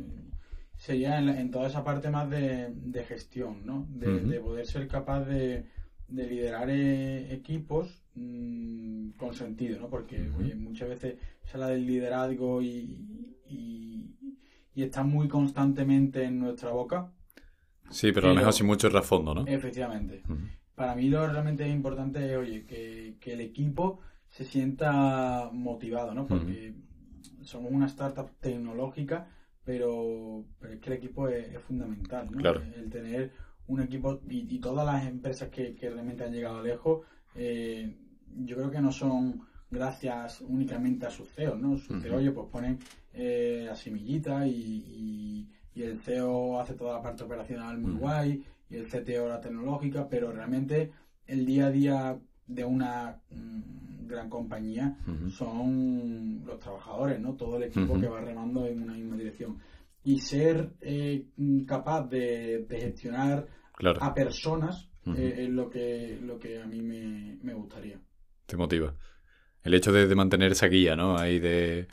Sería 0.76 1.18
en, 1.18 1.50
toda 1.50 1.68
esa 1.68 1.82
parte 1.82 2.10
más 2.10 2.28
de, 2.28 3.04
gestión, 3.08 3.64
¿no? 3.64 3.86
De, 3.88 4.38
poder 4.40 4.66
ser 4.66 4.86
capaz 4.86 5.24
de, 5.24 5.64
liderar 6.10 6.68
eh, 6.68 7.32
equipos 7.32 8.02
mm, 8.14 9.12
con 9.16 9.32
sentido, 9.34 9.80
¿no? 9.80 9.88
Porque 9.88 10.18
muchas 10.58 10.90
veces 10.90 11.16
se 11.42 11.52
habla 11.54 11.68
del 11.68 11.86
liderazgo 11.86 12.60
y, 12.60 13.34
y 13.48 13.85
está 14.82 15.02
muy 15.02 15.28
constantemente 15.28 16.24
en 16.24 16.38
nuestra 16.38 16.70
boca. 16.70 17.12
Sí, 17.90 18.12
pero, 18.12 18.26
a 18.26 18.30
lo 18.30 18.36
mejor 18.36 18.52
sin 18.52 18.66
mucho 18.66 18.90
trasfondo, 18.90 19.34
¿no? 19.34 19.46
Efectivamente. 19.46 20.22
Para 20.74 20.94
mí 20.94 21.08
lo 21.08 21.26
realmente 21.26 21.66
importante 21.68 22.30
es, 22.30 22.36
oye, 22.36 22.66
que, 22.66 23.32
el 23.32 23.40
equipo 23.40 24.00
se 24.28 24.44
sienta 24.44 25.50
motivado, 25.52 26.14
¿no? 26.14 26.26
Porque 26.26 26.74
somos 27.42 27.72
una 27.72 27.86
startup 27.86 28.30
tecnológica, 28.40 29.28
pero, 29.64 30.44
es 30.70 30.80
que 30.80 30.90
el 30.90 30.96
equipo 30.96 31.28
es, 31.28 31.58
fundamental, 31.60 32.28
¿no? 32.30 32.38
Claro. 32.38 32.62
El 32.76 32.90
tener 32.90 33.32
un 33.68 33.80
equipo 33.80 34.20
y, 34.28 34.58
todas 34.58 34.84
las 34.84 35.06
empresas 35.06 35.48
que, 35.48 35.76
realmente 35.80 36.24
han 36.24 36.32
llegado 36.32 36.62
lejos, 36.62 37.06
eh, 37.34 37.96
yo 38.44 38.56
creo 38.56 38.70
que 38.70 38.80
no 38.80 38.92
son 38.92 39.46
gracias 39.70 40.40
únicamente 40.42 41.06
a 41.06 41.10
sus 41.10 41.28
CEO, 41.30 41.56
¿no? 41.56 41.76
Sus 41.78 42.02
CEO, 42.02 42.16
oye, 42.16 42.30
pues 42.30 42.48
ponen 42.50 42.78
eh, 43.16 43.64
la 43.66 43.74
semillita 43.74 44.46
y, 44.46 45.48
el 45.74 46.00
CEO 46.00 46.58
hace 46.58 46.72
toda 46.72 46.94
la 46.94 47.02
parte 47.02 47.24
operacional 47.24 47.78
muy 47.78 47.92
guay 47.92 48.42
y 48.70 48.76
el 48.76 48.86
CTO 48.86 49.28
la 49.28 49.40
tecnológica, 49.42 50.08
pero 50.08 50.32
realmente 50.32 50.90
el 51.26 51.44
día 51.44 51.66
a 51.66 51.70
día 51.70 52.18
de 52.46 52.64
una 52.64 53.20
mm, 53.30 54.06
gran 54.06 54.30
compañía 54.30 54.96
son 55.28 56.42
los 56.46 56.58
trabajadores, 56.58 57.20
¿no? 57.20 57.34
Todo 57.34 57.58
el 57.58 57.64
equipo 57.64 58.00
que 58.00 58.08
va 58.08 58.22
remando 58.22 58.66
en 58.66 58.82
una 58.82 58.94
misma 58.94 59.16
dirección. 59.16 59.58
Y 60.02 60.20
ser 60.20 60.72
eh, 60.80 61.26
capaz 61.66 62.08
de, 62.08 62.66
gestionar 62.70 63.46
a 64.00 64.14
personas 64.14 64.88
eh, 65.14 65.34
es 65.40 65.50
lo 65.50 65.68
que, 65.68 66.18
lo 66.22 66.38
que 66.38 66.62
a 66.62 66.66
mí 66.66 66.80
me, 66.80 67.38
me 67.42 67.52
gustaría. 67.52 68.00
Te 68.46 68.56
motiva 68.56 68.94
el 69.66 69.74
hecho 69.74 69.92
de, 69.92 70.14
mantener 70.14 70.52
esa 70.52 70.68
guía, 70.68 70.94
¿no? 70.96 71.18
Ahí 71.18 71.40
de... 71.40 71.88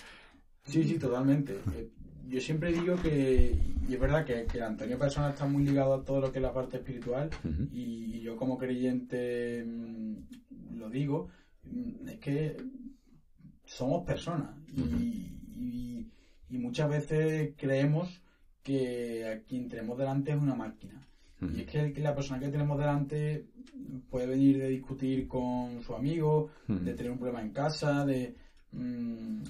Sí, 0.65 0.83
sí, 0.83 0.97
totalmente. 0.97 1.59
Eh, 1.75 1.89
yo 2.27 2.39
siempre 2.39 2.71
digo 2.71 2.95
que, 2.95 3.55
y 3.87 3.93
es 3.93 3.99
verdad 3.99 4.25
que, 4.25 4.45
que 4.45 4.61
Antonio 4.61 4.97
Persona 4.97 5.29
está 5.31 5.45
muy 5.45 5.63
ligado 5.63 5.93
a 5.93 6.03
todo 6.03 6.21
lo 6.21 6.31
que 6.31 6.39
es 6.39 6.43
la 6.43 6.53
parte 6.53 6.77
espiritual, 6.77 7.29
y, 7.71 8.21
yo 8.21 8.37
como 8.37 8.57
creyente 8.57 9.63
mm, 9.65 10.77
lo 10.77 10.89
digo, 10.89 11.29
mm, 11.63 12.07
es 12.07 12.19
que 12.19 12.57
somos 13.65 14.05
personas 14.05 14.55
y, 14.75 16.07
y, 16.49 16.57
muchas 16.57 16.89
veces 16.89 17.53
creemos 17.57 18.21
que 18.61 19.27
a 19.27 19.39
quien 19.41 19.67
tenemos 19.67 19.97
delante 19.97 20.31
es 20.31 20.37
una 20.37 20.55
máquina. 20.55 21.05
Y 21.41 21.61
es 21.61 21.67
que 21.67 21.93
la 21.99 22.15
persona 22.15 22.39
que 22.39 22.47
tenemos 22.47 22.79
delante 22.79 23.47
puede 24.09 24.27
venir 24.27 24.59
de 24.59 24.69
discutir 24.69 25.27
con 25.27 25.81
su 25.81 25.93
amigo, 25.93 26.51
de 26.67 26.93
tener 26.93 27.11
un 27.11 27.17
problema 27.17 27.41
en 27.41 27.51
casa, 27.51 28.05
de, 28.05 28.33
mm, 28.71 29.41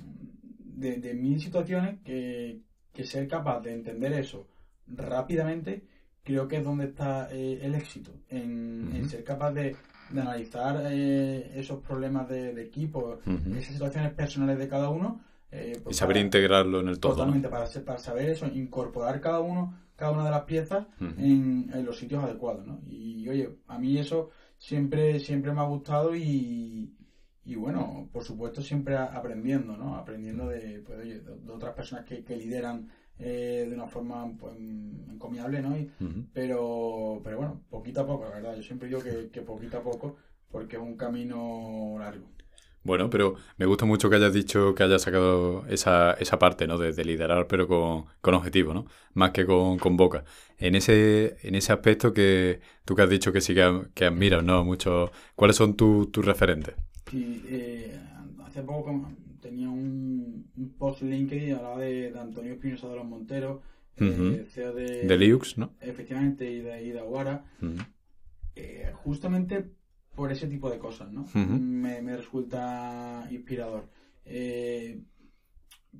de, 0.75 1.13
mil 1.13 1.39
situaciones 1.39 1.99
que, 2.03 2.61
ser 3.03 3.27
capaz 3.27 3.61
de 3.61 3.73
entender 3.73 4.13
eso 4.13 4.47
rápidamente 4.87 5.83
creo 6.23 6.47
que 6.47 6.57
es 6.57 6.63
donde 6.63 6.85
está 6.85 7.29
eh, 7.31 7.59
el 7.61 7.75
éxito, 7.75 8.11
en, 8.29 9.07
ser 9.09 9.23
capaz 9.23 9.51
de, 9.51 9.75
analizar 10.11 10.83
eh, 10.91 11.51
esos 11.55 11.79
problemas 11.81 12.29
de, 12.29 12.61
equipo, 12.61 13.19
esas 13.57 13.73
situaciones 13.73 14.13
personales 14.13 14.57
de 14.59 14.67
cada 14.67 14.89
uno. 14.89 15.21
Eh, 15.51 15.79
pues 15.83 15.95
y 15.95 15.99
saber 15.99 16.17
integrarlo 16.17 16.79
en 16.79 16.87
el 16.87 16.99
todo. 16.99 17.13
Totalmente, 17.13 17.49
para, 17.49 17.67
para 17.85 17.99
saber 17.99 18.29
eso, 18.29 18.47
incorporar 18.47 19.19
cada 19.21 19.39
uno 19.39 19.83
cada 19.95 20.11
una 20.11 20.25
de 20.25 20.31
las 20.31 20.43
piezas 20.43 20.85
en, 20.99 21.71
los 21.85 21.97
sitios 21.97 22.23
adecuados, 22.23 22.65
¿no? 22.65 22.81
Y 22.89 23.27
oye, 23.29 23.49
a 23.67 23.77
mí 23.77 23.97
eso 23.97 24.31
siempre, 24.57 25.19
siempre 25.19 25.53
me 25.53 25.61
ha 25.61 25.65
gustado 25.65 26.15
y, 26.15 26.91
y 27.45 27.55
bueno, 27.55 28.09
por 28.11 28.23
supuesto 28.23 28.61
siempre 28.61 28.95
aprendiendo, 28.95 29.75
¿no? 29.75 29.95
Aprendiendo 29.95 30.47
de, 30.47 30.81
pues, 30.85 30.99
oye, 30.99 31.19
de, 31.19 31.51
otras 31.51 31.73
personas 31.73 32.05
que, 32.05 32.23
lideran 32.35 32.89
eh, 33.19 33.65
de 33.69 33.75
una 33.75 33.87
forma 33.87 34.31
pues, 34.39 34.55
encomiable, 34.57 35.61
¿no? 35.61 35.75
pero, 36.33 37.21
pero 37.23 37.37
bueno, 37.37 37.61
poquito 37.69 38.01
a 38.01 38.07
poco, 38.07 38.25
la 38.25 38.35
verdad. 38.35 38.55
Yo 38.55 38.63
siempre 38.63 38.87
digo 38.87 39.01
que, 39.01 39.29
que 39.29 39.41
poquito 39.41 39.77
a 39.77 39.83
poco 39.83 40.15
porque 40.51 40.77
es 40.77 40.81
un 40.81 40.95
camino 40.95 41.95
largo. 41.99 42.27
Bueno, 42.83 43.09
pero 43.09 43.35
me 43.57 43.65
gusta 43.65 43.85
mucho 43.85 44.09
que 44.09 44.17
hayas 44.17 44.33
dicho 44.33 44.75
que 44.75 44.83
hayas 44.83 45.01
sacado 45.03 45.65
esa, 45.67 46.13
esa 46.13 46.37
parte, 46.37 46.67
¿no? 46.67 46.77
De, 46.77 46.91
liderar, 47.05 47.47
pero 47.47 47.67
con, 47.67 48.05
con, 48.21 48.33
objetivo, 48.33 48.73
¿no? 48.73 48.85
Más 49.13 49.31
que 49.31 49.45
con, 49.45 49.79
con, 49.79 49.95
boca. 49.95 50.25
En 50.57 50.75
ese, 50.75 51.37
en 51.43 51.55
ese 51.55 51.71
aspecto 51.71 52.13
que 52.13 52.59
tú 52.83 52.95
que 52.95 53.01
has 53.03 53.09
dicho 53.09 53.31
que 53.31 53.41
sí 53.41 53.55
que, 53.55 53.83
que 53.93 54.05
admiras, 54.05 54.43
¿no? 54.43 54.63
Mucho, 54.65 55.11
¿Cuáles 55.35 55.55
son 55.55 55.75
tus 55.75 56.25
referentes? 56.25 56.75
Sí, 57.13 57.43
eh, 57.47 57.95
hace 58.43 58.63
poco 58.63 59.07
tenía 59.39 59.69
un, 59.69 60.47
post 60.79 61.03
en 61.03 61.11
LinkedIn, 61.11 61.53
hablaba 61.53 61.79
de, 61.79 62.11
de 62.11 62.19
Antonio 62.19 62.53
Espinosa 62.53 62.89
de 62.89 62.95
los 62.95 63.05
Monteros, 63.05 63.61
eh, 63.97 64.47
CEO 64.49 64.73
de... 64.73 65.03
De 65.03 65.17
Liux, 65.19 65.59
¿no? 65.59 65.73
Efectivamente, 65.79 66.49
y 66.49 66.61
de, 66.61 66.83
Ida 66.83 67.01
Aguara. 67.01 67.45
eh, 68.55 68.91
justamente 69.03 69.63
por 70.15 70.31
ese 70.31 70.47
tipo 70.47 70.71
de 70.71 70.79
cosas, 70.79 71.11
¿no? 71.11 71.27
me, 71.35 72.17
resulta 72.17 73.27
inspirador. 73.29 73.85
Eh, 74.25 74.99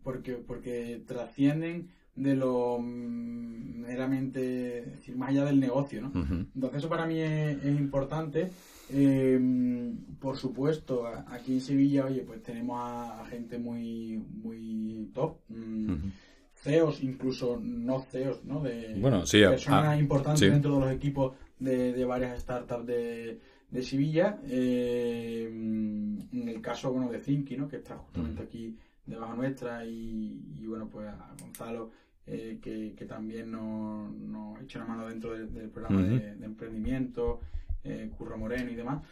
porque, 0.01 0.33
porque 0.33 1.03
trascienden 1.05 1.89
de 2.15 2.35
lo 2.35 2.79
meramente, 2.79 4.39
decir, 4.85 5.15
más 5.15 5.29
allá 5.29 5.45
del 5.45 5.59
negocio, 5.59 6.01
¿no? 6.01 6.11
Entonces 6.55 6.79
eso 6.79 6.89
para 6.89 7.05
mí 7.05 7.19
es, 7.19 7.63
importante. 7.65 8.49
Em, 8.89 9.95
por 10.19 10.37
supuesto, 10.37 11.07
aquí 11.07 11.53
en 11.53 11.61
Sevilla, 11.61 12.05
oye, 12.05 12.21
pues 12.21 12.41
tenemos 12.43 12.79
a, 12.81 13.25
gente 13.29 13.57
muy, 13.57 14.17
muy 14.17 15.09
top. 15.13 15.37
Mm, 15.49 16.11
CEOs, 16.55 17.03
incluso 17.03 17.59
no 17.61 18.01
CEOs, 18.01 18.45
¿no? 18.45 18.61
De 18.61 18.95
bueno, 18.99 19.25
sí, 19.25 19.41
personas 19.41 19.99
importantes 19.99 20.49
dentro 20.49 20.75
de 20.75 20.79
los 20.79 20.91
equipos 20.91 21.33
de, 21.59 21.93
de 21.93 22.05
varias 22.05 22.41
startups 22.41 22.85
de, 22.85 23.39
de 23.73 23.81
Sevilla, 23.81 24.39
eh, 24.45 25.49
en 25.51 26.47
el 26.47 26.61
caso 26.61 26.93
bueno, 26.93 27.11
de 27.11 27.19
Zinky, 27.19 27.57
¿no? 27.57 27.67
que 27.67 27.77
está 27.77 27.97
justamente 27.97 28.43
aquí 28.43 28.77
debajo 29.03 29.33
nuestra, 29.33 29.83
y, 29.83 30.63
bueno, 30.67 30.87
pues 30.87 31.07
a 31.07 31.33
Gonzalo, 31.41 31.89
eh, 32.27 32.59
que, 32.61 33.05
también 33.05 33.51
nos, 33.51 34.13
nos 34.13 34.61
echa 34.61 34.77
una 34.79 34.89
mano 34.89 35.09
dentro 35.09 35.35
del 35.35 35.69
programa 35.69 36.03
de, 36.03 36.45
emprendimiento, 36.45 37.39
eh, 37.83 38.11
Curro 38.17 38.37
Moreno 38.37 38.71
y 38.71 38.75
demás. 38.75 39.03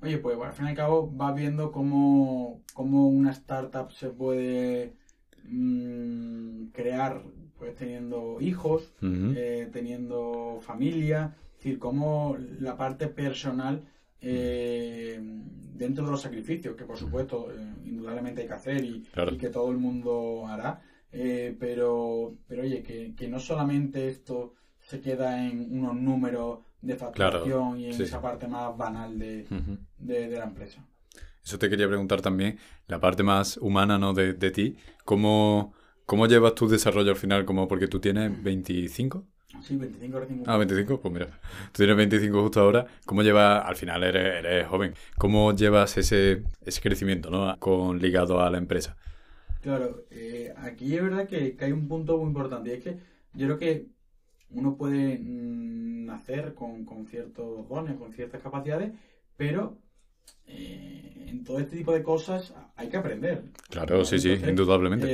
Oye, 0.00 0.18
pues 0.18 0.38
al 0.40 0.52
fin 0.52 0.66
y 0.66 0.68
al 0.70 0.76
cabo 0.76 1.10
vas 1.10 1.34
viendo 1.34 1.72
cómo, 1.72 2.62
cómo 2.72 3.08
una 3.08 3.32
startup 3.32 3.90
se 3.90 4.10
puede 4.10 4.94
mm, 5.44 6.66
crear 6.68 7.22
pues 7.58 7.74
teniendo 7.74 8.40
hijos, 8.40 8.92
teniendo 9.00 10.60
familia, 10.60 11.34
es 11.50 11.64
decir, 11.64 11.80
cómo 11.80 12.36
la 12.60 12.76
parte 12.76 13.08
personal 13.08 13.82
eh, 14.20 15.20
dentro 15.74 16.04
de 16.04 16.10
los 16.10 16.20
sacrificios 16.20 16.74
que 16.74 16.84
por 16.84 16.96
supuesto 16.96 17.52
eh, 17.52 17.74
indudablemente 17.84 18.42
hay 18.42 18.48
que 18.48 18.54
hacer 18.54 18.84
y, 18.84 19.02
que 19.38 19.48
todo 19.48 19.70
el 19.70 19.78
mundo 19.78 20.46
hará. 20.48 20.82
Eh, 21.10 21.56
pero 21.58 22.36
pero 22.46 22.62
oye 22.62 22.82
que, 22.82 23.28
no 23.28 23.38
solamente 23.38 24.08
esto 24.08 24.54
se 24.80 25.00
queda 25.00 25.46
en 25.46 25.72
unos 25.72 25.96
números 25.96 26.60
de 26.80 26.96
facturación 26.96 27.80
y 27.80 27.86
en 27.86 28.02
esa 28.02 28.20
parte 28.20 28.46
más 28.46 28.76
banal 28.76 29.18
de, 29.18 29.46
la 29.98 30.44
empresa 30.44 30.84
eso 31.44 31.58
te 31.58 31.68
quería 31.68 31.88
preguntar 31.88 32.20
también 32.20 32.58
la 32.86 33.00
parte 33.00 33.22
más 33.22 33.56
humana 33.56 33.98
¿no? 33.98 34.12
de, 34.12 34.34
de 34.34 34.50
ti 34.50 34.76
cómo 35.04 35.74
cómo 36.06 36.26
llevas 36.26 36.54
tu 36.54 36.68
desarrollo 36.68 37.10
al 37.10 37.16
final 37.16 37.44
como 37.44 37.68
porque 37.68 37.88
tú 37.88 38.00
tienes 38.00 38.42
25 38.42 39.24
Sí, 39.62 39.76
25 39.76 40.20
recién 40.20 40.42
Ah, 40.46 40.58
25, 40.58 41.00
pues 41.00 41.12
mira, 41.12 41.26
tú 41.72 41.78
tienes 41.78 41.96
25 41.96 42.42
justo 42.42 42.60
ahora. 42.60 42.86
¿Cómo 43.06 43.22
llevas, 43.22 43.64
al 43.64 43.76
final 43.76 44.04
eres, 44.04 44.44
eres 44.44 44.66
joven, 44.68 44.94
cómo 45.16 45.54
llevas 45.54 45.96
ese, 45.96 46.42
ese 46.64 46.80
crecimiento, 46.82 47.30
¿no? 47.30 47.58
Con, 47.58 47.98
ligado 47.98 48.40
a 48.40 48.50
la 48.50 48.58
empresa. 48.58 48.96
Claro, 49.62 50.04
eh, 50.10 50.52
aquí 50.58 50.94
es 50.94 51.02
verdad 51.02 51.26
que, 51.26 51.56
hay 51.58 51.72
un 51.72 51.88
punto 51.88 52.18
muy 52.18 52.28
importante 52.28 52.70
y 52.70 52.72
es 52.74 52.84
que 52.84 52.98
yo 53.32 53.46
creo 53.46 53.58
que 53.58 53.86
uno 54.50 54.76
puede 54.76 55.18
mm, 55.18 56.06
nacer 56.06 56.54
con, 56.54 56.84
con 56.84 57.06
ciertos 57.06 57.68
dones, 57.68 57.96
con 57.96 58.12
ciertas 58.12 58.42
capacidades, 58.42 58.92
pero 59.36 59.78
eh, 60.46 61.26
en 61.28 61.44
todo 61.44 61.58
este 61.58 61.76
tipo 61.76 61.92
de 61.92 62.02
cosas 62.02 62.54
hay 62.76 62.88
que 62.88 62.96
aprender. 62.96 63.44
Claro, 63.68 64.04
sí, 64.04 64.18
sí, 64.18 64.32
indudablemente. 64.32 65.06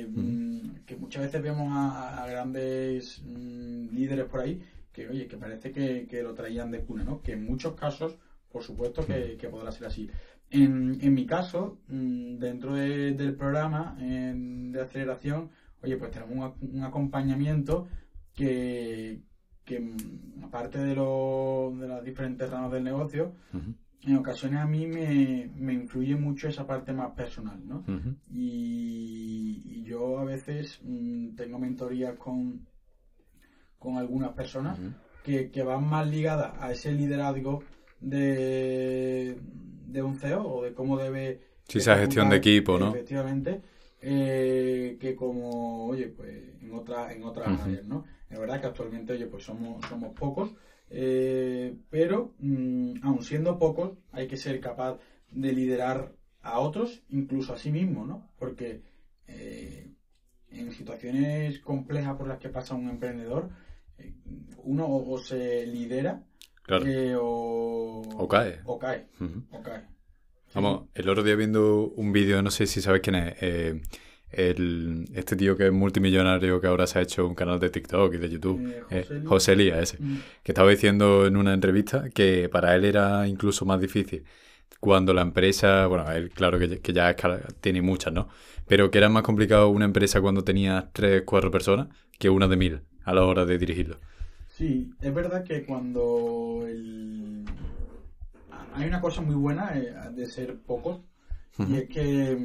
Eh, 0.00 0.06
mm, 0.06 0.98
muchas 0.98 1.22
veces 1.22 1.42
vemos 1.42 1.68
a, 1.70 2.26
grandes 2.28 3.22
mm, 3.24 3.94
líderes 3.94 4.26
por 4.26 4.40
ahí 4.40 4.62
que, 4.92 5.08
oye, 5.08 5.26
que 5.26 5.38
parece 5.38 5.72
que, 5.72 6.22
lo 6.22 6.34
traían 6.34 6.70
de 6.70 6.80
cuna, 6.80 7.04
¿no? 7.04 7.22
Que 7.22 7.32
en 7.32 7.44
muchos 7.44 7.74
casos, 7.74 8.16
por 8.50 8.62
supuesto 8.62 9.06
que, 9.06 9.48
podrá 9.50 9.72
ser 9.72 9.86
así. 9.86 10.10
En, 10.50 10.98
en 11.00 11.14
mi 11.14 11.24
caso, 11.24 11.78
mm, 11.88 12.36
dentro 12.36 12.74
del 12.74 13.34
programa 13.34 13.96
de 13.98 14.80
aceleración, 14.80 15.50
oye, 15.82 15.96
pues 15.96 16.10
tenemos 16.10 16.54
un, 16.60 16.82
acompañamiento 16.84 17.88
que, 18.34 19.20
que 19.64 19.80
mm, 19.80 20.44
aparte 20.44 20.78
de, 20.78 20.94
lo, 20.94 21.72
de 21.78 21.88
las 21.88 22.04
diferentes 22.04 22.48
ramas 22.50 22.72
del 22.72 22.84
negocio, 22.84 23.34
en 24.04 24.16
ocasiones 24.16 24.60
a 24.60 24.66
mí 24.66 24.86
me, 24.86 25.50
me, 25.56 25.72
influye 25.74 26.16
mucho 26.16 26.48
esa 26.48 26.66
parte 26.66 26.92
más 26.92 27.12
personal, 27.12 27.60
¿no? 27.66 27.84
y, 28.30 29.82
yo 29.84 30.18
a 30.18 30.24
veces 30.24 30.80
mm, 30.82 31.34
tengo 31.34 31.58
mentorías 31.58 32.16
con, 32.16 32.66
con 33.78 33.96
algunas 33.96 34.32
personas 34.32 34.78
que, 35.22 35.50
que, 35.50 35.62
van 35.62 35.86
más 35.86 36.08
ligadas 36.08 36.54
a 36.60 36.72
ese 36.72 36.92
liderazgo 36.92 37.62
de, 38.00 39.38
de 39.86 40.02
un 40.02 40.16
CEO 40.16 40.46
o 40.46 40.62
de 40.64 40.72
cómo 40.72 40.96
debe... 40.96 41.40
Sí, 41.68 41.78
esa 41.78 41.96
gestión 41.96 42.30
de 42.30 42.36
equipo, 42.36 42.78
¿no? 42.78 42.88
Efectivamente, 42.90 43.62
eh, 44.00 44.96
que 45.00 45.14
como, 45.14 45.86
oye, 45.86 46.08
pues 46.08 46.60
en, 46.60 46.72
otra, 46.74 47.12
en 47.12 47.22
otras 47.22 47.60
áreas, 47.60 47.84
¿no? 47.84 48.04
Es 48.32 48.38
verdad 48.38 48.60
que 48.62 48.66
actualmente, 48.66 49.12
oye, 49.12 49.26
pues 49.26 49.44
somos, 49.44 49.84
somos 49.86 50.14
pocos, 50.14 50.54
eh, 50.88 51.76
pero 51.90 52.34
mm, 52.38 52.94
aun 53.02 53.22
siendo 53.22 53.58
pocos, 53.58 53.98
hay 54.10 54.26
que 54.26 54.38
ser 54.38 54.58
capaz 54.58 54.98
de 55.30 55.52
liderar 55.52 56.14
a 56.40 56.58
otros, 56.60 57.02
incluso 57.10 57.52
a 57.52 57.58
sí 57.58 57.70
mismo, 57.70 58.06
¿no? 58.06 58.30
Porque 58.38 58.80
eh, 59.28 59.92
en 60.48 60.72
situaciones 60.72 61.58
complejas 61.60 62.16
por 62.16 62.26
las 62.26 62.38
que 62.38 62.48
pasa 62.48 62.74
un 62.74 62.88
emprendedor, 62.88 63.50
eh, 63.98 64.14
uno 64.64 64.86
o, 64.88 65.18
se 65.18 65.66
lidera 65.66 66.24
o, 67.20 68.02
o, 68.16 68.28
cae. 68.28 68.60
O 68.64 68.78
cae. 68.78 69.08
o 69.50 69.62
cae. 69.62 69.84
Vamos, 70.54 70.88
el 70.94 71.08
otro 71.08 71.22
día 71.22 71.36
viendo 71.36 71.88
un 71.96 72.12
vídeo, 72.12 72.40
no 72.42 72.50
sé 72.50 72.66
si 72.66 72.80
sabes 72.80 73.02
quién 73.02 73.16
es, 73.16 73.34
el, 74.32 75.08
este 75.14 75.36
tío 75.36 75.56
que 75.56 75.66
es 75.66 75.72
multimillonario 75.72 76.60
que 76.60 76.66
ahora 76.66 76.86
se 76.86 76.98
ha 76.98 77.02
hecho 77.02 77.26
un 77.26 77.34
canal 77.34 77.60
de 77.60 77.70
TikTok 77.70 78.14
y 78.14 78.18
de 78.18 78.30
YouTube, 78.30 78.84
eh, 78.90 79.22
José, 79.24 79.56
Lía, 79.56 79.80
ese, 79.80 79.98
mm. 80.00 80.18
que 80.42 80.52
estaba 80.52 80.70
diciendo 80.70 81.26
en 81.26 81.36
una 81.36 81.54
entrevista 81.54 82.10
que 82.10 82.48
para 82.48 82.74
él 82.74 82.84
era 82.84 83.26
incluso 83.28 83.64
más 83.64 83.80
difícil 83.80 84.24
cuando 84.82 85.14
la 85.14 85.22
empresa, 85.22 85.86
bueno, 85.86 86.10
él 86.10 86.30
claro 86.30 86.58
que, 86.58 86.80
que 86.80 86.92
ya 86.92 87.14
tiene 87.60 87.82
muchas, 87.82 88.12
¿no? 88.12 88.28
Pero 88.66 88.90
que 88.90 88.98
era 88.98 89.08
más 89.08 89.22
complicado 89.22 89.68
una 89.68 89.84
empresa 89.84 90.20
cuando 90.20 90.42
tenía 90.42 90.90
tres, 90.92 91.22
cuatro 91.24 91.52
personas 91.52 91.86
que 92.18 92.28
una 92.28 92.48
de 92.48 92.56
mil 92.56 92.80
a 93.04 93.14
la 93.14 93.24
hora 93.24 93.44
de 93.44 93.58
dirigirlo. 93.58 93.98
Sí, 94.48 94.90
es 95.00 95.14
verdad 95.14 95.44
que 95.44 95.64
cuando 95.64 96.66
hay 98.74 98.88
una 98.88 99.00
cosa 99.00 99.20
muy 99.20 99.36
buena 99.36 99.78
eh, 99.78 99.94
de 100.16 100.26
ser 100.26 100.58
pocos 100.58 101.00
y 101.58 101.76
es 101.76 101.88
que 101.88 102.36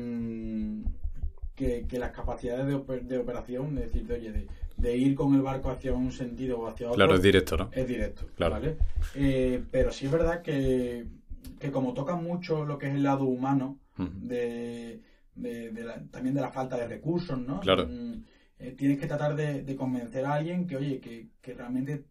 mm, 1.58 1.88
que, 1.88 2.00
las 2.00 2.12
capacidades 2.12 2.66
de, 2.66 3.00
de, 3.02 3.18
operación, 3.18 3.76
de 3.76 3.88
decir, 3.88 4.12
oye, 4.12 4.48
de, 4.78 4.98
ir 4.98 5.16
con 5.16 5.34
el 5.34 5.42
barco 5.42 5.70
hacia 5.70 5.94
un 5.94 6.12
sentido 6.12 6.60
o 6.60 6.68
hacia 6.68 6.88
otro. 6.88 6.96
Claro, 6.96 7.16
es 7.16 7.22
directo, 7.22 7.58
¿no? 7.58 7.70
Es 7.72 7.88
directo, 7.88 8.28
claro. 8.36 8.56
¿vale? 8.56 8.78
Eh, 9.16 9.64
pero 9.72 9.92
sí 9.92 10.06
es 10.06 10.12
verdad 10.12 10.42
que, 10.42 11.06
que, 11.60 11.72
como 11.72 11.94
toca 11.94 12.16
mucho 12.16 12.66
lo 12.66 12.78
que 12.78 12.88
es 12.88 12.96
el 12.96 13.04
lado 13.04 13.26
humano, 13.26 13.80
de, 13.98 15.02
también 16.12 16.36
de 16.36 16.42
la 16.42 16.52
falta 16.52 16.78
de 16.78 16.88
recursos, 16.88 17.40
¿no? 17.40 17.60
Claro. 17.62 17.88
Mm, 17.88 18.24
eh, 18.60 18.72
tienes 18.78 19.00
que 19.00 19.08
tratar 19.08 19.36
de, 19.36 19.76
convencer 19.76 20.26
a 20.26 20.34
alguien 20.34 20.68
que, 20.68 20.78
oye, 20.78 21.00
que, 21.00 21.30
que 21.42 21.54
realmente 21.54 22.06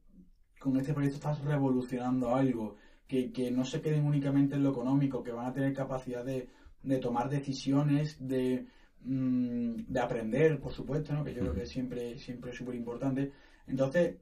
con 0.58 0.76
este 0.76 0.92
proyecto 0.94 1.16
estás 1.16 1.44
revolucionando 1.44 2.34
algo, 2.34 2.76
que, 3.06 3.32
que 3.32 3.50
no 3.50 3.64
se 3.64 3.80
queden 3.80 4.04
únicamente 4.04 4.56
en 4.56 4.64
lo 4.64 4.70
económico, 4.70 5.22
que 5.22 5.32
van 5.32 5.46
a 5.46 5.52
tener 5.52 5.72
capacidad 5.72 6.24
de, 6.24 6.48
de 6.82 6.98
tomar 6.98 7.28
decisiones, 7.28 8.16
de, 8.20 8.66
de 9.06 10.00
aprender, 10.00 10.58
por 10.58 10.72
supuesto, 10.72 11.12
¿no? 11.12 11.24
que 11.24 11.32
yo 11.32 11.40
creo 11.40 11.54
que 11.54 11.66
siempre, 11.66 12.18
siempre 12.18 12.50
es 12.50 12.56
súper 12.56 12.74
importante. 12.74 13.32
Entonces, 13.66 14.16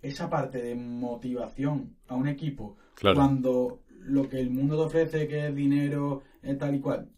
esa 0.00 0.30
parte 0.30 0.62
de 0.62 0.74
motivación 0.74 1.96
a 2.08 2.14
un 2.14 2.26
equipo, 2.26 2.76
cuando 3.00 3.82
lo 4.00 4.28
que 4.28 4.40
el 4.40 4.50
mundo 4.50 4.76
te 4.76 4.82
ofrece, 4.82 5.28
que 5.28 5.48
es 5.48 5.54
dinero, 5.54 6.22
es 6.42 6.56
tal 6.58 6.74
y 6.74 6.80
cual, 6.80 7.10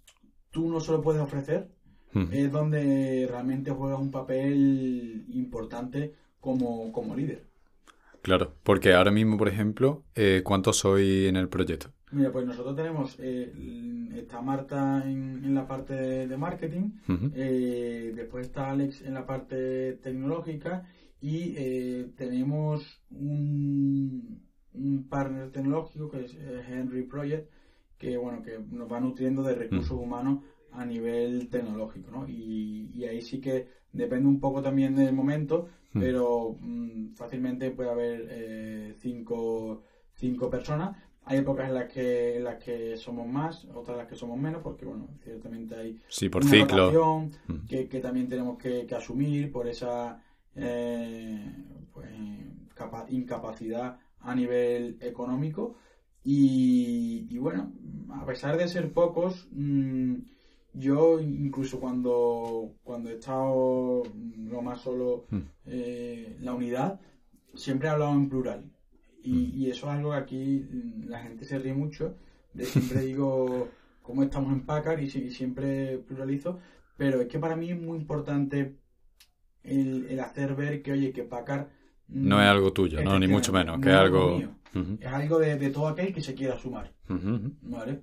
tú 0.51 0.69
no 0.69 0.81
se 0.81 0.93
lo 0.93 1.01
puedes 1.01 1.23
ofrecer, 1.23 1.71
es 2.31 2.53
donde 2.53 3.27
realmente 3.31 3.71
juegas 3.71 3.99
un 3.99 4.11
papel 4.11 5.25
importante 5.31 6.15
como, 6.41 6.93
como 6.93 7.17
líder. 7.17 7.47
Claro, 8.21 8.55
porque 8.63 8.93
ahora 8.93 9.11
mismo, 9.11 9.39
por 9.39 9.49
ejemplo, 9.49 10.05
eh, 10.15 10.43
¿cuántos 10.45 10.77
soy 10.79 11.27
en 11.27 11.37
el 11.37 11.49
proyecto? 11.49 11.91
Mira, 12.13 12.31
pues 12.31 12.45
nosotros 12.45 12.77
tenemos, 12.77 13.17
eh, 13.21 13.51
está 14.15 14.43
Marta 14.43 15.11
en, 15.11 15.55
la 15.55 15.67
parte 15.67 15.95
de, 16.27 16.37
marketing, 16.37 16.91
eh, 17.33 18.13
después 18.15 18.47
está 18.47 18.71
Alex 18.71 19.01
en 19.01 19.15
la 19.15 19.25
parte 19.25 19.95
tecnológica 19.95 20.85
y 21.23 21.55
eh, 21.57 22.11
tenemos 22.15 23.01
un, 23.11 24.43
un, 24.75 25.09
partner 25.09 25.51
tecnológico 25.51 26.11
que 26.11 26.25
es 26.25 26.35
Henry 26.35 27.05
Project, 27.05 27.51
que 27.97 28.19
bueno, 28.19 28.43
que 28.43 28.59
nos 28.59 28.93
va 28.93 29.01
nutriendo 29.01 29.43
de 29.43 29.55
recursos 29.55 29.97
humanos 29.97 30.41
a 30.71 30.85
nivel 30.85 31.49
tecnológico, 31.49 32.11
¿no? 32.11 32.29
Y, 32.29 33.05
ahí 33.07 33.23
sí 33.23 33.41
que 33.41 33.67
depende 33.91 34.29
un 34.29 34.39
poco 34.39 34.61
también 34.61 34.95
del 34.95 35.15
momento, 35.15 35.67
pero 35.95 36.57
mm, 36.61 37.15
fácilmente 37.15 37.71
puede 37.71 37.91
haber 37.91 38.95
cinco, 38.99 39.83
cinco 40.13 40.51
personas 40.51 40.95
hay 41.25 41.39
épocas 41.39 41.69
en 41.69 41.75
las 41.75 41.93
que 41.93 42.37
en 42.37 42.45
las 42.45 42.63
que 42.63 42.97
somos 42.97 43.27
más, 43.27 43.65
otras 43.75 43.95
en 43.95 43.99
las 43.99 44.09
que 44.09 44.17
somos 44.17 44.39
menos, 44.39 44.63
porque 44.63 44.85
bueno, 44.85 45.09
ciertamente 45.23 45.75
hay 45.77 46.01
sí, 46.09 46.29
por 46.29 46.45
ciclo. 46.45 47.29
Mm. 47.47 47.67
que, 47.69 47.89
que, 47.89 48.01
también 48.01 48.29
tenemos 48.29 48.59
que, 48.59 48.87
asumir 48.95 49.53
por 49.53 49.69
esa 49.69 50.23
eh, 50.57 51.55
pues, 51.93 52.09
incapacidad 53.11 53.99
a 54.21 54.35
nivel 54.35 54.99
económico. 55.01 55.77
Y, 56.25 57.37
bueno, 57.39 57.73
a 58.11 58.25
pesar 58.25 58.57
de 58.57 58.69
ser 58.69 58.93
pocos, 58.93 59.49
mm, 59.51 60.15
yo 60.75 61.21
incluso 61.21 61.81
cuando, 61.81 62.75
cuando 62.85 63.11
he 63.11 63.15
estado 63.15 64.05
lo 64.37 64.63
más 64.63 64.81
solo 64.81 65.27
mm. 65.31 65.41
eh, 65.67 66.37
la 66.41 66.55
unidad, 66.55 67.01
siempre 67.55 67.89
he 67.89 67.91
hablado 67.91 68.13
en 68.13 68.29
plural. 68.29 68.71
Y, 69.25 69.71
eso 69.71 69.87
es 69.87 69.93
algo 69.93 70.11
que 70.11 70.17
aquí 70.17 70.67
la 71.07 71.21
gente 71.21 71.45
se 71.45 71.59
ríe 71.59 71.75
mucho. 71.75 72.17
De 72.53 72.65
siempre 72.65 73.01
digo 73.07 73.69
cómo 74.03 74.23
estamos 74.23 74.53
en 74.53 74.67
Packard 74.67 75.01
y, 75.01 75.09
siempre 75.09 75.99
pluralizo. 75.99 76.59
Pero 76.97 77.21
es 77.21 77.29
que 77.29 77.39
para 77.39 77.57
mí 77.57 77.71
es 77.71 77.81
muy 77.81 77.99
importante 77.99 78.77
el, 79.63 80.19
hacer 80.21 80.55
ver 80.55 80.83
que, 80.83 80.93
oye, 80.93 81.13
que 81.13 81.25
Packard. 81.25 81.69
Mm, 82.09 82.29
no 82.29 82.41
es 82.41 82.47
algo 82.47 82.73
tuyo, 82.73 83.03
no, 83.03 83.19
ni 83.19 83.29
mucho 83.29 83.53
menos, 83.53 83.81
que 83.81 83.89
es 83.89 83.95
algo. 83.95 84.41
Es 85.01 85.07
algo 85.07 85.39
de, 85.39 85.71
todo 85.71 85.89
aquel 85.89 86.15
que 86.15 86.23
se 86.23 86.35
quiera 86.35 86.59
sumar. 86.59 86.93
¿Vale? 87.09 88.03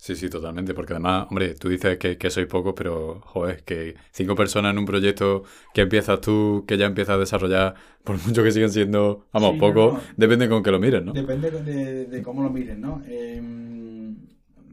Sí, 0.00 0.16
sí, 0.16 0.30
totalmente, 0.30 0.72
porque 0.72 0.94
además, 0.94 1.26
hombre, 1.28 1.54
tú 1.56 1.68
dices 1.68 1.98
que, 1.98 2.16
que 2.16 2.30
sois 2.30 2.46
pocos, 2.46 2.72
pero, 2.74 3.20
joder, 3.20 3.62
que 3.64 3.96
cinco 4.12 4.34
personas 4.34 4.72
en 4.72 4.78
un 4.78 4.86
proyecto 4.86 5.42
que 5.74 5.82
empiezas 5.82 6.22
tú, 6.22 6.64
que 6.66 6.78
ya 6.78 6.86
empiezas 6.86 7.16
a 7.16 7.18
desarrollar, 7.18 7.74
por 8.02 8.16
mucho 8.26 8.42
que 8.42 8.50
siguen 8.50 8.70
siendo, 8.70 9.26
vamos, 9.30 9.58
pocos, 9.58 10.00
depende 10.16 10.48
con 10.48 10.62
que 10.62 10.70
lo 10.70 10.80
miren, 10.80 11.04
¿no? 11.04 11.12
Depende 11.12 11.50
de, 11.50 12.22
cómo 12.22 12.42
lo 12.42 12.48
miren, 12.48 12.80
¿no? 12.80 13.02
Em, 13.06 14.16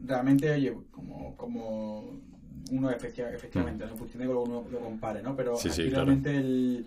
realmente, 0.06 0.50
oye, 0.50 0.74
como, 0.90 1.36
como 1.36 2.10
uno 2.70 2.90
efectivamente, 2.90 3.84
en 3.84 3.98
función 3.98 4.22
de 4.22 4.28
cómo 4.28 4.44
uno 4.44 4.64
lo 4.72 4.80
compare, 4.80 5.22
¿no? 5.22 5.36
Pero 5.36 5.58
realmente 5.90 6.34
el, 6.34 6.86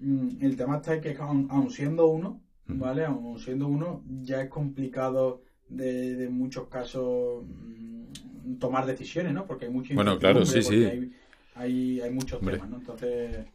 mm, 0.00 0.28
el 0.40 0.56
tema 0.56 0.78
está 0.78 1.00
que 1.00 1.16
aun, 1.16 1.70
siendo 1.70 2.08
uno, 2.08 2.40
¿vale? 2.66 3.04
Aun 3.04 3.38
siendo 3.38 3.68
uno, 3.68 4.02
ya 4.24 4.42
es 4.42 4.48
complicado 4.48 5.42
de, 5.68 6.14
de 6.16 6.28
muchos 6.28 6.68
casos 6.68 7.44
mm, 7.44 8.54
tomar 8.58 8.86
decisiones, 8.86 9.32
¿no? 9.32 9.46
Porque 9.46 9.66
hay 9.66 9.70
mucho 9.70 9.94
Bueno, 9.94 10.18
claro, 10.18 10.44
sí, 10.44 10.62
sí. 10.62 11.12
Hay, 11.54 12.00
hay, 12.00 12.10
muchos 12.10 12.40
temas, 12.40 12.68
¿no? 12.68 12.78
Entonces... 12.78 13.46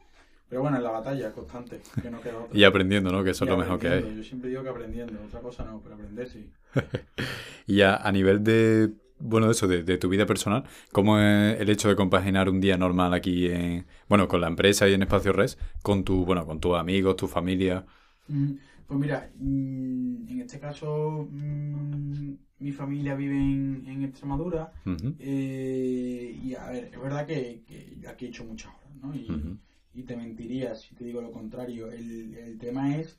Pero 0.50 0.62
bueno, 0.62 0.78
en 0.78 0.84
la 0.84 0.92
batalla 0.92 1.32
constante, 1.32 1.82
que 2.00 2.12
no 2.12 2.22
queda 2.22 2.34
y 2.54 2.64
aprendiendo, 2.64 3.12
¿no? 3.12 3.24
Que 3.24 3.32
eso 3.32 3.44
es 3.44 3.50
lo 3.50 3.58
mejor 3.58 3.80
que 3.80 3.88
hay. 3.88 4.18
Yo 4.18 4.24
siempre 4.24 4.52
digo 4.52 4.62
que 4.62 4.70
aprendiendo, 4.70 5.14
otra 5.26 5.40
cosa 5.40 5.64
no, 5.64 5.80
pero 5.82 5.96
aprender 5.96 6.30
sí. 6.30 6.48
y 7.66 7.82
a, 7.82 7.96
a 7.96 8.12
nivel 8.12 8.44
de, 8.44 8.92
bueno, 9.18 9.50
eso, 9.50 9.68
de, 9.68 9.84
de, 9.84 9.98
tu 9.98 10.10
vida 10.10 10.26
personal, 10.26 10.64
¿cómo 10.92 11.18
es 11.18 11.60
el 11.60 11.70
hecho 11.70 11.88
de 11.90 11.96
compaginar 11.96 12.50
un 12.50 12.62
día 12.62 12.78
normal 12.78 13.14
aquí 13.14 13.48
en, 13.48 13.86
bueno, 14.08 14.28
con 14.28 14.42
la 14.42 14.48
empresa 14.48 14.88
y 14.88 14.94
en 14.94 15.02
Espacio 15.02 15.34
Res, 15.34 15.58
con 15.82 16.04
tu, 16.04 16.26
bueno, 16.26 16.46
con 16.46 16.60
tus 16.60 16.78
amigos, 16.78 17.16
tu 17.16 17.28
familia? 17.28 17.86
Mm, 18.28 18.52
pues 18.88 19.00
mira, 19.00 19.32
mm, 19.38 20.28
en 20.30 20.42
este 20.42 20.60
caso 20.60 21.28
mm, 21.30 22.34
mi 22.60 22.72
familia 22.72 23.16
vive 23.16 23.38
en, 23.38 24.04
Extremadura 24.04 24.72
eh, 25.20 26.40
y 26.44 26.54
a 26.54 26.70
ver, 26.70 26.90
es 26.94 27.02
verdad 27.02 27.26
que, 27.26 27.64
yo 28.00 28.10
aquí 28.10 28.26
he 28.26 28.30
hecho 28.30 28.46
muchas 28.46 28.72
horas, 28.74 28.96
¿no? 29.02 29.16
Y, 29.16 29.58
y 29.94 30.04
te 30.04 30.16
mentiría 30.16 30.76
si 30.76 30.96
te 30.96 31.06
digo 31.06 31.22
lo 31.22 31.32
contrario. 31.32 31.92
El, 31.92 32.36
el 32.36 32.58
tema 32.58 32.98
es 32.98 33.18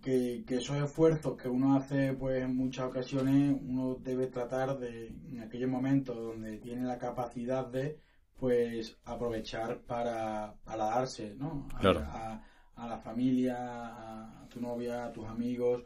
que, 0.00 0.44
que, 0.46 0.56
esos 0.56 0.76
esfuerzos 0.76 1.36
que 1.36 1.48
uno 1.48 1.76
hace 1.76 2.12
pues 2.14 2.42
en 2.42 2.56
muchas 2.56 2.86
ocasiones 2.86 3.56
uno 3.60 3.96
debe 3.96 4.26
tratar 4.26 4.78
de 4.78 5.08
en 5.08 5.40
aquellos 5.40 5.70
momentos 5.70 6.16
donde 6.16 6.58
tiene 6.58 6.82
la 6.82 6.98
capacidad 6.98 7.66
de 7.66 7.98
pues 8.38 8.98
aprovechar 9.04 9.80
para, 9.82 10.54
para 10.64 10.84
darse 10.86 11.34
¿no? 11.36 11.68
a, 11.74 11.88
a, 11.88 12.44
la 12.86 12.98
familia 12.98 13.56
a, 13.58 14.48
tu 14.48 14.60
novia 14.60 15.06
a 15.06 15.12
tus 15.12 15.26
amigos 15.26 15.82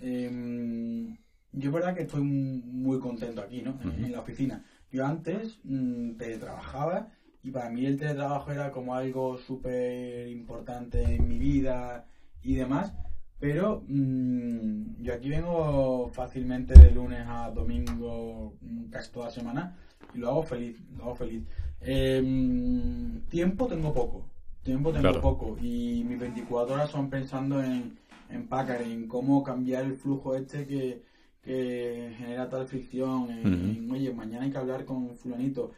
em, 0.00 1.16
yo 1.52 1.68
es 1.68 1.72
verdad 1.72 1.94
que 1.94 2.02
estoy 2.02 2.22
muy 2.22 2.98
contento 2.98 3.40
aquí 3.40 3.62
¿no? 3.62 3.78
en, 3.82 4.12
la 4.12 4.20
oficina 4.20 4.64
yo 4.92 5.06
antes 5.06 5.58
mmm, 5.64 6.12
teletrabajaba 6.16 7.08
y 7.42 7.50
para 7.50 7.70
mí 7.70 7.86
el 7.86 7.96
teletrabajo 7.96 8.52
era 8.52 8.70
como 8.70 8.94
algo 8.94 9.38
súper 9.38 10.28
importante 10.28 11.02
en 11.02 11.28
mi 11.28 11.38
vida 11.38 12.06
y 12.42 12.54
demás 12.54 12.92
pero 13.38 13.82
mmm, 13.88 15.02
yo 15.02 15.14
aquí 15.14 15.30
vengo 15.30 16.10
fácilmente 16.12 16.78
de 16.78 16.90
lunes 16.90 17.24
a 17.26 17.50
domingo 17.50 18.54
mm, 18.60 18.90
casi 18.90 19.10
toda 19.10 19.30
semana 19.30 19.76
y 20.14 20.18
lo 20.18 20.28
hago 20.28 20.42
feliz, 20.42 20.80
lo 20.96 21.04
hago 21.04 21.14
feliz. 21.14 21.44
Eh, 21.80 23.22
tiempo 23.28 23.66
tengo 23.66 23.92
poco, 23.92 24.29
tiempo 24.62 24.92
tengo 24.92 25.20
poco 25.20 25.56
y 25.60 26.04
mis 26.04 26.18
24 26.18 26.74
horas 26.74 26.90
son 26.90 27.08
pensando 27.10 27.62
en, 27.62 27.98
en 28.28 28.48
Packard, 28.48 28.82
en 28.82 29.08
cómo 29.08 29.42
cambiar 29.42 29.84
el 29.84 29.96
flujo 29.96 30.34
este 30.34 30.66
que, 30.66 31.02
que 31.42 32.14
genera 32.18 32.48
tal 32.48 32.66
fricción, 32.66 33.30
en, 33.30 33.90
oye, 33.90 34.12
mañana 34.12 34.44
hay 34.44 34.50
que 34.50 34.58
hablar 34.58 34.84
con 34.84 35.16
fulanito. 35.16 35.72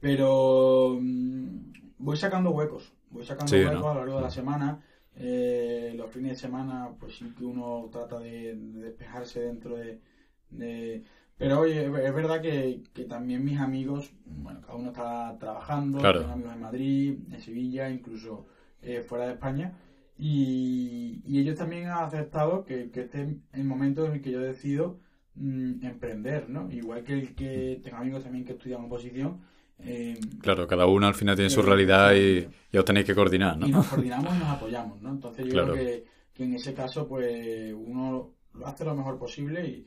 Pero 0.00 0.96
mmm, 1.00 1.72
voy 1.98 2.16
sacando 2.16 2.50
huecos, 2.50 2.92
voy 3.10 3.24
sacando 3.24 3.52
huecos 3.54 3.84
a 3.84 3.94
lo 3.94 4.00
largo 4.00 4.16
de 4.16 4.22
la 4.22 4.30
semana. 4.30 4.80
Eh, 5.16 5.92
los 5.96 6.10
fines 6.10 6.32
de 6.32 6.36
semana, 6.36 6.90
pues 6.98 7.16
sí 7.16 7.34
que 7.36 7.44
uno 7.44 7.88
trata 7.92 8.18
de, 8.20 8.54
despejarse 8.54 9.40
dentro 9.40 9.76
de, 9.76 11.04
Pero 11.40 11.60
oye, 11.60 11.86
es 11.86 12.14
verdad 12.14 12.42
que, 12.42 12.82
también 13.08 13.42
mis 13.42 13.58
amigos, 13.58 14.12
bueno, 14.26 14.60
cada 14.60 14.74
uno 14.74 14.90
está 14.90 15.38
trabajando, 15.40 15.96
tengo 15.98 16.32
amigos 16.32 16.52
en 16.54 16.60
Madrid, 16.60 17.18
en 17.32 17.40
Sevilla, 17.40 17.88
incluso 17.88 18.46
eh, 18.82 19.00
fuera 19.00 19.24
de 19.24 19.32
España, 19.32 19.72
y, 20.18 21.22
ellos 21.26 21.56
también 21.56 21.86
han 21.86 22.04
aceptado 22.04 22.66
que, 22.66 22.90
este 22.94 23.22
es 23.22 23.36
el 23.54 23.64
momento 23.64 24.04
en 24.04 24.12
el 24.12 24.20
que 24.20 24.32
yo 24.32 24.40
decido 24.40 24.98
mm, 25.36 25.82
emprender, 25.82 26.50
¿no? 26.50 26.70
Igual 26.70 27.04
que 27.04 27.14
el 27.14 27.34
que 27.34 27.80
tengo 27.82 27.96
amigos 27.96 28.22
también 28.22 28.44
que 28.44 28.52
estudian 28.52 28.84
oposición, 28.84 29.40
eh, 29.78 30.20
claro, 30.42 30.66
cada 30.66 30.84
uno 30.84 31.06
al 31.06 31.14
final 31.14 31.36
tiene 31.36 31.48
su 31.48 31.62
realidad 31.62 32.12
y, 32.16 32.48
os 32.76 32.84
tenéis 32.84 33.06
que 33.06 33.14
coordinar, 33.14 33.56
¿no? 33.56 33.66
Y 33.66 33.70
nos 33.70 33.86
coordinamos 33.86 34.36
y 34.36 34.38
nos 34.40 34.48
apoyamos, 34.48 35.00
¿no? 35.00 35.08
Entonces 35.08 35.46
yo 35.46 35.64
creo 35.64 35.72
que, 35.72 36.04
en 36.44 36.52
ese 36.52 36.74
caso, 36.74 37.08
pues 37.08 37.72
uno 37.72 38.34
lo 38.52 38.66
hace 38.66 38.84
lo 38.84 38.94
mejor 38.94 39.18
posible 39.18 39.66
y, 39.66 39.86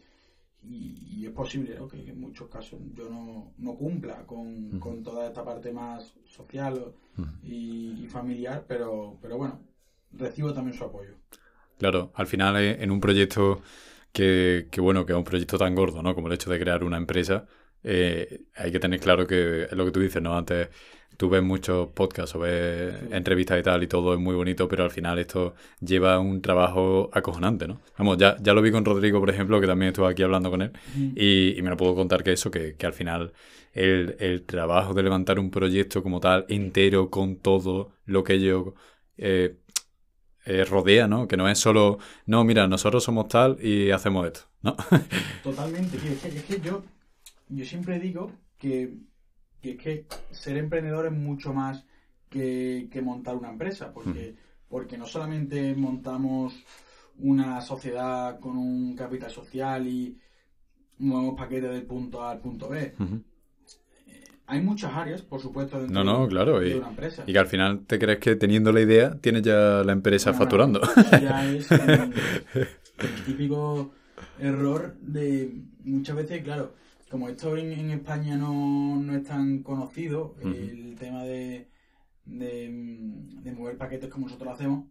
y, 0.66 1.26
es 1.26 1.32
posible, 1.32 1.76
¿no? 1.78 1.88
Que 1.88 1.98
en 1.98 2.20
muchos 2.20 2.50
casos 2.50 2.80
yo 2.94 3.10
no, 3.10 3.54
no 3.58 3.76
cumpla 3.76 4.26
con, 4.26 4.80
con, 4.80 5.04
toda 5.04 5.28
esta 5.28 5.44
parte 5.44 5.72
más 5.72 6.14
social 6.26 6.94
y, 7.44 8.08
familiar, 8.10 8.66
pero, 8.68 9.18
pero 9.22 9.38
bueno, 9.38 9.62
recibo 10.12 10.54
también 10.54 10.78
su 10.78 10.84
apoyo. 10.84 11.16
Claro, 11.78 12.12
al 12.16 12.28
final 12.28 12.58
eh, 12.58 12.84
en 12.84 12.92
un 12.92 13.00
proyecto 13.00 13.62
que, 14.12 14.68
que 14.70 14.82
bueno, 14.82 15.06
que 15.06 15.14
es 15.14 15.18
un 15.18 15.24
proyecto 15.24 15.58
tan 15.58 15.76
gordo, 15.76 16.04
¿no? 16.04 16.14
Como 16.14 16.28
el 16.28 16.34
hecho 16.34 16.52
de 16.52 16.60
crear 16.60 16.84
una 16.84 16.98
empresa, 16.98 17.48
eh, 17.84 18.42
hay 18.56 18.72
que 18.72 18.80
tener 18.80 19.00
claro 19.00 19.28
que 19.28 19.68
lo 19.72 19.86
que 19.86 19.92
tú 19.92 20.00
dices, 20.00 20.22
¿no? 20.22 20.38
Antes 20.38 20.70
tú 21.18 21.30
ves 21.30 21.44
muchos 21.44 21.90
podcasts 21.90 22.36
o 22.36 22.40
ves 22.40 22.96
entrevistas 23.12 23.60
y 23.60 23.64
tal 23.64 23.84
y 23.84 23.88
todo 23.88 24.14
es 24.14 24.20
muy 24.20 24.36
bonito, 24.36 24.68
pero 24.68 24.84
al 24.84 24.92
final 24.92 25.20
esto 25.20 25.56
lleva 25.80 26.20
un 26.20 26.42
trabajo 26.42 27.10
acojonante, 27.14 27.68
¿no? 27.68 27.82
Vamos, 27.98 28.18
ya, 28.18 28.38
ya 28.42 28.54
lo 28.54 28.62
vi 28.62 28.72
con 28.72 28.86
Rodrigo, 28.86 29.20
por 29.20 29.30
ejemplo, 29.30 29.60
que 29.62 29.68
también 29.68 29.90
estuve 29.90 30.10
aquí 30.10 30.24
hablando 30.24 30.50
con 30.50 30.62
él 30.62 30.72
y, 31.16 31.62
me 31.62 31.70
lo 31.70 31.78
puedo 31.78 31.96
contar 31.96 32.24
que 32.24 32.34
eso, 32.34 32.52
que, 32.52 32.76
que 32.76 32.86
al 32.86 32.94
final 32.94 33.34
el, 33.74 34.16
el, 34.20 34.44
trabajo 34.44 34.94
de 34.94 35.04
levantar 35.04 35.40
un 35.40 35.52
proyecto 35.52 36.04
como 36.04 36.20
tal, 36.20 36.46
entero, 36.50 37.10
con 37.10 37.38
todo 37.38 37.94
lo 38.06 38.24
que 38.24 38.40
yo... 38.40 38.74
Eh, 39.18 39.58
eh, 40.46 40.66
rodea, 40.66 41.08
¿no? 41.08 41.26
Que 41.26 41.38
no 41.38 41.48
es 41.48 41.58
solo, 41.58 42.00
no, 42.26 42.44
mira, 42.44 42.68
nosotros 42.68 43.02
somos 43.02 43.30
tal 43.30 43.58
y 43.62 43.92
hacemos 43.92 44.28
esto, 44.28 44.42
¿no? 44.62 44.76
Totalmente, 45.44 45.96
es 45.96 46.44
que 46.44 46.60
yo 46.60 46.84
yo 47.50 47.66
siempre 47.66 48.00
digo 48.00 48.32
que, 48.58 48.98
es 49.62 49.78
que 49.78 50.06
ser 50.32 50.58
emprendedor 50.58 51.06
es 51.06 51.12
mucho 51.12 51.54
más 51.54 51.86
que, 52.30 53.02
montar 53.04 53.36
una 53.36 53.50
empresa, 53.50 53.94
porque, 53.94 54.36
porque 54.68 54.98
no 54.98 55.06
solamente 55.06 55.76
montamos 55.76 56.56
una 57.20 57.62
sociedad 57.62 58.40
con 58.40 58.58
un 58.58 58.96
capital 58.96 59.30
social 59.30 59.88
y 59.88 60.18
movemos 61.00 61.36
paquetes 61.36 61.70
del 61.70 61.84
punto 61.84 62.24
A 62.24 62.32
al 62.32 62.40
punto 62.40 62.70
B. 62.70 62.96
Eh, 64.08 64.24
hay 64.48 64.62
muchas 64.62 64.94
áreas, 64.94 65.22
por 65.22 65.40
supuesto, 65.40 65.80
dentro 65.80 66.04
no, 66.04 66.20
no, 66.20 66.28
claro, 66.28 66.60
de, 66.60 66.78
una 66.78 66.90
empresa. 66.90 67.24
Y 67.28 67.34
que 67.34 67.40
al 67.40 67.48
final 67.48 67.86
te 67.86 68.00
crees 68.00 68.20
que 68.20 68.36
teniendo 68.36 68.72
la 68.72 68.82
idea 68.82 69.16
tienes 69.20 69.44
ya 69.44 69.84
la 69.84 69.92
empresa 69.92 70.34
facturando. 70.34 70.82
ya 71.12 71.46
es 71.46 71.72
el 71.72 73.24
típico 73.26 73.92
error 74.40 74.96
de 75.02 75.54
muchas 75.84 76.16
veces, 76.16 76.44
claro, 76.44 76.74
como 77.14 77.30
esto 77.30 77.56
en, 77.56 77.92
España 77.92 78.36
no, 78.36 79.00
es 79.16 79.24
tan 79.24 79.62
conocido, 79.62 80.36
el 80.42 80.96
tema 80.98 81.24
de, 81.24 81.68
de, 82.26 83.54
mover 83.56 83.78
paquetes 83.78 84.10
como 84.10 84.26
nosotros 84.26 84.48
lo 84.48 84.54
hacemos, 84.56 84.86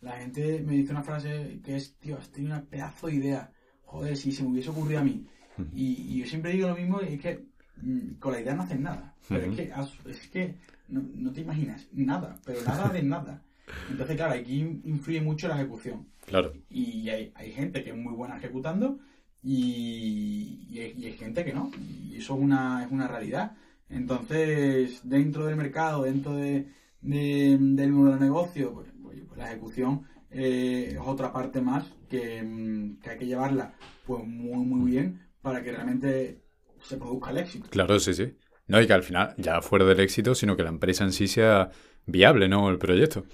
la 0.00 0.16
gente 0.16 0.64
me 0.66 0.72
dice 0.72 0.90
una 0.90 1.04
frase 1.04 1.60
que 1.62 1.76
es, 1.76 1.94
tío, 2.00 2.18
has 2.18 2.28
tenido 2.32 2.56
una 2.56 2.64
pedazo 2.64 3.06
de 3.06 3.14
idea. 3.14 3.52
Joder, 3.84 4.16
si 4.16 4.32
se 4.32 4.42
me 4.42 4.48
hubiese 4.48 4.70
ocurrido 4.70 4.98
a 4.98 5.04
mí. 5.04 5.28
y, 5.72 6.18
yo 6.18 6.26
siempre 6.26 6.50
digo 6.50 6.66
lo 6.66 6.74
mismo, 6.74 7.00
y 7.00 7.14
es 7.14 7.20
que 7.20 7.44
mm, 7.76 8.14
con 8.14 8.32
la 8.32 8.40
idea 8.40 8.56
no 8.56 8.64
haces 8.64 8.80
nada. 8.80 9.14
Pero 9.28 9.52
es 9.52 9.56
que, 9.56 9.72
es 10.10 10.28
que 10.30 10.56
no, 10.88 11.32
te 11.32 11.42
imaginas 11.42 11.86
nada, 11.92 12.36
pero 12.44 12.62
nada 12.62 12.88
de 12.88 13.04
nada. 13.04 13.44
Entonces, 13.92 14.16
claro, 14.16 14.34
aquí 14.34 14.58
influye 14.82 15.20
mucho 15.20 15.46
la 15.46 15.54
ejecución. 15.54 16.08
Claro. 16.26 16.52
Y 16.68 17.08
hay, 17.10 17.30
hay 17.36 17.52
gente 17.52 17.84
que 17.84 17.90
es 17.90 17.96
muy 17.96 18.12
buena 18.12 18.38
ejecutando 18.38 18.98
y, 19.44 20.78
hay, 20.78 21.12
gente 21.12 21.44
que 21.44 21.52
no, 21.52 21.70
y 22.10 22.16
eso 22.16 22.34
es 22.34 22.40
una, 22.40 22.84
es 22.84 22.90
una 22.90 23.06
realidad. 23.06 23.52
Entonces, 23.90 25.00
dentro 25.04 25.46
del 25.46 25.56
mercado, 25.56 26.04
dentro 26.04 26.34
de, 26.34 26.66
del 27.00 27.92
modelo 27.92 28.14
de 28.14 28.20
negocio, 28.20 28.72
pues, 28.72 28.88
pues, 29.02 29.18
pues 29.28 29.38
la 29.38 29.50
ejecución 29.50 30.06
eh, 30.30 30.92
es 30.92 31.00
otra 31.04 31.32
parte 31.32 31.60
más 31.60 31.84
que, 32.08 32.42
mm, 32.42 33.00
que, 33.00 33.10
hay 33.10 33.18
que 33.18 33.26
llevarla 33.26 33.74
pues 34.06 34.24
muy, 34.24 34.64
muy 34.64 34.90
bien 34.90 35.20
para 35.42 35.62
que 35.62 35.72
realmente 35.72 36.40
se 36.82 36.96
produzca 36.96 37.30
el 37.30 37.38
éxito. 37.38 37.68
Claro, 37.70 37.98
sí, 38.00 38.14
sí. 38.14 38.34
No, 38.66 38.80
y 38.80 38.86
que 38.86 38.94
al 38.94 39.02
final, 39.02 39.34
ya 39.36 39.60
fuera 39.60 39.84
del 39.84 40.00
éxito, 40.00 40.34
sino 40.34 40.56
que 40.56 40.62
la 40.62 40.70
empresa 40.70 41.04
en 41.04 41.12
sí 41.12 41.28
sea 41.28 41.70
viable, 42.06 42.48
¿no? 42.48 42.70
El 42.70 42.78
proyecto. 42.78 43.24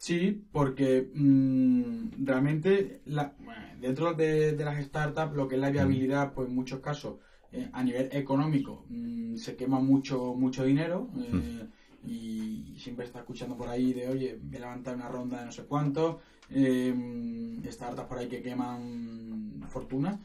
Sí, 0.00 0.46
porque 0.50 1.10
mm, 1.14 2.24
realmente 2.24 3.02
la, 3.04 3.34
dentro 3.78 4.14
de, 4.14 4.56
las 4.56 4.82
startups 4.82 5.36
lo 5.36 5.46
que 5.46 5.56
es 5.56 5.60
la 5.60 5.68
viabilidad, 5.68 6.32
pues 6.32 6.48
en 6.48 6.54
muchos 6.54 6.80
casos 6.80 7.18
eh, 7.52 7.68
a 7.70 7.84
nivel 7.84 8.08
económico 8.12 8.86
mm, 8.88 9.36
se 9.36 9.56
quema 9.56 9.78
mucho 9.78 10.32
mucho 10.32 10.64
dinero 10.64 11.10
eh, 11.18 11.66
y 12.02 12.78
siempre 12.78 13.04
está 13.04 13.18
escuchando 13.18 13.58
por 13.58 13.68
ahí 13.68 13.92
de 13.92 14.08
oye 14.08 14.38
voy 14.42 14.56
a 14.56 14.60
levantar 14.60 14.94
una 14.94 15.08
ronda 15.08 15.40
de 15.40 15.44
no 15.44 15.52
sé 15.52 15.64
cuánto 15.64 16.20
eh, 16.48 17.60
startups 17.66 18.08
por 18.08 18.16
ahí 18.16 18.28
que 18.28 18.40
queman 18.40 19.60
fortunas. 19.68 20.18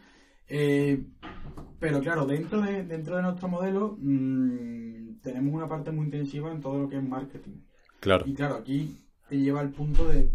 Pero 0.47 1.99
claro 1.99 2.25
dentro 2.25 2.61
de 2.61 2.85
dentro 2.85 3.17
de 3.17 3.23
nuestro 3.23 3.49
modelo 3.49 3.97
mm, 3.99 5.19
tenemos 5.21 5.53
una 5.53 5.67
parte 5.67 5.91
muy 5.91 6.05
intensiva 6.05 6.49
en 6.49 6.61
todo 6.61 6.79
lo 6.79 6.87
que 6.87 6.95
es 6.95 7.03
marketing. 7.03 7.57
Claro. 7.99 8.23
Y 8.25 8.33
claro 8.33 8.55
aquí 8.55 9.01
te 9.27 9.37
lleva 9.37 9.59
al 9.59 9.71
punto 9.71 10.07
de, 10.07 10.29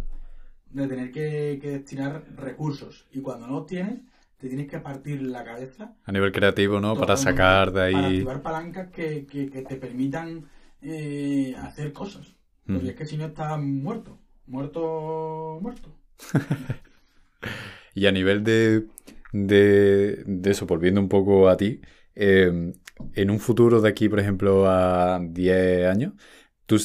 tener 0.74 1.10
que, 1.10 1.58
destinar 1.62 2.24
recursos. 2.36 3.06
Y 3.12 3.20
cuando 3.20 3.46
no 3.46 3.54
los 3.54 3.66
tienes, 3.66 4.00
te 4.38 4.48
tienes 4.48 4.68
que 4.68 4.78
partir 4.78 5.22
la 5.22 5.44
cabeza. 5.44 5.94
A 6.04 6.12
nivel 6.12 6.32
creativo, 6.32 6.80
¿no? 6.80 6.96
Para 6.96 7.16
sacar 7.16 7.72
de 7.72 7.82
ahí. 7.82 7.92
Para 7.92 8.06
activar 8.08 8.42
palancas 8.42 8.88
que, 8.90 9.26
te 9.68 9.76
permitan 9.76 10.48
eh, 10.82 11.54
hacer 11.58 11.92
cosas. 11.92 12.34
Porque 12.66 12.90
es 12.90 12.94
que 12.94 13.06
si 13.06 13.16
no 13.16 13.26
estás 13.26 13.60
muerto. 13.60 14.18
Muerto, 14.46 15.58
muerto. 15.60 15.94
y 17.94 18.06
a 18.06 18.12
nivel 18.12 18.42
de, 18.44 18.86
de, 19.32 20.24
de, 20.26 20.50
eso, 20.50 20.66
volviendo 20.66 21.00
un 21.00 21.08
poco 21.08 21.48
a 21.48 21.56
ti, 21.56 21.80
eh, 22.14 22.72
en 23.14 23.30
un 23.30 23.38
futuro 23.38 23.80
de 23.80 23.88
aquí, 23.88 24.08
por 24.08 24.20
ejemplo, 24.20 24.68
a 24.68 25.20
10 25.20 25.86
años, 25.86 26.14
¿tú 26.66 26.76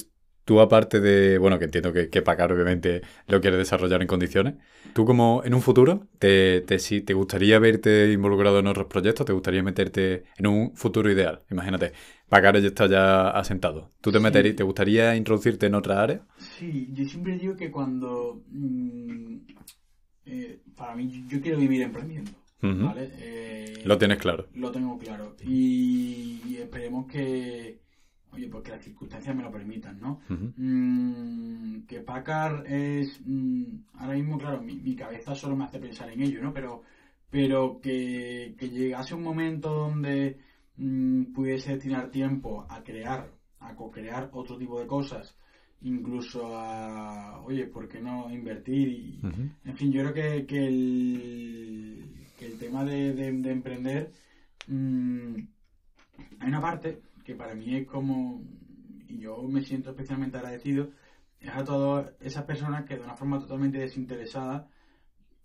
Tú 0.46 0.62
aparte 0.62 1.00
de, 1.02 1.40
bueno, 1.40 1.58
que 1.58 1.66
entiendo 1.66 1.92
que, 1.92 2.10
que 2.10 2.22
Pacar 2.22 2.52
obviamente 2.52 3.02
lo 3.28 3.42
quieres 3.42 3.58
desarrollar 3.58 4.02
en 4.02 4.08
condiciones, 4.08 4.54
tú 4.94 5.04
como 5.04 5.42
en 5.44 5.56
un 5.56 5.62
futuro, 5.62 6.08
te, 6.20 6.62
te, 6.62 6.78
si 6.78 7.02
te 7.02 7.16
gustaría 7.16 7.58
verte 7.58 8.12
involucrado 8.12 8.60
en 8.60 8.68
otros 8.68 8.86
proyectos? 8.86 9.26
¿Te 9.26 9.34
gustaría 9.34 9.64
meterte 9.64 10.24
en 10.38 10.48
un 10.48 10.76
futuro 10.76 11.12
ideal? 11.12 11.42
Imagínate, 11.50 11.94
Pacar 12.30 12.60
ya 12.60 12.68
está 12.68 12.88
ya 12.88 13.30
asentado. 13.30 13.90
¿Tú 14.02 14.12
te, 14.12 14.20
meterías, 14.20 14.56
te 14.56 14.64
gustaría 14.64 15.16
introducirte 15.16 15.66
en 15.66 15.76
otra 15.76 16.04
área? 16.04 16.22
Sí, 16.38 16.90
yo 16.94 17.06
siempre 17.06 17.38
digo 17.38 17.56
que 17.56 17.72
cuando... 17.72 18.44
Mm, 18.50 19.38
eh, 20.28 20.60
para 20.76 20.96
mí, 20.96 21.26
yo 21.28 21.42
quiero 21.42 21.58
vivir 21.58 21.82
emprendiendo. 21.82 22.32
¿vale? 22.62 23.10
Eh, 23.20 23.82
lo 23.84 23.98
tienes 23.98 24.18
claro. 24.18 24.48
Lo 24.54 24.72
tengo 24.72 24.98
claro. 24.98 25.36
y 25.44 26.58
esperemos 26.60 27.08
que 27.08 27.85
oye, 28.36 28.50
porque 28.50 28.72
las 28.72 28.84
circunstancias 28.84 29.36
me 29.36 29.44
lo 29.44 29.52
permitan, 29.52 30.00
¿no? 30.00 30.20
Mm, 30.30 31.86
que 31.88 32.02
Packard 32.02 32.66
es, 32.68 33.22
mm, 33.26 33.76
ahora 33.94 34.16
mismo, 34.16 34.38
claro, 34.38 34.62
mi, 34.62 34.96
cabeza 34.96 35.34
solo 35.34 35.56
me 35.56 35.64
hace 35.64 35.80
pensar 35.80 36.10
en 36.10 36.22
ello, 36.22 36.42
¿no? 36.42 36.54
Pero, 36.54 36.84
pero 37.30 37.80
que, 37.82 38.56
llegase 38.60 39.16
un 39.16 39.24
momento 39.24 39.74
donde 39.74 40.38
mm, 40.78 41.34
pudiese 41.34 41.74
destinar 41.74 42.12
tiempo 42.12 42.66
a 42.70 42.84
crear, 42.84 43.32
a 43.60 43.76
co-crear 43.76 44.30
otro 44.34 44.58
tipo 44.58 44.80
de 44.80 44.88
cosas, 44.88 45.36
incluso 45.82 46.56
a, 46.56 47.42
oye, 47.42 47.66
¿por 47.68 47.88
qué 47.88 48.02
no 48.02 48.30
invertir? 48.32 48.88
Y, 48.90 49.22
En 49.64 49.78
fin, 49.78 49.92
yo 49.92 50.02
creo 50.02 50.14
que, 50.14 50.46
que, 50.46 50.68
el, 50.68 52.28
que 52.38 52.48
el 52.48 52.58
tema 52.58 52.84
de, 52.84 53.14
de 53.14 53.52
emprender, 53.52 54.12
hay 54.68 56.50
una 56.50 56.62
parte 56.62 57.02
que 57.26 57.36
para 57.36 57.56
mí 57.56 57.76
es 57.76 57.88
como, 57.88 58.42
y 59.10 59.18
yo 59.18 59.42
me 59.44 59.62
siento 59.62 59.90
especialmente 59.90 60.38
agradecido, 60.38 60.92
es 61.40 61.50
a 61.50 61.64
todas 61.64 62.14
esas 62.22 62.46
personas 62.46 62.86
que 62.86 62.96
de 62.96 63.04
una 63.04 63.16
forma 63.16 63.40
totalmente 63.40 63.80
desinteresada 63.80 64.70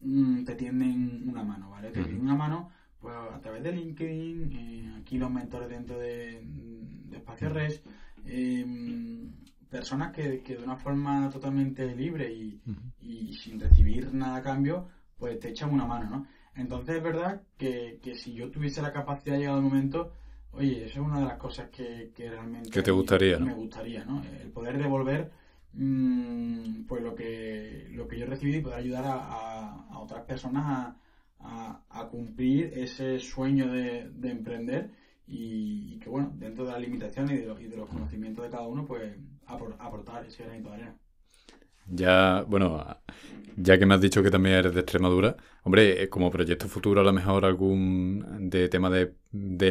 mm, 0.01 0.45
te 0.45 0.55
tienden 0.55 1.29
una 1.29 1.43
mano, 1.43 1.71
¿vale? 1.71 1.91
Te 1.91 2.03
tienden 2.03 2.21
una 2.21 2.37
mano 2.37 2.71
pues 3.01 3.17
a 3.17 3.41
través 3.41 3.63
de 3.63 3.73
LinkedIn, 3.73 4.53
eh, 4.53 4.99
aquí 5.01 5.17
los 5.17 5.31
mentores 5.31 5.71
dentro 5.71 5.99
de, 5.99 6.43
de 6.45 7.17
Espacio 7.17 7.49
Res, 7.49 7.83
em, 8.27 9.33
personas 9.71 10.13
que, 10.13 10.43
que, 10.43 10.57
de 10.57 10.63
una 10.63 10.77
forma 10.77 11.31
totalmente 11.31 11.95
libre 11.95 12.31
y, 12.31 12.61
y, 13.01 13.33
sin 13.33 13.59
recibir 13.59 14.13
nada 14.13 14.37
a 14.37 14.43
cambio, 14.43 14.89
pues 15.17 15.39
te 15.39 15.49
echan 15.49 15.73
una 15.73 15.87
mano, 15.87 16.11
¿no? 16.11 16.27
Entonces 16.55 16.97
es 16.97 17.03
verdad 17.03 17.43
que, 17.57 17.99
que 18.03 18.15
si 18.15 18.35
yo 18.35 18.51
tuviese 18.51 18.83
la 18.83 18.93
capacidad 18.93 19.39
llegado 19.39 19.59
el 19.59 19.65
momento, 19.65 20.13
Oye, 20.53 20.87
eso 20.87 21.01
es 21.01 21.07
una 21.07 21.21
de 21.21 21.27
las 21.27 21.39
cosas 21.39 21.69
que, 21.71 22.13
realmente... 22.17 22.71
Que 22.71 22.83
te 22.83 22.91
gustaría, 22.91 23.39
Me 23.39 23.55
gustaría, 23.55 24.05
¿no? 24.05 24.23
El 24.43 24.51
poder 24.51 24.79
devolver 24.79 25.31
mm, 25.73 26.85
pues 26.87 27.03
lo 27.03 27.15
que, 27.15 27.89
lo 27.93 28.09
que 28.09 28.19
yo 28.19 28.25
he 28.25 28.29
recibido 28.29 28.59
y 28.59 28.63
poder 28.63 28.79
ayudar 28.79 29.05
a, 29.07 29.99
otras 30.01 30.25
personas 30.25 30.95
a, 31.39 31.83
a, 31.89 32.09
cumplir 32.09 32.73
ese 32.75 33.19
sueño 33.21 33.71
de, 33.73 34.11
emprender 34.25 34.91
y, 35.27 35.99
que, 35.99 36.09
bueno, 36.09 36.33
dentro 36.35 36.65
de 36.65 36.73
las 36.73 36.81
limitaciones 36.81 37.39
y 37.39 37.43
de, 37.43 37.47
los, 37.47 37.61
y 37.61 37.69
de 37.69 37.77
los 37.77 37.89
conocimientos 37.89 38.45
de 38.45 38.51
cada 38.51 38.67
uno, 38.67 38.85
pues 38.85 39.17
aportar 39.47 40.27
ese 40.27 40.45
granito 40.45 40.71
de 40.71 40.75
arena. 40.75 40.97
Ya, 41.91 42.45
bueno, 42.47 42.87
ya 43.57 43.79
que 43.79 43.87
me 43.87 43.95
has 43.95 44.01
dicho 44.01 44.23
que 44.23 44.31
también 44.31 44.57
eres 44.57 44.75
de 44.75 44.81
Extremadura, 44.81 45.37
hombre, 45.65 46.05
eh, 46.05 46.09
como 46.09 46.31
proyecto 46.31 46.69
futuro 46.69 47.01
a 47.01 47.05
lo 47.05 47.13
mejor 47.13 47.45
algún 47.45 48.49
de 48.49 48.69
tema 48.69 48.91
de, 48.91 49.13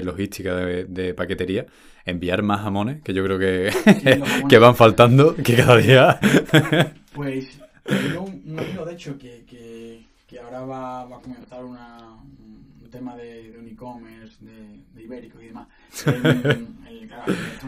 logística, 0.04 0.54
de, 0.56 1.14
paquetería, 1.14 1.66
enviar 2.06 2.44
más 2.44 2.62
jamones, 2.62 3.02
que 3.02 3.14
yo 3.14 3.24
creo 3.24 3.40
que, 3.40 3.72
que 4.50 4.58
van 4.58 4.76
faltando, 4.76 5.36
que 5.36 5.56
cada 5.56 5.78
día... 5.78 6.20
pues 7.14 7.60
tengo 7.86 8.22
un, 8.24 8.60
amigo, 8.60 8.86
de 8.86 8.94
hecho, 8.94 9.18
que, 9.18 9.46
que, 9.48 10.40
ahora 10.40 10.60
va, 10.62 11.06
va, 11.06 11.18
a 11.18 11.22
comenzar 11.22 11.64
una, 11.64 11.98
un 12.82 12.90
tema 12.92 13.16
de, 13.16 13.56
un 13.60 13.68
e-commerce, 13.68 14.38
de, 14.42 15.02
ibérico 15.02 15.42
y 15.42 15.48
demás. 15.48 15.68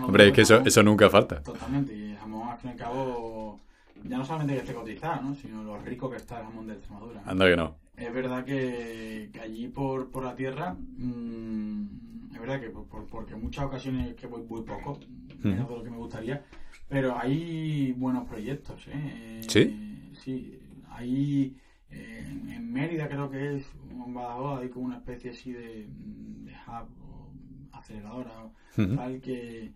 hombre, 0.04 0.28
es 0.28 0.34
que 0.34 0.42
eso, 0.42 0.62
eso 0.64 0.84
nunca 0.84 1.10
falta. 1.10 1.42
Totalmente, 1.42 1.94
y 1.94 2.16
jamón 2.20 2.50
al 2.50 2.58
fin 2.60 2.70
y 2.70 2.74
al 2.74 2.80
cabo 2.80 3.60
ya 4.04 4.18
no 4.18 4.26
solamente 4.26 4.54
que 4.54 4.60
esté 4.60 4.74
cotizado, 4.74 5.22
¿no? 5.22 5.36
sino 5.36 5.64
lo 5.64 5.78
rico 5.80 6.10
que 6.10 6.18
está 6.18 6.40
el 6.40 6.46
jamón 6.46 6.68
de 6.68 6.74
Extremadura. 6.74 7.22
Anda 7.26 7.50
que 7.50 7.56
no. 7.56 7.76
Es 7.96 8.14
verdad 8.14 8.44
que, 8.44 9.30
que 9.32 9.40
allí 9.40 9.68
por, 9.68 10.10
por 10.10 10.24
la 10.24 10.36
tierra, 10.36 10.74
mmm, 10.74 12.32
es 12.34 12.40
verdad 12.40 12.60
que 12.60 12.70
por, 12.70 12.88
por, 12.88 13.06
porque 13.08 13.34
en 13.34 13.42
muchas 13.42 13.66
ocasiones 13.66 14.16
que 14.16 14.28
voy 14.28 14.44
muy 14.44 14.64
poco, 14.64 15.00
menos 15.44 15.70
de 15.70 15.76
lo 15.76 15.84
que 15.84 15.90
me 15.90 15.98
gustaría, 15.98 16.44
pero 16.88 17.18
hay 17.18 17.94
buenos 17.94 18.28
proyectos. 18.28 18.86
¿eh? 18.88 19.42
¿Sí? 19.48 20.12
Sí, 20.14 20.60
hay 20.90 21.56
en 21.92 22.72
Mérida 22.72 23.08
creo 23.08 23.30
que 23.30 23.58
es, 23.58 23.66
un 23.92 24.14
Badajoz, 24.14 24.62
hay 24.62 24.70
como 24.70 24.86
una 24.86 24.98
especie 24.98 25.32
así 25.32 25.52
de, 25.52 25.88
de 25.88 26.54
hub 26.68 26.90
o 27.04 27.34
aceleradora, 27.74 28.50
tal 28.76 29.20
que, 29.22 29.74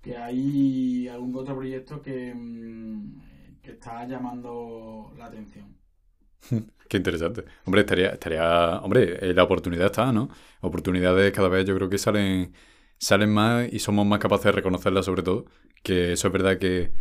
que 0.00 0.16
hay 0.16 1.08
algún 1.08 1.34
otro 1.36 1.56
proyecto 1.56 2.00
que... 2.02 2.34
Está 3.68 4.06
llamando 4.06 5.12
la 5.18 5.26
atención. 5.26 5.76
Qué 6.88 6.96
interesante. 6.96 7.44
Hombre, 7.66 7.82
estaría, 7.82 8.08
estaría, 8.10 8.80
hombre, 8.80 9.18
eh, 9.20 9.34
la 9.34 9.44
oportunidad 9.44 9.86
está, 9.86 10.10
¿no? 10.10 10.30
Oportunidades 10.62 11.32
cada 11.32 11.48
vez 11.48 11.66
yo 11.66 11.74
creo 11.76 11.90
que 11.90 11.98
salen, 11.98 12.54
salen 12.96 13.30
más 13.30 13.70
y 13.70 13.78
somos 13.78 14.06
más 14.06 14.20
capaces 14.20 14.46
de 14.46 14.52
reconocerlas 14.52 15.04
sobre 15.04 15.22
todo. 15.22 15.44
Que 15.82 16.12
eso 16.12 16.28
es 16.28 16.32
verdad 16.32 16.58
que, 16.58 16.92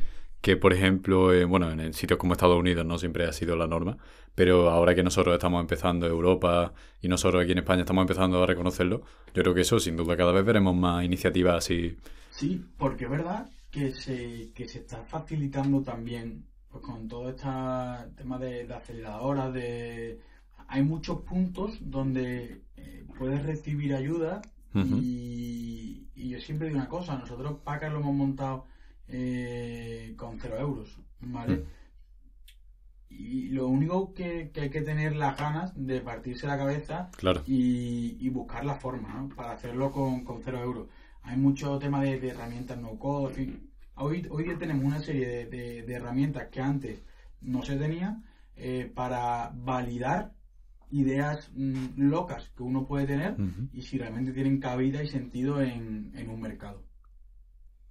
que 0.41 0.57
por 0.57 0.74
ejemplo, 0.74 1.34
eh, 1.34 1.45
bueno, 1.45 1.72
en 1.72 1.93
sitios 1.93 2.20
como 2.20 2.34
Estados 2.34 2.59
Unidos 2.59 2.86
no 2.86 2.97
siempre 2.97 3.26
ha 3.26 3.32
sido 3.32 3.55
la 3.55 3.68
norma, 3.68 3.97
pero 4.36 4.70
ahora 4.70 4.93
que 4.93 5.03
nosotros 5.03 5.34
estamos 5.34 5.61
empezando 5.61 6.05
Europa 6.05 6.74
y 7.01 7.07
nosotros 7.07 7.41
aquí 7.41 7.53
en 7.53 7.59
España 7.59 7.82
estamos 7.82 8.01
empezando 8.03 8.43
a 8.43 8.45
reconocerlo, 8.45 9.03
yo 9.34 9.41
creo 9.41 9.53
que 9.53 9.61
eso, 9.61 9.80
sin 9.80 9.95
duda, 9.95 10.18
cada 10.18 10.34
vez 10.34 10.43
veremos 10.45 10.76
más 10.76 11.05
iniciativas 11.05 11.55
así. 11.55 11.97
Sí, 12.30 12.61
porque 12.78 13.05
es 13.05 13.11
verdad 13.11 13.49
que 13.72 13.93
se, 13.93 14.51
que 14.53 14.68
se 14.68 14.80
está 14.80 15.03
facilitando 15.05 15.82
también 15.82 16.47
pues 16.70 16.84
con 16.84 17.07
todo 17.07 17.30
este 17.30 17.47
tema 18.15 18.38
de, 18.38 18.68
de 18.68 18.74
aceleradoras, 18.74 19.53
de 19.53 20.20
hay 20.68 20.84
muchos 20.84 21.22
puntos 21.22 21.78
donde 21.80 22.61
eh, 22.76 23.05
puedes 23.18 23.45
recibir 23.45 23.93
ayuda 23.95 24.41
y, 24.74 26.07
yo 26.15 26.39
siempre 26.39 26.68
digo 26.68 26.80
una 26.80 26.89
cosa, 26.89 27.18
nosotros 27.18 27.59
Packer 27.63 27.91
lo 27.91 27.99
hemos 27.99 28.13
montado 28.13 28.65
eh, 29.07 30.13
con 30.18 30.39
cero 30.39 30.57
euros, 30.59 30.99
¿vale? 31.22 31.65
Y 33.09 33.49
lo 33.49 33.68
único 33.68 34.13
que, 34.13 34.51
hay 34.55 34.70
que 34.70 34.82
tener 34.82 35.15
las 35.15 35.38
ganas 35.38 35.72
de 35.76 36.01
partirse 36.01 36.45
la 36.45 36.57
cabeza 36.57 37.09
y, 37.47 38.30
buscar 38.30 38.65
la 38.65 38.76
forma, 38.76 39.30
Para 39.36 39.53
hacerlo 39.53 39.91
con, 39.91 40.24
con 40.24 40.43
cero 40.43 40.61
euros. 40.61 40.88
Hay 41.24 41.38
mucho 41.38 41.80
tema 41.80 42.03
de, 42.03 42.28
herramientas 42.28 42.78
no 42.78 42.99
code, 42.99 43.57
Hoy, 44.00 44.28
hoy 44.30 44.43
día 44.43 44.58
tenemos 44.58 44.86
una 44.86 45.00
serie 45.00 45.48
de, 45.48 45.91
herramientas 45.91 46.50
que 46.50 46.62
antes 46.62 47.02
no 47.41 47.64
se 47.64 47.76
tenía 47.78 48.22
eh, 48.56 48.91
para 48.93 49.52
validar 49.56 50.34
ideas 50.91 51.50
mm, 51.56 52.10
locas 52.10 52.52
que 52.56 52.64
uno 52.64 52.86
puede 52.86 53.08
tener 53.08 53.36
y 53.74 53.82
si 53.82 53.98
realmente 53.98 54.34
tienen 54.34 54.60
cabida 54.60 55.04
y 55.04 55.08
sentido 55.08 55.62
en, 55.62 56.14
un 56.30 56.39
mercado. 56.39 56.84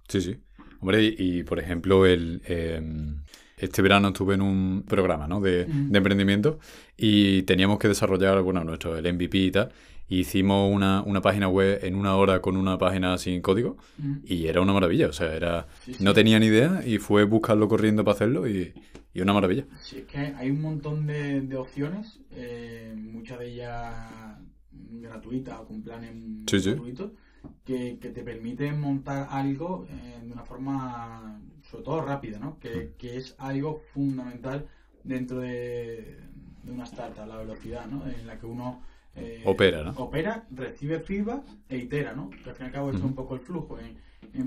Sí, 0.07 0.21
sí. 0.21 0.41
Hombre, 0.79 1.13
y, 1.17 1.43
por 1.43 1.59
ejemplo, 1.59 2.05
el, 2.05 2.41
em, 2.45 3.23
este 3.57 3.81
verano 3.81 4.09
estuve 4.09 4.35
en 4.35 4.41
un 4.41 4.83
programa 4.87 5.27
¿no? 5.27 5.41
de, 5.41 5.65
de, 5.65 5.97
emprendimiento 5.97 6.59
y 6.95 7.41
teníamos 7.43 7.79
que 7.79 7.87
desarrollar, 7.87 8.41
bueno, 8.41 8.63
nuestro, 8.63 8.95
el 8.95 9.11
MVP 9.13 9.37
y 9.37 9.51
tal, 9.51 9.73
hicimos 10.09 10.73
una, 10.73 11.01
una, 11.01 11.21
página 11.21 11.49
web 11.49 11.79
en 11.83 11.95
una 11.95 12.15
hora 12.15 12.41
con 12.41 12.55
una 12.55 12.77
página 12.77 13.17
sin 13.17 13.41
código 13.41 13.77
y 14.23 14.47
era 14.47 14.61
una 14.61 14.73
maravilla. 14.73 15.07
O 15.07 15.13
sea, 15.13 15.33
era 15.33 15.67
no 15.99 16.13
tenía 16.13 16.39
ni 16.39 16.47
idea 16.47 16.83
y 16.85 16.99
fue 16.99 17.23
buscarlo 17.23 17.67
corriendo 17.67 18.03
para 18.03 18.15
hacerlo 18.15 18.47
y, 18.47 18.73
y 19.13 19.21
una 19.21 19.33
maravilla. 19.33 19.65
Sí, 19.81 19.97
es 19.97 20.05
que 20.05 20.17
hay 20.17 20.51
un 20.51 20.61
montón 20.61 21.07
de, 21.07 21.41
de 21.41 21.55
opciones, 21.55 22.19
eh, 22.31 22.93
muchas 22.95 23.39
de 23.39 23.47
ellas 23.47 24.37
gratuitas 24.71 25.59
o 25.59 25.67
con 25.67 25.81
planes 25.81 26.13
gratuitos, 26.45 27.11
que, 27.65 27.99
que, 27.99 28.09
te 28.09 28.23
permiten 28.23 28.79
montar 28.79 29.27
algo 29.29 29.85
eh, 29.89 30.19
de 30.23 30.31
una 30.31 30.43
forma, 30.43 31.39
sobre 31.63 31.83
todo 31.83 32.01
rápida, 32.01 32.39
¿no? 32.39 32.59
Que, 32.59 32.93
que 32.97 33.17
es 33.17 33.35
algo 33.37 33.81
fundamental 33.93 34.67
dentro 35.03 35.39
de, 35.39 36.19
de 36.63 36.71
una 36.71 36.83
startup, 36.83 37.27
la 37.27 37.37
velocidad, 37.37 37.85
¿no? 37.87 38.05
En 38.07 38.27
la 38.27 38.37
que 38.37 38.45
uno 38.45 38.81
eh, 39.15 39.41
opera, 39.45 39.83
¿no? 39.83 39.91
Opera, 39.97 40.45
recibe 40.51 40.99
feedback 40.99 41.43
e 41.69 41.77
itera, 41.77 42.13
¿no? 42.13 42.29
Que 42.29 42.49
al 42.49 42.55
fin 42.55 42.65
y 42.65 42.67
al 42.67 42.73
cabo 42.73 42.91
es 42.91 43.01
un 43.01 43.15
poco 43.15 43.33
el 43.33 43.41
flujo, 43.41 43.77
en, 43.79 43.97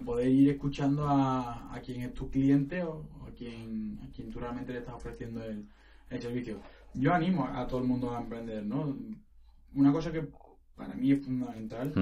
poder 0.04 0.28
ir 0.28 0.50
escuchando 0.50 1.08
a, 1.08 1.74
a, 1.74 1.80
quien 1.80 2.02
es 2.02 2.14
tu 2.14 2.30
cliente 2.30 2.82
o 2.84 3.04
a 3.26 3.30
quien, 3.32 3.98
a 4.04 4.12
quien 4.14 4.30
tú 4.30 4.38
realmente 4.38 4.72
le 4.72 4.78
estás 4.78 4.94
ofreciendo 4.94 5.42
el, 5.44 5.66
servicio. 6.20 6.58
Yo 6.94 7.12
animo 7.12 7.46
a, 7.46 7.66
todo 7.66 7.80
el 7.80 7.86
mundo 7.86 8.14
a 8.14 8.20
emprender, 8.20 8.64
¿no? 8.64 8.96
Una 9.74 9.92
cosa 9.92 10.12
que 10.12 10.28
para 10.80 10.94
mí 10.94 11.12
es 11.12 11.24
fundamental 11.24 11.92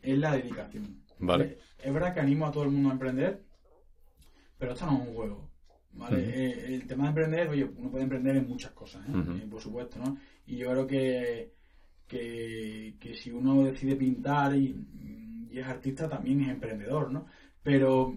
es 0.00 0.18
la 0.18 0.34
dedicación. 0.34 1.04
Vale. 1.18 1.58
Es 1.78 1.92
verdad 1.92 2.14
que 2.14 2.20
animo 2.20 2.46
a 2.46 2.50
todo 2.50 2.64
el 2.64 2.70
mundo 2.70 2.88
a 2.88 2.92
emprender, 2.92 3.44
pero 4.58 4.72
esto 4.72 4.86
no 4.86 5.02
es 5.02 5.08
un 5.08 5.14
juego. 5.14 5.50
¿vale? 5.92 6.18
Eh, 6.18 6.74
el 6.74 6.86
tema 6.86 7.04
de 7.04 7.08
emprender, 7.10 7.48
oye, 7.50 7.64
uno 7.64 7.90
puede 7.90 8.04
emprender 8.04 8.36
en 8.36 8.48
muchas 8.48 8.72
cosas, 8.72 9.06
¿eh? 9.06 9.12
Eh, 9.12 9.46
por 9.50 9.60
supuesto, 9.60 9.98
¿no? 9.98 10.16
Y 10.46 10.56
yo 10.56 10.70
creo 10.70 10.86
que, 10.86 11.52
que, 12.08 12.96
que 12.98 13.14
si 13.14 13.30
uno 13.30 13.64
decide 13.64 13.96
pintar 13.96 14.56
y, 14.56 14.74
y 15.50 15.58
es 15.58 15.66
artista, 15.66 16.08
también 16.08 16.40
es 16.40 16.48
emprendedor, 16.48 17.12
¿no? 17.12 17.26
Pero 17.62 18.16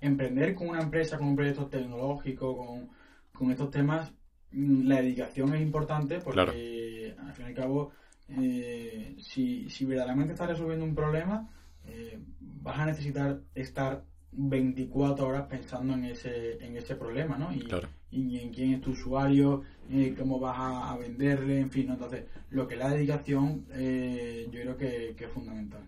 emprender 0.00 0.54
con 0.56 0.70
una 0.70 0.82
empresa, 0.82 1.16
con 1.16 1.28
un 1.28 1.36
proyecto 1.36 1.66
tecnológico, 1.66 2.56
con, 2.56 2.90
con 3.32 3.50
estos 3.52 3.70
temas, 3.70 4.12
mm, 4.50 4.88
la 4.88 4.96
dedicación 4.96 5.54
es 5.54 5.62
importante 5.62 6.18
porque 6.18 7.14
al 7.16 7.32
fin 7.32 7.46
y 7.46 7.48
al 7.50 7.54
cabo, 7.54 7.92
eh, 8.28 9.16
si, 9.20 9.68
si 9.70 9.84
verdaderamente 9.84 10.32
estás 10.32 10.48
resolviendo 10.48 10.84
un 10.84 10.94
problema, 10.94 11.48
eh, 11.84 12.18
vas 12.40 12.78
a 12.78 12.86
necesitar 12.86 13.40
estar 13.54 14.04
24 14.32 15.26
horas 15.26 15.46
pensando 15.48 15.94
en 15.94 16.04
ese, 16.04 16.64
en 16.64 16.76
ese 16.76 16.96
problema, 16.96 17.38
¿no? 17.38 17.52
Y, 17.54 17.60
Claro. 17.60 17.88
y 18.10 18.38
en 18.38 18.52
quién 18.52 18.74
es 18.74 18.80
tu 18.80 18.90
usuario, 18.90 19.62
eh, 19.90 20.14
cómo 20.18 20.38
vas 20.38 20.58
a, 20.58 20.92
a 20.92 20.98
venderle, 20.98 21.60
en 21.60 21.70
fin, 21.70 21.86
¿no? 21.88 21.94
Entonces, 21.94 22.24
lo 22.50 22.66
que 22.66 22.74
es 22.74 22.80
la 22.80 22.90
dedicación, 22.90 23.64
eh, 23.72 24.48
yo 24.50 24.60
creo 24.60 24.76
que, 24.76 25.14
que 25.16 25.24
es 25.24 25.30
fundamental. 25.30 25.80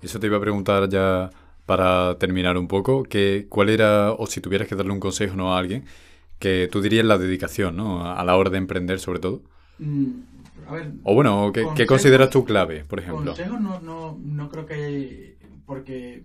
Eso 0.00 0.18
te 0.18 0.26
iba 0.26 0.38
a 0.38 0.40
preguntar 0.40 0.88
ya 0.88 1.30
para 1.66 2.16
terminar 2.18 2.56
un 2.56 2.68
poco, 2.68 3.02
que 3.02 3.46
cuál 3.48 3.68
era, 3.68 4.12
o 4.12 4.26
si 4.26 4.40
tuvieras 4.40 4.66
que 4.66 4.74
darle 4.76 4.92
un 4.92 5.00
consejo 5.00 5.36
¿no? 5.36 5.54
a 5.54 5.58
alguien, 5.58 5.84
que 6.38 6.68
tú 6.72 6.80
dirías 6.80 7.04
la 7.04 7.18
dedicación, 7.18 7.76
¿no? 7.76 8.04
A 8.04 8.24
la 8.24 8.36
hora 8.36 8.50
de 8.50 8.58
emprender 8.58 8.98
sobre 8.98 9.20
todo. 9.20 9.42
Mm, 9.78 10.10
a 10.70 10.74
ver, 10.74 10.92
O 11.04 11.14
bueno, 11.14 11.52
¿qué, 11.52 11.86
consideras 11.86 12.30
tu 12.30 12.44
clave, 12.44 12.84
por 12.84 13.00
ejemplo? 13.00 13.26
Consejos 13.32 13.60
no, 13.60 13.80
no, 13.80 14.18
no 14.18 14.48
creo 14.48 14.66
que. 14.66 15.38
Porque 15.66 16.22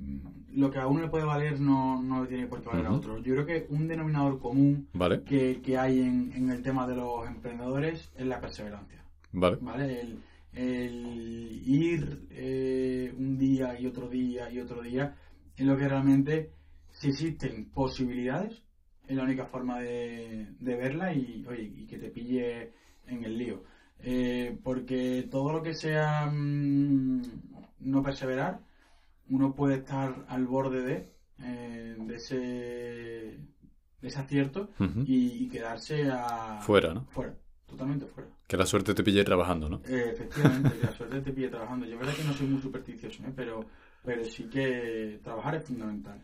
lo 0.53 0.71
que 0.71 0.79
a 0.79 0.87
uno 0.87 1.01
le 1.01 1.09
puede 1.09 1.25
valer 1.25 1.59
no, 1.59 2.01
no 2.01 2.23
le 2.23 2.29
tiene 2.29 2.47
por 2.47 2.61
qué 2.61 2.69
valer 2.69 2.85
a 2.87 2.93
otro. 2.93 3.17
Yo 3.19 3.33
creo 3.33 3.45
que 3.45 3.67
un 3.69 3.87
denominador 3.87 4.39
común 4.39 4.87
Vale, 4.93 5.21
que, 5.23 5.61
que 5.61 5.77
hay 5.77 5.99
en, 5.99 6.31
en 6.33 6.49
el 6.49 6.61
tema 6.63 6.87
de 6.87 6.95
los 6.95 7.27
emprendedores 7.27 8.11
es 8.15 8.25
la 8.25 8.39
perseverancia. 8.39 9.03
vale. 9.33 9.57
¿Vale? 9.61 10.01
El, 10.01 10.19
el 10.53 11.61
ir 11.65 12.27
eh, 12.31 13.13
un 13.17 13.37
día 13.37 13.79
y 13.79 13.85
otro 13.85 14.07
día 14.07 14.49
y 14.49 14.59
otro 14.59 14.81
día 14.81 15.15
es 15.57 15.65
lo 15.65 15.77
que 15.77 15.87
realmente, 15.87 16.51
si 16.91 17.09
existen 17.09 17.65
posibilidades, 17.71 18.63
es 19.07 19.15
la 19.15 19.23
única 19.23 19.45
forma 19.45 19.79
de, 19.79 20.47
de 20.59 20.75
verla 20.75 21.13
y, 21.13 21.45
oye, 21.47 21.63
y 21.63 21.85
que 21.85 21.97
te 21.97 22.09
pille 22.09 22.71
en 23.07 23.23
el 23.23 23.37
lío. 23.37 23.63
Eh, 23.99 24.57
porque 24.63 25.27
todo 25.31 25.51
lo 25.51 25.63
que 25.63 25.73
sea 25.73 26.27
mm, 26.31 27.21
no 27.79 28.03
perseverar, 28.03 28.59
uno 29.29 29.55
puede 29.55 29.75
estar 29.75 30.25
al 30.27 30.45
borde 30.45 30.81
de, 30.83 31.09
eh, 31.41 31.95
de, 31.99 32.15
ese, 32.15 32.35
de 32.35 34.07
ese 34.07 34.19
acierto 34.19 34.69
Ujú. 34.79 35.03
y, 35.07 35.43
y 35.45 35.49
quedarse 35.49 36.09
a, 36.11 36.59
Fuera, 36.61 36.93
¿no? 36.93 37.05
fuera, 37.05 37.33
totalmente 37.65 38.05
fuera. 38.05 38.29
Que 38.47 38.57
la 38.57 38.65
suerte 38.65 38.93
te 38.93 39.03
pille 39.03 39.23
trabajando, 39.23 39.69
¿no? 39.69 39.81
Eh, 39.87 40.11
efectivamente, 40.13 40.77
que 40.77 40.85
la 40.85 40.91
suerte 40.91 41.21
te 41.21 41.31
pille 41.31 41.49
trabajando. 41.49 41.85
Yo 41.87 41.97
verdad 41.97 42.13
que 42.13 42.23
no 42.23 42.33
soy 42.33 42.47
muy 42.47 42.61
supersticioso, 42.61 43.23
¿eh? 43.23 43.33
pero, 43.35 43.65
pero 44.03 44.23
sí 44.23 44.43
que 44.43 45.19
trabajar 45.23 45.55
es 45.55 45.63
fundamental. 45.63 46.21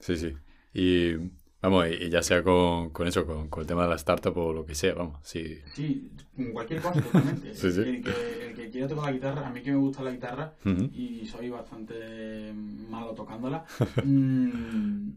Sí, 0.00 0.16
sí. 0.16 0.34
Y 0.74 1.14
vamos, 1.62 1.86
y 1.88 2.04
y 2.04 2.10
ya 2.10 2.22
sea 2.22 2.42
con, 2.42 2.90
con 2.90 3.06
eso, 3.06 3.26
con, 3.26 3.48
con 3.48 3.62
el 3.62 3.66
tema 3.66 3.82
de 3.84 3.88
la 3.90 3.96
startup 3.96 4.36
o 4.38 4.52
lo 4.52 4.64
que 4.64 4.74
sea, 4.74 4.94
vamos, 4.94 5.18
sí. 5.22 5.58
Sí, 5.74 6.10
con 6.34 6.52
cualquier 6.52 6.80
cosa 6.80 7.00
totalmente. 7.00 7.54
Sí, 7.54 7.72
sí. 7.72 7.80
El, 7.80 8.02
que, 8.02 8.46
el 8.48 8.54
que 8.54 8.70
quiera 8.70 8.88
tocar 8.88 9.04
la 9.06 9.12
guitarra, 9.12 9.46
a 9.46 9.50
mí 9.50 9.62
que 9.62 9.70
me 9.72 9.76
gusta 9.78 10.02
la 10.02 10.12
guitarra 10.12 10.54
y 10.92 11.26
soy 11.26 11.50
bastante 11.50 12.52
malo 12.54 13.12
tocándola, 13.14 13.64
mm, 14.04 15.10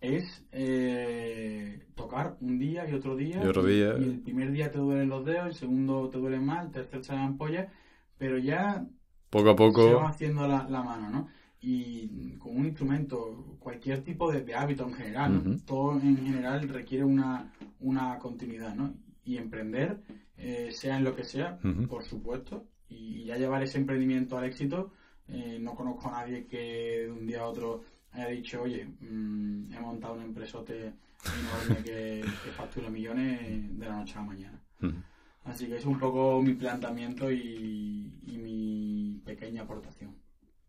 es 0.00 0.44
eh, 0.52 1.86
tocar 1.94 2.36
un 2.40 2.58
día 2.58 2.88
y 2.88 2.94
otro 2.94 3.16
día. 3.16 3.42
Y 3.42 3.46
otro 3.46 3.64
día. 3.64 3.94
Y 3.98 4.04
el 4.04 4.20
primer 4.20 4.52
día 4.52 4.70
te 4.70 4.78
duelen 4.78 5.08
los 5.08 5.24
dedos, 5.24 5.46
el 5.46 5.54
segundo 5.54 6.08
te 6.08 6.18
duele 6.18 6.38
más, 6.38 6.66
el 6.66 6.72
tercer 6.72 7.00
te 7.02 7.08
dan 7.08 7.18
ampollas, 7.24 7.68
pero 8.16 8.38
ya 8.38 8.86
Poco 9.30 9.50
a 9.50 9.52
se 9.52 9.52
va 9.52 9.56
poco, 9.56 10.00
haciendo 10.06 10.46
la, 10.48 10.66
la 10.68 10.82
mano, 10.82 11.10
¿no? 11.10 11.28
Y 11.60 12.36
con 12.38 12.56
un 12.56 12.66
instrumento, 12.66 13.56
cualquier 13.58 14.02
tipo 14.02 14.30
de, 14.30 14.42
de 14.42 14.54
hábito 14.54 14.84
en 14.86 14.94
general, 14.94 15.60
todo 15.66 15.92
en 16.00 16.16
general 16.16 16.68
requiere 16.68 17.04
una, 17.04 17.52
una 17.80 18.18
continuidad, 18.18 18.74
¿no? 18.74 18.94
Y 19.24 19.36
emprender, 19.36 20.00
eh, 20.36 20.70
sea 20.72 20.96
en 20.96 21.04
lo 21.04 21.16
que 21.16 21.24
sea, 21.24 21.58
por 21.88 22.04
supuesto, 22.04 22.64
y 22.88 23.24
ya 23.24 23.36
llevar 23.36 23.62
ese 23.62 23.78
emprendimiento 23.78 24.38
al 24.38 24.44
éxito, 24.44 24.92
eh, 25.26 25.58
no 25.60 25.74
conozco 25.74 26.08
a 26.08 26.20
nadie 26.20 26.46
que 26.46 27.02
de 27.04 27.10
un 27.10 27.26
día 27.26 27.40
a 27.40 27.48
otro 27.48 27.82
haya 28.12 28.28
dicho, 28.28 28.62
oye, 28.62 28.86
mm, 29.00 29.72
he 29.74 29.80
montado 29.80 30.14
un 30.14 30.22
empresote 30.22 30.92
enorme 31.24 31.82
que, 31.84 32.24
que 32.44 32.50
factura 32.52 32.88
millones 32.88 33.78
de 33.78 33.86
la 33.86 33.96
noche 33.96 34.14
a 34.14 34.20
la 34.20 34.26
mañana. 34.26 34.62
Así 35.44 35.66
que 35.66 35.76
es 35.76 35.84
un 35.84 35.98
poco 35.98 36.40
mi 36.40 36.54
planteamiento 36.54 37.30
y, 37.30 38.12
y 38.26 38.38
mi 38.38 39.20
pequeña 39.24 39.62
aportación. 39.62 40.14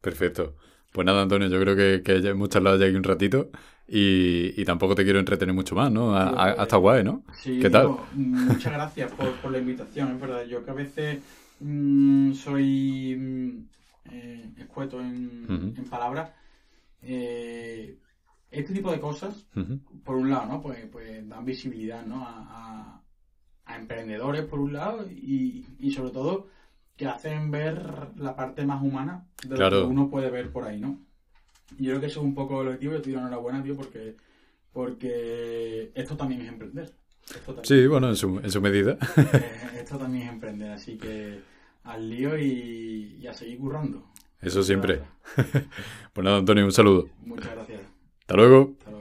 perfecto. 0.01 0.55
Pues 0.91 1.05
nada, 1.05 1.21
Antonio, 1.21 1.47
yo 1.47 1.59
creo 1.61 1.75
que, 1.75 2.01
que 2.03 2.27
hemos 2.27 2.49
charlado 2.49 2.77
ya 2.77 2.87
aquí 2.87 2.95
un 2.95 3.03
ratito 3.03 3.49
y, 3.87 4.59
y 4.59 4.65
tampoco 4.65 4.95
te 4.95 5.03
quiero 5.03 5.19
entretener 5.19 5.53
mucho 5.53 5.75
más, 5.75 5.91
¿no? 5.91 6.15
Ha, 6.15 6.23
ha- 6.29 6.45
ha 6.59 6.63
estado 6.63 6.81
guay, 6.81 7.03
¿no? 7.03 7.23
Sí, 7.41 7.59
¿Qué 7.59 7.69
tal? 7.69 7.83
digo, 7.83 8.05
muchas 8.13 8.73
gracias 8.73 9.11
por, 9.13 9.29
por 9.39 9.51
la 9.51 9.59
invitación, 9.59 10.11
es 10.15 10.19
verdad. 10.19 10.45
Yo 10.45 10.65
que 10.65 10.71
a 10.71 10.73
veces 10.73 11.19
mm, 11.59 12.33
soy 12.33 13.15
mm, 13.17 14.11
eh, 14.11 14.49
escueto 14.57 14.99
en, 14.99 15.75
en 15.77 15.85
palabras. 15.89 16.31
eh, 17.03 17.97
este 18.51 18.73
tipo 18.73 18.91
de 18.91 18.99
cosas, 18.99 19.45
por 20.03 20.15
un 20.15 20.29
lado, 20.31 20.47
¿no? 20.47 20.61
Pues, 20.61 20.79
pues 20.91 21.27
dan 21.29 21.45
visibilidad, 21.45 22.03
¿no? 22.05 22.25
A, 22.25 22.45
a- 22.49 23.03
a 23.65 23.75
emprendedores, 23.75 24.45
por 24.45 24.59
un 24.59 24.73
lado, 24.73 25.05
y, 25.09 25.65
y 25.79 25.91
sobre 25.91 26.09
todo 26.11 26.47
que 26.99 27.07
hacen 27.07 27.49
ver 27.49 28.09
la 28.17 28.35
parte 28.35 28.65
más 28.65 28.83
humana 28.83 29.25
de 29.47 29.55
Claro. 29.55 29.77
lo 29.79 29.85
que 29.85 29.91
uno 29.93 30.09
puede 30.09 30.29
ver 30.29 30.51
por 30.51 30.65
ahí, 30.65 30.81
¿no? 30.81 30.99
Yo 31.77 31.91
creo 31.91 32.01
que 32.01 32.07
eso 32.07 32.19
es 32.19 32.25
un 32.25 32.35
poco 32.35 32.61
el 32.61 32.67
objetivo. 32.67 32.93
Yo 32.95 33.01
te 33.01 33.09
la 33.11 33.19
enhorabuena, 33.21 33.63
tío, 33.63 33.73
porque, 33.77 34.17
porque 34.73 35.91
esto 35.95 36.17
también 36.17 36.41
es 36.41 36.49
emprender. 36.49 36.91
Esto 37.25 37.53
también, 37.53 37.65
Sí, 37.65 37.87
bueno, 37.87 38.09
en 38.09 38.17
su, 38.17 38.39
en 38.39 38.51
su 38.51 38.59
medida. 38.61 38.97
esto 39.77 39.97
también 39.97 40.27
es 40.27 40.33
emprender, 40.33 40.71
así 40.71 40.97
que 40.97 41.39
al 41.85 42.09
lío 42.09 42.37
y, 42.37 43.17
y 43.21 43.27
a 43.27 43.33
seguir 43.33 43.59
currando. 43.59 44.03
Eso 44.41 44.61
siempre. 44.61 45.01
Pues 46.11 46.25
nada, 46.25 46.37
Antonio, 46.39 46.65
un 46.65 46.71
saludo. 46.73 47.07
Muchas 47.25 47.51
gracias. 47.55 47.81
Hasta 48.21 48.35
luego. 48.35 48.73
Hasta 48.79 48.91
luego. 48.91 48.98